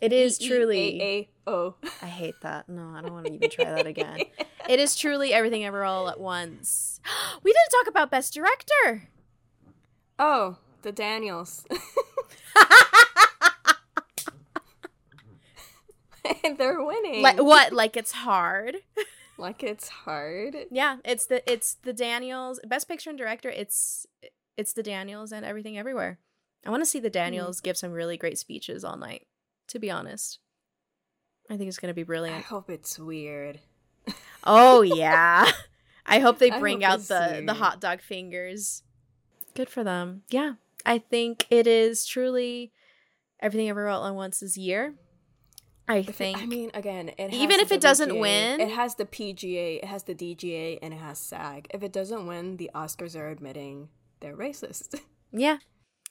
It 0.00 0.12
is 0.12 0.38
truly. 0.38 1.02
A 1.02 1.28
O. 1.48 1.74
I 2.00 2.06
hate 2.06 2.36
that. 2.42 2.68
No, 2.68 2.92
I 2.94 3.00
don't 3.00 3.12
want 3.12 3.26
to 3.26 3.32
even 3.32 3.50
try 3.50 3.64
that 3.72 3.88
again. 3.88 4.20
It 4.68 4.78
is 4.78 4.94
truly 4.94 5.34
everything 5.34 5.64
ever 5.64 5.82
all 5.82 6.08
at 6.08 6.20
once. 6.20 7.00
We 7.42 7.50
didn't 7.50 7.80
talk 7.80 7.88
about 7.88 8.12
best 8.12 8.32
director. 8.32 9.08
Oh, 10.16 10.58
the 10.82 10.92
Daniels. 10.92 11.64
They're 16.58 16.82
winning. 16.82 17.22
like 17.22 17.38
what? 17.38 17.72
Like 17.72 17.96
it's 17.96 18.12
hard. 18.12 18.76
Like 19.38 19.62
it's 19.62 19.88
hard. 19.88 20.56
Yeah, 20.70 20.98
it's 21.04 21.26
the 21.26 21.50
it's 21.50 21.74
the 21.82 21.92
Daniels 21.92 22.60
best 22.64 22.86
picture 22.86 23.10
and 23.10 23.18
director. 23.18 23.48
It's 23.48 24.06
it's 24.56 24.74
the 24.74 24.82
Daniels 24.82 25.32
and 25.32 25.44
everything 25.44 25.78
everywhere. 25.78 26.18
I 26.64 26.70
want 26.70 26.82
to 26.82 26.86
see 26.86 27.00
the 27.00 27.08
hmm. 27.08 27.14
Daniels 27.14 27.60
give 27.60 27.76
some 27.76 27.92
really 27.92 28.16
great 28.16 28.38
speeches 28.38 28.84
all 28.84 28.96
night. 28.96 29.26
To 29.68 29.78
be 29.78 29.90
honest, 29.90 30.38
I 31.50 31.56
think 31.56 31.68
it's 31.68 31.78
gonna 31.78 31.94
be 31.94 32.02
brilliant. 32.02 32.38
I 32.38 32.42
hope 32.42 32.70
it's 32.70 32.98
weird. 32.98 33.60
Oh 34.44 34.82
yeah. 34.82 35.50
I 36.06 36.18
hope 36.18 36.38
they 36.38 36.50
bring 36.50 36.82
hope 36.82 36.92
out 36.92 37.00
the 37.00 37.42
the 37.44 37.54
hot 37.54 37.80
dog 37.80 38.00
fingers. 38.00 38.82
Good 39.54 39.70
for 39.70 39.82
them. 39.82 40.22
Yeah. 40.30 40.54
I 40.84 40.98
think 40.98 41.46
it 41.50 41.66
is 41.66 42.06
truly 42.06 42.72
everything 43.40 43.68
ever 43.68 43.88
all 43.88 44.06
at 44.06 44.32
this 44.40 44.56
year. 44.56 44.94
I 45.88 46.02
think 46.02 46.38
I 46.38 46.46
mean, 46.46 46.70
again, 46.74 47.08
it 47.10 47.30
has 47.30 47.34
Even 47.34 47.60
if 47.60 47.72
it 47.72 47.80
doesn't 47.80 48.18
win- 48.18 48.60
it 48.60 48.70
has 48.70 48.94
the 48.94 49.04
PGA, 49.04 49.76
it 49.82 49.84
has 49.84 50.04
the 50.04 50.14
DGA, 50.14 50.78
and 50.80 50.94
it 50.94 50.98
has 50.98 51.18
SAG. 51.18 51.66
If 51.74 51.82
it 51.82 51.92
doesn't 51.92 52.26
win, 52.26 52.56
the 52.56 52.70
Oscars 52.74 53.16
are 53.16 53.28
admitting 53.28 53.88
they're 54.20 54.36
racist. 54.36 55.00
yeah. 55.32 55.58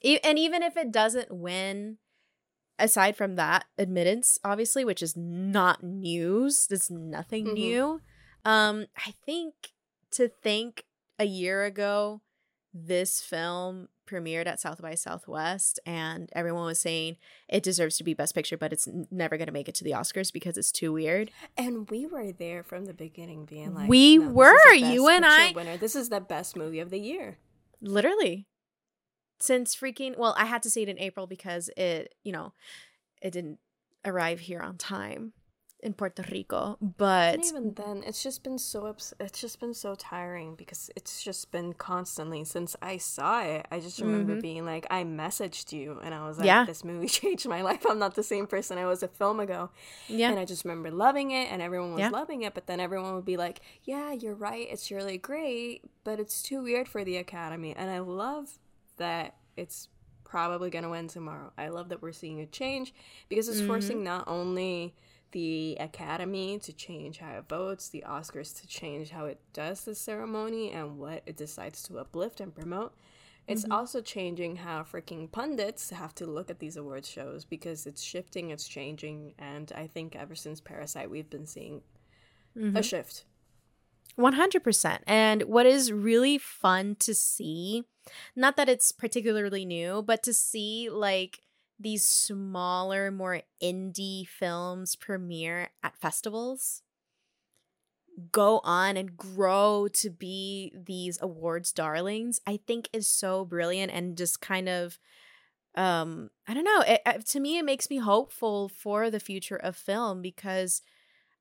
E- 0.02 0.18
and 0.22 0.38
even 0.38 0.62
if 0.62 0.76
it 0.76 0.92
doesn't 0.92 1.30
win 1.32 1.98
aside 2.78 3.16
from 3.16 3.36
that 3.36 3.64
admittance 3.78 4.38
obviously 4.42 4.84
which 4.84 5.02
is 5.02 5.14
not 5.16 5.82
news 5.84 6.66
that's 6.68 6.90
nothing 6.90 7.46
Mhm. 7.46 7.52
new 7.54 8.00
um 8.46 8.86
i 8.96 9.14
think 9.24 9.54
to 10.10 10.26
think 10.26 10.84
a 11.18 11.24
year 11.24 11.64
ago 11.64 12.22
this 12.72 13.20
film 13.20 13.88
premiered 14.12 14.46
at 14.46 14.60
south 14.60 14.82
by 14.82 14.94
southwest 14.94 15.80
and 15.86 16.28
everyone 16.34 16.66
was 16.66 16.78
saying 16.78 17.16
it 17.48 17.62
deserves 17.62 17.96
to 17.96 18.04
be 18.04 18.12
best 18.14 18.34
picture 18.34 18.56
but 18.58 18.72
it's 18.72 18.86
never 19.10 19.36
going 19.38 19.46
to 19.46 19.52
make 19.52 19.68
it 19.68 19.74
to 19.74 19.84
the 19.84 19.92
oscars 19.92 20.32
because 20.32 20.58
it's 20.58 20.70
too 20.70 20.92
weird 20.92 21.30
and 21.56 21.88
we 21.90 22.04
were 22.06 22.30
there 22.32 22.62
from 22.62 22.84
the 22.84 22.94
beginning, 22.94 23.44
being 23.46 23.74
like, 23.74 23.88
We 23.88 24.18
"No, 24.18 24.28
were, 24.30 24.74
you 24.74 25.08
and 25.08 25.24
I- 25.24 25.52
Winner. 25.54 25.76
This 25.76 25.96
is 25.96 26.08
the 26.10 26.20
best 26.20 26.56
movie 26.56 26.80
of 26.80 26.90
the 26.90 26.98
year. 27.00 27.38
literally 27.80 28.46
since 29.40 29.74
freaking 29.74 30.16
well 30.16 30.34
i 30.38 30.44
had 30.44 30.62
to 30.62 30.70
see 30.70 30.82
it 30.82 30.88
in 30.88 30.98
april 31.00 31.26
because 31.26 31.68
it 31.76 32.14
you 32.22 32.30
know 32.32 32.52
it 33.20 33.30
didn't 33.32 33.58
arrive 34.04 34.40
here 34.40 34.60
on 34.60 34.76
time 34.76 35.32
in 35.82 35.92
puerto 35.92 36.22
rico 36.30 36.76
but 36.80 37.34
And 37.34 37.44
even 37.44 37.74
then, 37.74 38.04
it's 38.06 38.22
just 38.22 38.44
been 38.44 38.56
so 38.58 38.86
ups- 38.86 39.12
it's 39.18 39.40
just 39.40 39.58
been 39.58 39.74
so 39.74 39.96
tiring 39.96 40.54
because 40.54 40.90
it's 40.94 41.24
just 41.24 41.50
been 41.50 41.72
constantly 41.72 42.44
since 42.44 42.76
I 42.80 42.98
saw 42.98 43.42
it. 43.42 43.66
I 43.70 43.80
just 43.80 44.00
remember 44.00 44.36
Mhm. 44.36 44.42
being 44.42 44.64
like, 44.64 44.86
I 44.90 45.02
messaged 45.02 45.72
you, 45.72 45.98
and 46.04 46.14
I 46.14 46.24
was 46.26 46.38
like, 46.38 46.46
Yeah. 46.46 46.64
"This 46.66 46.84
movie 46.84 47.08
changed 47.20 47.48
my 47.48 47.62
life. 47.62 47.84
I'm 47.84 47.98
not 47.98 48.14
the 48.14 48.22
same 48.22 48.46
person 48.46 48.78
I 48.78 48.86
was 48.86 49.02
a 49.02 49.08
film 49.08 49.40
ago." 49.40 49.70
yeah 50.08 50.30
And 50.30 50.38
I 50.38 50.44
just 50.44 50.64
remember 50.64 50.90
loving 50.92 51.32
it, 51.32 51.50
and 51.50 51.60
everyone 51.60 51.92
was 51.94 52.00
Yeah. 52.00 52.10
loving 52.10 52.42
it. 52.42 52.54
But 52.54 52.66
then 52.68 52.78
everyone 52.78 53.14
would 53.16 53.24
be 53.24 53.36
like, 53.36 53.60
"Yeah, 53.82 54.12
you're 54.12 54.34
right. 54.36 54.68
It's 54.70 54.90
really 54.92 55.18
great, 55.18 55.82
but 56.04 56.20
it's 56.20 56.42
too 56.42 56.62
weird 56.62 56.86
for 56.88 57.02
the 57.02 57.16
Academy." 57.16 57.74
And 57.74 57.90
I 57.90 57.98
love 57.98 58.58
that 58.98 59.34
it's 59.56 59.88
probably 60.24 60.70
gonna 60.70 60.88
win 60.90 61.08
tomorrow. 61.08 61.52
I 61.58 61.68
love 61.68 61.88
that 61.90 62.00
we're 62.02 62.12
seeing 62.12 62.40
a 62.40 62.46
change 62.46 62.94
because 63.28 63.48
it's 63.48 63.60
Mhm. 63.60 63.66
forcing 63.66 64.04
not 64.04 64.24
only 64.28 64.94
the 65.32 65.76
Academy 65.80 66.58
to 66.60 66.72
change 66.72 67.18
how 67.18 67.32
it 67.38 67.48
votes, 67.48 67.88
the 67.88 68.04
Oscars 68.06 68.58
to 68.60 68.66
change 68.66 69.10
how 69.10 69.26
it 69.26 69.40
does 69.52 69.84
the 69.84 69.94
ceremony 69.94 70.70
and 70.70 70.98
what 70.98 71.22
it 71.26 71.36
decides 71.36 71.82
to 71.84 71.98
uplift 71.98 72.40
and 72.40 72.54
promote. 72.54 72.94
It's 73.48 73.64
Mhm. 73.64 73.72
also 73.72 74.00
changing 74.00 74.56
how 74.56 74.84
freaking 74.84 75.30
pundits 75.30 75.90
have 75.90 76.14
to 76.16 76.26
look 76.26 76.48
at 76.48 76.60
these 76.60 76.76
awards 76.76 77.08
shows 77.08 77.44
because 77.44 77.86
it's 77.86 78.02
shifting, 78.02 78.50
it's 78.50 78.68
changing, 78.68 79.34
and 79.38 79.72
I 79.74 79.88
think 79.88 80.14
ever 80.14 80.36
since 80.36 80.60
Parasite, 80.60 81.10
we've 81.10 81.28
been 81.28 81.46
seeing 81.46 81.82
Mhm. 82.56 82.78
a 82.78 82.82
shift. 82.82 83.24
100%. 84.14 85.02
And 85.06 85.44
what 85.44 85.66
is 85.66 85.90
really 85.90 86.38
fun 86.38 86.96
to 86.96 87.14
see, 87.14 87.84
not 88.36 88.56
that 88.56 88.68
it's 88.68 88.92
particularly 88.92 89.64
new, 89.64 90.02
but 90.02 90.22
to 90.24 90.34
see 90.34 90.90
like 90.90 91.40
these 91.78 92.06
smaller, 92.06 93.10
more 93.10 93.42
indie 93.62 94.26
films 94.26 94.96
premiere 94.96 95.70
at 95.82 95.96
festivals, 95.98 96.82
go 98.30 98.60
on 98.64 98.96
and 98.96 99.16
grow 99.16 99.88
to 99.92 100.10
be 100.10 100.72
these 100.74 101.18
awards 101.20 101.72
darlings, 101.72 102.40
I 102.46 102.58
think 102.66 102.88
is 102.92 103.06
so 103.08 103.44
brilliant 103.44 103.92
and 103.92 104.16
just 104.16 104.40
kind 104.40 104.68
of 104.68 104.98
um 105.76 106.30
I 106.48 106.54
don't 106.54 106.64
know, 106.64 106.82
it, 106.86 107.02
it- 107.06 107.26
to 107.28 107.40
me 107.40 107.58
it 107.58 107.64
makes 107.64 107.90
me 107.90 107.98
hopeful 107.98 108.68
for 108.70 109.10
the 109.10 109.20
future 109.20 109.56
of 109.56 109.76
film 109.76 110.22
because 110.22 110.82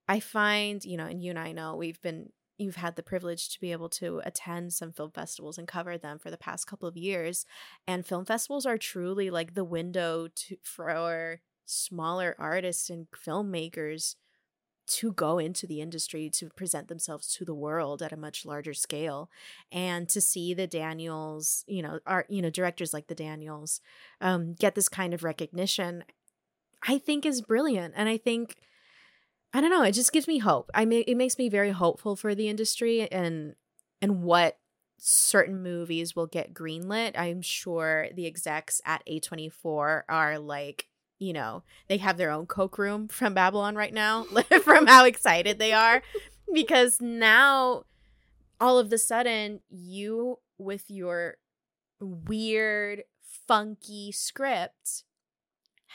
I 0.09 0.19
find, 0.21 0.83
you 0.85 0.97
know, 0.97 1.07
and 1.07 1.23
you 1.23 1.31
and 1.31 1.39
I 1.39 1.53
know 1.53 1.75
we've 1.77 2.01
been 2.01 2.31
you've 2.61 2.75
had 2.77 2.95
the 2.95 3.03
privilege 3.03 3.49
to 3.49 3.59
be 3.59 3.71
able 3.71 3.89
to 3.89 4.21
attend 4.23 4.71
some 4.71 4.91
film 4.91 5.11
festivals 5.11 5.57
and 5.57 5.67
cover 5.67 5.97
them 5.97 6.19
for 6.19 6.31
the 6.31 6.37
past 6.37 6.67
couple 6.67 6.87
of 6.87 6.95
years 6.95 7.45
and 7.87 8.05
film 8.05 8.23
festivals 8.25 8.65
are 8.65 8.77
truly 8.77 9.29
like 9.29 9.53
the 9.53 9.63
window 9.63 10.27
to 10.35 10.55
for 10.63 11.41
smaller 11.65 12.35
artists 12.37 12.89
and 12.89 13.07
filmmakers 13.11 14.15
to 14.87 15.13
go 15.13 15.39
into 15.39 15.65
the 15.65 15.79
industry 15.79 16.29
to 16.29 16.49
present 16.49 16.87
themselves 16.89 17.33
to 17.33 17.45
the 17.45 17.53
world 17.55 18.01
at 18.01 18.11
a 18.11 18.17
much 18.17 18.45
larger 18.45 18.73
scale. 18.73 19.29
And 19.71 20.09
to 20.09 20.19
see 20.19 20.53
the 20.53 20.67
daniels 20.67 21.63
you 21.67 21.81
know 21.81 21.99
art 22.05 22.27
you 22.29 22.41
know 22.41 22.49
directors 22.49 22.93
like 22.93 23.07
the 23.07 23.15
daniels 23.15 23.79
um, 24.19 24.53
get 24.53 24.75
this 24.75 24.89
kind 24.89 25.13
of 25.13 25.23
recognition 25.23 26.03
i 26.87 26.97
think 26.97 27.25
is 27.25 27.41
brilliant. 27.41 27.93
And 27.95 28.09
i 28.09 28.17
think 28.17 28.57
i 29.53 29.61
don't 29.61 29.69
know 29.69 29.83
it 29.83 29.91
just 29.93 30.13
gives 30.13 30.27
me 30.27 30.39
hope 30.39 30.69
i 30.73 30.85
mean 30.85 31.03
it 31.07 31.15
makes 31.15 31.37
me 31.37 31.49
very 31.49 31.71
hopeful 31.71 32.15
for 32.15 32.33
the 32.35 32.47
industry 32.47 33.11
and 33.11 33.55
and 34.01 34.23
what 34.23 34.57
certain 34.97 35.61
movies 35.63 36.15
will 36.15 36.27
get 36.27 36.53
greenlit 36.53 37.17
i'm 37.17 37.41
sure 37.41 38.07
the 38.15 38.27
execs 38.27 38.81
at 38.85 39.03
a24 39.07 40.03
are 40.07 40.39
like 40.39 40.87
you 41.21 41.33
know, 41.33 41.61
they 41.87 41.97
have 41.97 42.17
their 42.17 42.31
own 42.31 42.47
Coke 42.47 42.79
room 42.79 43.07
from 43.07 43.35
Babylon 43.35 43.75
right 43.75 43.93
now 43.93 44.23
from 44.63 44.87
how 44.87 45.05
excited 45.05 45.59
they 45.59 45.71
are. 45.71 46.01
Because 46.51 46.99
now, 46.99 47.83
all 48.59 48.79
of 48.79 48.89
the 48.89 48.97
sudden, 48.97 49.61
you 49.69 50.39
with 50.57 50.89
your 50.89 51.37
weird, 51.99 53.03
funky 53.47 54.11
script 54.11 55.03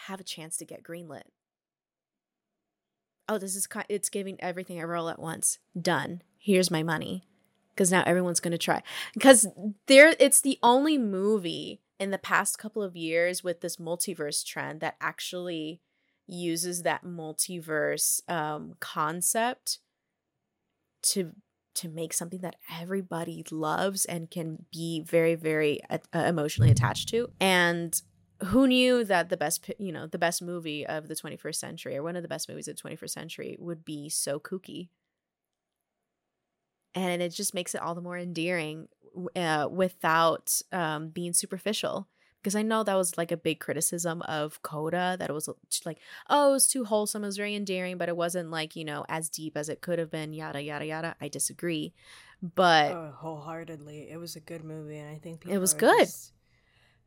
have 0.07 0.21
a 0.21 0.25
chance 0.25 0.57
to 0.59 0.65
get 0.65 0.85
greenlit. 0.85 1.25
Oh, 3.29 3.39
this 3.39 3.57
is, 3.57 3.67
it's 3.89 4.09
giving 4.09 4.41
everything 4.41 4.81
a 4.81 4.87
roll 4.87 5.09
at 5.09 5.19
once. 5.19 5.59
Done. 5.81 6.23
Here's 6.39 6.71
my 6.71 6.83
money. 6.83 7.27
Because 7.75 7.91
now 7.91 8.03
everyone's 8.07 8.41
going 8.41 8.53
to 8.53 8.59
try. 8.59 8.83
Because 9.13 9.47
there, 9.87 10.15
it's 10.19 10.41
the 10.41 10.59
only 10.63 10.97
movie 10.97 11.83
in 11.99 12.11
the 12.11 12.19
past 12.19 12.59
couple 12.59 12.83
of 12.83 12.97
years 12.97 13.43
with 13.43 13.61
this 13.61 13.77
multiverse 13.77 14.45
trend 14.45 14.81
that 14.81 14.97
actually 15.01 15.81
uses 16.27 16.83
that 16.83 17.05
multiverse 17.05 18.29
um, 18.31 18.75
concept 18.81 19.79
to 21.03 21.33
to 21.75 21.89
make 21.91 22.15
something 22.15 22.41
that 22.41 22.57
everybody 22.81 23.45
loves 23.51 24.07
and 24.07 24.31
can 24.31 24.65
be 24.73 25.03
very 25.03 25.35
very 25.35 25.81
uh, 25.91 25.99
emotionally 26.13 26.71
attached 26.71 27.09
to 27.09 27.29
and 27.39 28.03
who 28.45 28.67
knew 28.67 29.05
that 29.05 29.29
the 29.29 29.37
best 29.37 29.71
you 29.79 29.93
know 29.93 30.07
the 30.07 30.19
best 30.19 30.43
movie 30.43 30.87
of 30.87 31.09
the 31.09 31.15
21st 31.15 31.55
century 31.55 31.97
or 31.97 32.03
one 32.03 32.17
of 32.17 32.23
the 32.23 32.29
best 32.29 32.49
movies 32.49 32.69
of 32.69 32.77
the 32.77 32.83
21st 32.83 33.11
century 33.11 33.57
would 33.59 33.85
be 33.85 34.09
so 34.09 34.39
kooky 34.39 34.89
and 36.95 37.23
it 37.23 37.31
just 37.31 37.55
makes 37.55 37.75
it 37.75 37.83
all 37.83 37.95
the 37.95 38.01
more 38.01 38.19
endearing 38.19 38.89
uh, 39.35 39.69
without 39.71 40.61
um, 40.73 41.09
being 41.09 41.33
superficial 41.33 42.09
because 42.47 42.55
I 42.55 42.63
know 42.63 42.85
that 42.85 42.95
was 42.95 43.19
like 43.19 43.33
a 43.33 43.37
big 43.37 43.59
criticism 43.59 44.23
of 44.23 44.63
Coda 44.63 45.17
that 45.19 45.29
it 45.29 45.33
was 45.33 45.49
like, 45.85 45.99
oh, 46.31 46.51
it 46.51 46.53
was 46.53 46.69
too 46.69 46.85
wholesome, 46.85 47.25
it 47.25 47.27
was 47.27 47.37
very 47.37 47.57
endearing, 47.57 47.99
but 47.99 48.09
it 48.09 48.17
wasn't 48.17 48.53
like, 48.53 48.77
you 48.77 48.85
know, 48.85 49.05
as 49.09 49.29
deep 49.29 49.57
as 49.57 49.69
it 49.69 49.81
could 49.81 49.99
have 49.99 50.13
been, 50.13 50.33
yada, 50.33 50.63
yada, 50.63 50.87
yada. 50.87 51.17
I 51.21 51.27
disagree. 51.27 51.93
But 52.41 52.93
oh, 52.93 53.13
wholeheartedly, 53.17 54.09
it 54.09 54.19
was 54.19 54.37
a 54.37 54.41
good 54.41 54.63
movie, 54.63 54.99
and 54.99 55.11
I 55.11 55.19
think 55.19 55.45
it 55.45 55.59
was 55.59 55.75
good. 55.75 56.07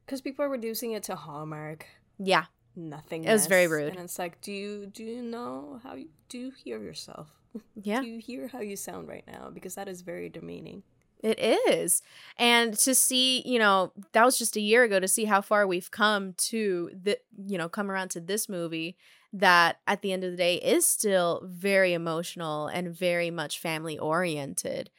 Because 0.09 0.21
people 0.21 0.43
are 0.43 0.49
reducing 0.49 0.93
it 0.93 1.03
to 1.03 1.15
Hallmark. 1.15 1.85
Yeah. 2.17 2.45
Nothing. 2.75 3.25
It 3.25 3.31
was 3.31 3.45
very 3.45 3.67
rude. 3.67 3.89
And 3.91 3.99
it's 3.99 4.17
like, 4.17 4.41
do 4.41 4.51
you 4.51 4.87
do 4.87 5.03
you 5.03 5.21
know 5.21 5.79
how 5.83 5.93
you 5.93 6.07
do 6.29 6.39
you 6.39 6.51
hear 6.51 6.81
yourself? 6.81 7.29
Yeah. 7.75 8.01
do 8.01 8.07
you 8.07 8.19
hear 8.19 8.47
how 8.47 8.59
you 8.59 8.75
sound 8.75 9.07
right 9.07 9.23
now? 9.27 9.51
Because 9.53 9.75
that 9.75 9.87
is 9.87 10.01
very 10.01 10.29
demeaning. 10.29 10.81
It 11.21 11.37
is. 11.39 12.01
And 12.37 12.75
to 12.79 12.95
see, 12.95 13.43
you 13.45 13.59
know, 13.59 13.91
that 14.13 14.25
was 14.25 14.37
just 14.39 14.55
a 14.55 14.61
year 14.61 14.83
ago 14.83 14.99
to 14.99 15.07
see 15.07 15.25
how 15.25 15.41
far 15.41 15.67
we've 15.67 15.91
come 15.91 16.33
to 16.49 16.89
the, 17.03 17.19
you 17.45 17.59
know, 17.59 17.69
come 17.69 17.91
around 17.91 18.09
to 18.11 18.19
this 18.19 18.49
movie 18.49 18.97
that 19.31 19.79
at 19.85 20.01
the 20.01 20.11
end 20.11 20.23
of 20.23 20.31
the 20.31 20.37
day 20.37 20.55
is 20.55 20.87
still 20.87 21.41
very 21.45 21.93
emotional 21.93 22.65
and 22.67 22.95
very 22.95 23.29
much 23.29 23.59
family 23.59 23.99
oriented. 23.99 24.89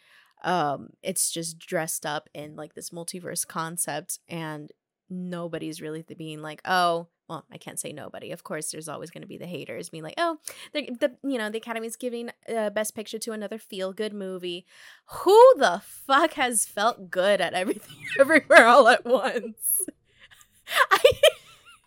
Um 0.45 0.91
it's 1.03 1.33
just 1.33 1.59
dressed 1.59 2.07
up 2.07 2.29
in 2.33 2.55
like 2.55 2.75
this 2.75 2.91
multiverse 2.91 3.45
concept 3.45 4.21
and 4.29 4.71
nobody's 5.11 5.81
really 5.81 6.03
being 6.17 6.41
like, 6.41 6.63
"Oh, 6.65 7.09
well, 7.29 7.45
I 7.53 7.59
can't 7.59 7.79
say 7.79 7.93
nobody. 7.93 8.33
Of 8.33 8.43
course, 8.43 8.73
there's 8.73 8.89
always 8.89 9.11
going 9.11 9.23
to 9.23 9.29
be 9.29 9.39
the 9.39 9.47
haters 9.47 9.89
being 9.89 10.03
like, 10.03 10.15
"Oh, 10.19 10.39
the, 10.73 10.91
the 10.99 11.17
you 11.23 11.39
know 11.39 11.49
the 11.49 11.59
Academy's 11.59 11.97
giving 11.97 12.31
uh, 12.53 12.71
Best 12.71 12.95
Picture 12.95 13.19
to 13.21 13.33
another 13.33 13.59
feel 13.59 13.93
good 13.93 14.13
movie." 14.13 14.67
Who 15.23 15.55
the 15.57 15.81
fuck 15.85 16.35
has 16.35 16.67
felt 16.67 17.11
good 17.11 17.41
at 17.41 17.55
everything, 17.55 18.05
everywhere, 18.19 18.67
all 18.67 18.89
at 18.89 19.05
once? 19.05 19.87
I 20.91 20.99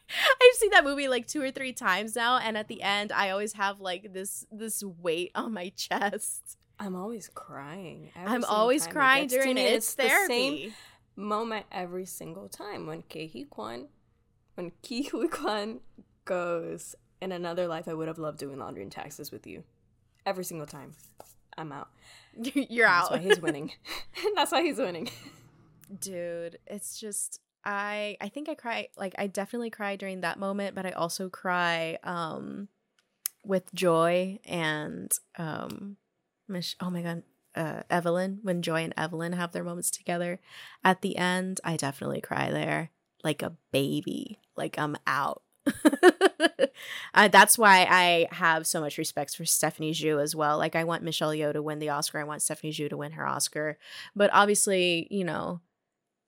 I've 0.10 0.58
seen 0.58 0.70
that 0.72 0.84
movie 0.84 1.08
like 1.08 1.28
two 1.28 1.42
or 1.42 1.52
three 1.52 1.74
times 1.74 2.16
now, 2.16 2.38
and 2.38 2.58
at 2.58 2.68
the 2.68 2.82
end, 2.82 3.12
I 3.12 3.32
always 3.32 3.54
have 3.54 3.82
like 3.82 4.14
this 4.14 4.46
this 4.52 4.84
weight 4.84 5.32
on 5.36 5.54
my 5.54 5.74
chest. 5.76 6.58
I'm 6.80 6.96
always 6.96 7.30
crying. 7.34 8.12
I'm 8.16 8.44
always 8.46 8.88
crying 8.88 9.26
it 9.26 9.30
during 9.30 9.58
it. 9.58 9.74
It's, 9.74 9.88
it's 9.88 9.96
therapy. 9.96 10.34
The 10.34 10.62
same 10.70 10.74
moment 11.16 11.66
every 11.72 12.06
single 12.06 12.50
time 12.50 12.88
when 12.88 13.02
Ke 13.04 13.32
Huy 13.32 13.46
Quan 13.50 13.88
when 14.56 14.72
Ke 14.84 15.10
Huy 15.10 15.28
Quan 15.28 15.80
goes, 16.26 16.96
in 17.24 17.32
another 17.32 17.68
life, 17.68 17.88
I 17.88 17.94
would 17.94 18.08
have 18.08 18.20
loved 18.20 18.38
doing 18.38 18.60
laundry 18.60 18.84
and 18.84 18.92
taxes 18.92 19.32
with 19.32 19.48
you. 19.48 19.64
Every 20.26 20.44
single 20.44 20.68
time. 20.68 20.92
I'm 21.58 21.72
out. 21.72 21.90
You're 22.36 22.88
out. 22.88 23.12
That's 23.12 23.24
why 23.24 23.30
he's 23.30 23.42
winning. 23.42 23.72
That's 24.36 24.52
why 24.52 24.62
he's 24.62 24.78
winning. 24.78 25.10
Dude, 26.00 26.60
it's 26.68 27.00
just 27.00 27.40
I 27.64 28.18
I 28.20 28.28
think 28.30 28.50
I 28.50 28.56
cry 28.56 28.88
like 28.98 29.16
I 29.18 29.28
definitely 29.28 29.70
cry 29.70 29.96
during 29.96 30.22
that 30.22 30.38
moment, 30.40 30.76
but 30.76 30.86
I 30.86 30.92
also 30.92 31.30
cry 31.30 31.98
um 32.04 32.68
with 33.46 33.74
Joy 33.74 34.40
and 34.46 35.12
um 35.38 35.98
Mich- 36.48 36.76
oh 36.82 36.90
my 36.90 37.02
god, 37.02 37.24
uh, 37.56 37.84
Evelyn 37.90 38.40
when 38.42 38.62
Joy 38.62 38.84
and 38.84 38.94
Evelyn 38.98 39.34
have 39.34 39.52
their 39.52 39.64
moments 39.64 39.92
together 39.92 40.40
at 40.84 41.02
the 41.02 41.18
end. 41.18 41.60
I 41.64 41.78
definitely 41.78 42.22
cry 42.22 42.52
there 42.52 42.92
like 43.24 43.42
a 43.42 43.56
baby. 43.72 44.40
Like 44.56 44.78
I'm 44.78 44.98
out. 45.08 45.42
uh, 47.14 47.28
that's 47.30 47.58
why 47.58 47.88
I 47.90 48.28
have 48.32 48.68
so 48.68 48.82
much 48.82 48.98
respect 48.98 49.36
for 49.36 49.46
Stephanie 49.46 49.94
Hsu 49.94 50.20
as 50.20 50.36
well. 50.36 50.58
Like 50.58 50.76
I 50.76 50.84
want 50.84 51.04
Michelle 51.04 51.32
Yeoh 51.32 51.54
to 51.54 51.62
win 51.62 51.80
the 51.80 51.90
Oscar. 51.90 52.20
I 52.20 52.26
want 52.26 52.42
Stephanie 52.42 52.74
Hsu 52.74 52.90
to 52.90 52.98
win 52.98 53.14
her 53.14 53.26
Oscar. 53.26 53.78
But 54.16 54.30
obviously, 54.34 55.08
you 55.10 55.24
know, 55.24 55.62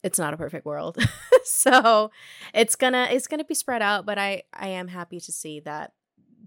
it's 0.03 0.19
not 0.19 0.34
a 0.34 0.38
perfect 0.38 0.65
world. 0.65 0.97
so 1.43 2.11
it's 2.53 2.76
gonna 2.76 3.07
it's 3.11 3.28
gonna 3.28 3.43
be 3.43 3.55
spread 3.55 3.82
out. 3.82 4.05
But 4.05 4.17
I 4.17 4.43
I 4.53 4.69
am 4.69 4.88
happy 4.88 5.19
to 5.19 5.32
see 5.32 5.59
that 5.61 5.93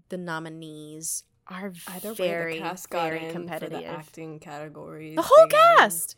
the 0.09 0.17
nominees 0.17 1.23
are 1.49 1.73
Either 1.87 2.13
very 2.13 2.53
way, 2.53 2.59
the 2.59 2.63
cast 2.63 2.89
very 2.91 3.31
competitive. 3.31 3.83
acting 3.85 4.39
categories. 4.39 5.15
The 5.15 5.21
whole 5.21 5.47
cast. 5.47 6.15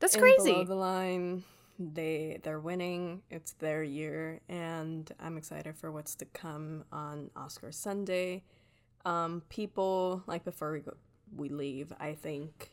That's 0.00 0.16
crazy. 0.16 0.52
Below 0.52 0.64
the 0.64 0.74
line 0.74 1.44
they 1.78 2.38
they're 2.42 2.60
winning 2.60 3.22
it's 3.30 3.52
their 3.54 3.82
year 3.82 4.40
and 4.48 5.12
i'm 5.20 5.36
excited 5.36 5.76
for 5.76 5.92
what's 5.92 6.14
to 6.14 6.24
come 6.26 6.84
on 6.90 7.30
oscar 7.36 7.70
sunday 7.70 8.42
um 9.04 9.42
people 9.48 10.22
like 10.26 10.44
before 10.44 10.72
we 10.72 10.80
go 10.80 10.92
we 11.36 11.48
leave 11.48 11.92
i 12.00 12.14
think 12.14 12.70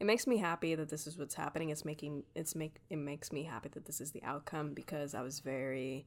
it 0.00 0.04
makes 0.04 0.26
me 0.26 0.38
happy 0.38 0.74
that 0.74 0.88
this 0.88 1.06
is 1.06 1.18
what's 1.18 1.34
happening 1.34 1.68
it's 1.68 1.84
making 1.84 2.22
it's 2.34 2.54
make 2.54 2.76
it 2.88 2.96
makes 2.96 3.32
me 3.32 3.42
happy 3.42 3.68
that 3.68 3.84
this 3.84 4.00
is 4.00 4.12
the 4.12 4.22
outcome 4.22 4.72
because 4.72 5.14
i 5.14 5.20
was 5.20 5.40
very 5.40 6.06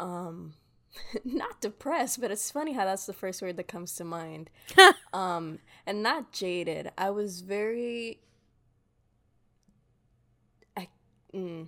um 0.00 0.52
not 1.24 1.60
depressed 1.60 2.20
but 2.20 2.30
it's 2.30 2.50
funny 2.50 2.72
how 2.72 2.84
that's 2.84 3.06
the 3.06 3.12
first 3.12 3.40
word 3.40 3.56
that 3.56 3.68
comes 3.68 3.94
to 3.94 4.04
mind 4.04 4.50
um 5.12 5.58
and 5.86 6.02
not 6.02 6.32
jaded 6.32 6.90
i 6.98 7.08
was 7.08 7.40
very 7.40 8.18
mm, 11.34 11.66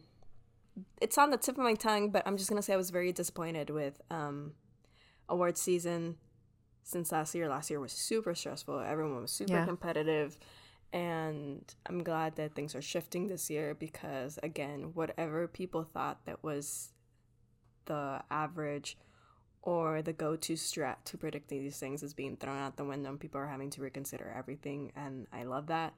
it's 1.00 1.18
on 1.18 1.30
the 1.30 1.36
tip 1.36 1.56
of 1.56 1.64
my 1.64 1.74
tongue, 1.74 2.10
but 2.10 2.22
I'm 2.26 2.36
just 2.36 2.48
gonna 2.48 2.62
say 2.62 2.74
I 2.74 2.78
was 2.78 2.90
very 2.90 3.12
disappointed 3.12 3.70
with 3.70 4.00
um, 4.10 4.52
award 5.28 5.56
season 5.56 6.16
since 6.82 7.12
last 7.12 7.34
year. 7.34 7.48
Last 7.48 7.70
year 7.70 7.80
was 7.80 7.92
super 7.92 8.34
stressful. 8.34 8.80
Everyone 8.80 9.22
was 9.22 9.30
super 9.30 9.54
yeah. 9.54 9.64
competitive. 9.64 10.38
And 10.92 11.64
I'm 11.86 12.04
glad 12.04 12.36
that 12.36 12.54
things 12.54 12.76
are 12.76 12.82
shifting 12.82 13.26
this 13.26 13.50
year 13.50 13.74
because, 13.74 14.38
again, 14.44 14.92
whatever 14.94 15.48
people 15.48 15.82
thought 15.82 16.24
that 16.26 16.44
was 16.44 16.92
the 17.86 18.22
average 18.30 18.96
or 19.64 20.02
the 20.02 20.12
go 20.12 20.36
to 20.36 20.52
strat 20.52 20.96
to 21.06 21.16
predicting 21.16 21.62
these 21.62 21.78
things 21.78 22.02
is 22.02 22.12
being 22.12 22.36
thrown 22.36 22.58
out 22.58 22.76
the 22.76 22.84
window 22.84 23.08
and 23.08 23.18
people 23.18 23.40
are 23.40 23.46
having 23.46 23.70
to 23.70 23.80
reconsider 23.80 24.32
everything. 24.36 24.92
And 24.94 25.26
I 25.32 25.44
love 25.44 25.68
that 25.68 25.94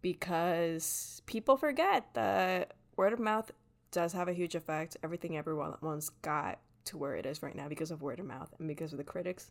because 0.00 1.20
people 1.26 1.58
forget 1.58 2.06
that 2.14 2.72
word 2.96 3.12
of 3.12 3.20
mouth 3.20 3.50
does 3.90 4.14
have 4.14 4.28
a 4.28 4.32
huge 4.32 4.54
effect. 4.54 4.96
Everything 5.02 5.36
everyone 5.36 5.74
once 5.82 6.08
got 6.22 6.58
to 6.86 6.96
where 6.96 7.16
it 7.16 7.26
is 7.26 7.42
right 7.42 7.54
now 7.54 7.68
because 7.68 7.90
of 7.90 8.00
word 8.00 8.18
of 8.18 8.24
mouth 8.24 8.48
and 8.58 8.66
because 8.66 8.92
of 8.92 8.98
the 8.98 9.04
critics. 9.04 9.50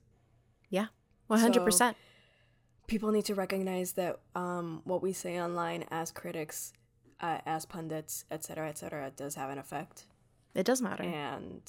Yeah. 0.71 0.87
100%. 1.29 1.71
So 1.71 1.93
people 2.87 3.11
need 3.11 3.25
to 3.25 3.35
recognize 3.35 3.91
that 3.93 4.21
um, 4.33 4.81
what 4.85 5.03
we 5.03 5.13
say 5.13 5.39
online 5.39 5.85
as 5.91 6.11
critics, 6.11 6.73
uh, 7.21 7.37
as 7.45 7.63
pundits, 7.67 8.25
etc., 8.31 8.69
etc., 8.69 9.11
does 9.15 9.35
have 9.35 9.51
an 9.51 9.59
effect. 9.59 10.05
It 10.55 10.65
does 10.65 10.81
matter. 10.81 11.03
And 11.03 11.61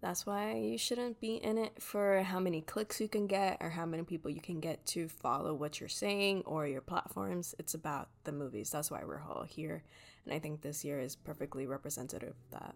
that's 0.00 0.24
why 0.24 0.54
you 0.54 0.78
shouldn't 0.78 1.20
be 1.20 1.36
in 1.36 1.58
it 1.58 1.82
for 1.82 2.22
how 2.22 2.38
many 2.38 2.60
clicks 2.60 3.00
you 3.00 3.08
can 3.08 3.26
get 3.26 3.56
or 3.60 3.70
how 3.70 3.84
many 3.84 4.04
people 4.04 4.30
you 4.30 4.40
can 4.40 4.60
get 4.60 4.86
to 4.86 5.08
follow 5.08 5.54
what 5.54 5.80
you're 5.80 5.88
saying 5.88 6.42
or 6.46 6.66
your 6.66 6.80
platforms. 6.80 7.54
It's 7.58 7.74
about 7.74 8.08
the 8.22 8.30
movies. 8.30 8.70
That's 8.70 8.90
why 8.90 9.02
we're 9.04 9.22
all 9.22 9.42
here. 9.42 9.82
And 10.24 10.32
I 10.32 10.38
think 10.38 10.60
this 10.60 10.84
year 10.84 11.00
is 11.00 11.16
perfectly 11.16 11.66
representative 11.66 12.34
of 12.52 12.60
that. 12.60 12.74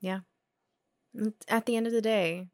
Yeah. 0.00 0.20
At 1.48 1.66
the 1.66 1.76
end 1.76 1.88
of 1.88 1.92
the 1.92 2.00
day, 2.00 2.46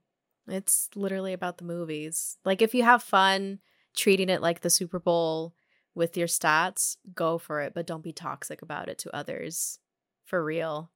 it's 0.49 0.89
literally 0.95 1.35
about 1.35 1.59
the 1.59 1.65
movies. 1.65 2.39
Like, 2.45 2.63
if 2.63 2.75
you 2.75 2.85
have 2.85 3.03
fun 3.03 3.59
treating 3.95 4.31
it 4.31 4.41
like 4.41 4.61
the 4.61 4.71
Super 4.71 4.99
Bowl 4.99 5.55
with 5.95 6.17
your 6.17 6.27
stats, 6.27 6.97
go 7.15 7.37
for 7.37 7.61
it, 7.61 7.75
but 7.75 7.87
don't 7.87 8.05
be 8.05 8.13
toxic 8.13 8.63
about 8.63 8.89
it 8.89 8.99
to 8.99 9.15
others. 9.15 9.79
For 10.25 10.43
real. 10.43 10.91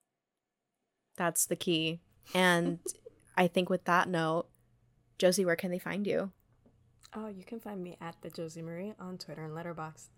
That's 1.16 1.44
the 1.44 1.56
key. 1.56 2.00
And 2.34 2.78
I 3.36 3.48
think 3.48 3.70
with 3.70 3.84
that 3.84 4.08
note, 4.08 4.46
Josie, 5.18 5.44
where 5.44 5.56
can 5.56 5.70
they 5.70 5.78
find 5.78 6.06
you? 6.06 6.32
Oh, 7.14 7.28
you 7.28 7.44
can 7.44 7.60
find 7.60 7.82
me 7.82 7.96
at 8.00 8.16
the 8.22 8.30
Josie 8.30 8.62
Marie 8.62 8.94
on 8.98 9.18
Twitter 9.18 9.44
and 9.44 9.52
Letterboxd. 9.52 10.08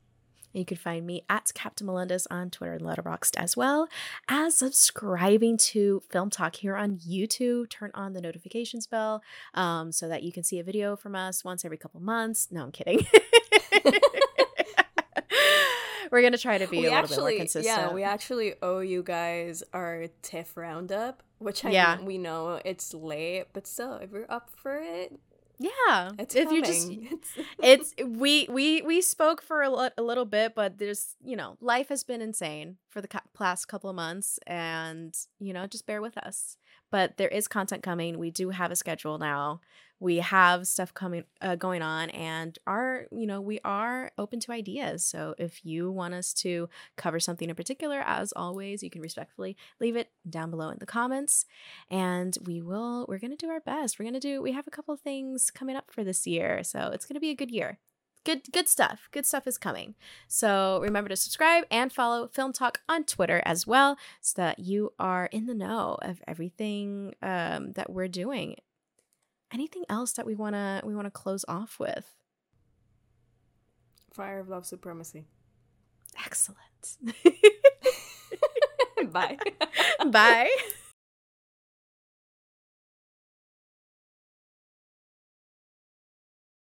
You 0.53 0.67
can 0.67 0.77
find 0.77 1.07
me 1.07 1.25
at 1.31 1.51
Captain 1.55 1.87
Melendez 1.87 2.27
on 2.31 2.51
Twitter 2.51 2.75
and 2.75 2.83
Letterboxd 2.83 3.37
as 3.39 3.57
well 3.57 3.89
as 4.29 4.59
subscribing 4.59 5.57
to 5.57 6.03
Film 6.11 6.29
Talk 6.29 6.57
here 6.57 6.77
on 6.77 6.99
YouTube. 6.99 7.71
Turn 7.71 7.91
on 7.95 8.13
the 8.13 8.21
notifications 8.21 8.87
bell 8.87 9.23
um, 9.55 9.93
so 9.93 10.09
that 10.09 10.23
you 10.23 10.31
can 10.31 10.43
see 10.43 10.59
a 10.59 10.65
video 10.65 10.95
from 10.95 11.15
us 11.15 11.43
once 11.43 11.65
every 11.65 11.79
couple 11.79 12.01
months. 12.01 12.49
No, 12.51 12.65
I'm 12.65 12.73
kidding. 12.73 13.07
We're 16.13 16.21
gonna 16.21 16.37
try 16.37 16.59
to 16.59 16.69
be 16.69 16.77
we 16.77 16.87
a 16.87 16.91
little 16.91 16.99
actually, 16.99 17.17
bit 17.17 17.39
more 17.39 17.39
consistent. 17.39 17.65
Yeah, 17.65 17.93
we 17.93 18.03
actually 18.03 18.55
owe 18.61 18.81
you 18.81 19.03
guys 19.03 19.63
our 19.73 20.09
TIFF 20.21 20.59
roundup, 20.59 21.23
which 21.39 21.65
I 21.65 21.71
yeah. 21.71 22.03
we 22.03 22.19
know 22.19 22.61
it's 22.67 22.93
late, 22.93 23.47
but 23.55 23.67
still, 23.67 23.95
if 23.95 24.13
you're 24.13 24.31
up 24.31 24.51
for 24.55 24.77
it, 24.77 25.19
yeah, 25.59 26.11
it's 26.19 26.35
if 26.35 26.51
you 26.51 26.63
just, 26.63 26.91
it's 27.63 27.95
we 28.05 28.47
we 28.51 28.83
we 28.83 29.01
spoke 29.01 29.41
for 29.41 29.63
a, 29.63 29.71
lo- 29.71 29.89
a 29.97 30.03
little 30.03 30.25
bit, 30.27 30.55
but 30.55 30.79
there's 30.79 31.17
you 31.25 31.35
know 31.35 31.57
life 31.63 31.89
has 31.89 32.05
been 32.05 32.21
insane 32.21 32.77
for 32.91 33.01
the 33.01 33.09
past 33.35 33.69
couple 33.69 33.89
of 33.89 33.97
months, 33.97 34.39
and 34.47 35.17
you 35.39 35.55
know 35.55 35.67
just 35.67 35.87
bear 35.87 36.03
with 36.03 36.19
us. 36.19 36.59
But 36.91 37.17
there 37.17 37.29
is 37.29 37.49
content 37.49 37.83
coming. 37.83 38.19
We 38.19 38.31
do 38.31 38.51
have 38.51 38.71
a 38.71 38.77
schedule 38.77 39.17
now 39.17 39.61
we 40.03 40.17
have 40.17 40.67
stuff 40.67 40.93
coming 40.93 41.23
uh, 41.41 41.55
going 41.55 41.81
on 41.81 42.11
and 42.11 42.59
are 42.67 43.07
you 43.13 43.25
know 43.25 43.41
we 43.41 43.61
are 43.65 44.11
open 44.19 44.41
to 44.41 44.53
ideas. 44.53 45.05
So 45.05 45.37
if 45.39 45.65
you 45.65 45.93
want 45.93 46.13
us 46.15 46.35
to 46.35 46.69
cover 46.97 47.21
something 47.21 47.49
in 47.49 47.55
particular 47.55 48.01
as 48.01 48.33
always 48.33 48.83
you 48.83 48.91
can 48.91 49.01
respectfully 49.01 49.57
leave 49.81 49.95
it 49.95 50.11
down 50.29 50.51
below 50.51 50.71
in 50.71 50.79
the 50.81 50.87
comments 50.87 51.47
and 51.89 52.37
we 52.45 52.61
will 52.61 53.07
we're 53.09 53.21
going 53.21 53.37
to 53.37 53.47
do 53.47 53.51
our 53.51 53.61
best. 53.61 53.99
We're 53.99 54.05
going 54.05 54.15
to 54.15 54.21
do 54.21 54.43
we 54.43 54.53
have 54.53 54.67
a 54.67 54.73
couple 54.73 54.97
things 54.97 55.53
coming 55.53 55.77
up 55.77 55.91
for 55.91 56.03
this 56.03 56.27
year 56.27 56.65
so 56.65 56.91
it's 56.93 57.07
going 57.07 57.15
to 57.15 57.21
be 57.21 57.31
a 57.31 57.37
good 57.37 57.53
year. 57.53 57.79
Good 58.25 58.53
good 58.53 58.69
stuff. 58.69 59.09
Good 59.13 59.27
stuff 59.27 59.47
is 59.47 59.57
coming. 59.57 59.95
So 60.27 60.81
remember 60.83 61.11
to 61.11 61.17
subscribe 61.17 61.65
and 61.71 61.93
follow 61.93 62.27
film 62.27 62.53
talk 62.53 62.81
on 62.89 63.05
twitter 63.05 63.41
as 63.45 63.69
well 63.69 63.97
so 64.21 64.43
that 64.43 64.59
you 64.59 64.93
are 64.99 65.27
in 65.27 65.47
the 65.47 65.55
know 65.55 65.97
of 66.03 66.21
everything 66.27 67.15
um, 67.23 67.73
that 67.75 67.91
we're 67.91 68.09
doing 68.09 68.57
anything 69.53 69.85
else 69.89 70.13
that 70.13 70.27
we 70.27 70.35
want 70.35 70.55
to 70.55 70.83
we 70.85 70.95
want 70.95 71.07
to 71.07 71.11
close 71.11 71.45
off 71.49 71.79
with? 71.79 72.15
Fire 74.13 74.41
of 74.41 74.49
love 74.49 74.67
supremacy. 74.67 75.27
Excellent. 76.25 76.59
Bye. 79.13 79.39
Bye 80.07 80.51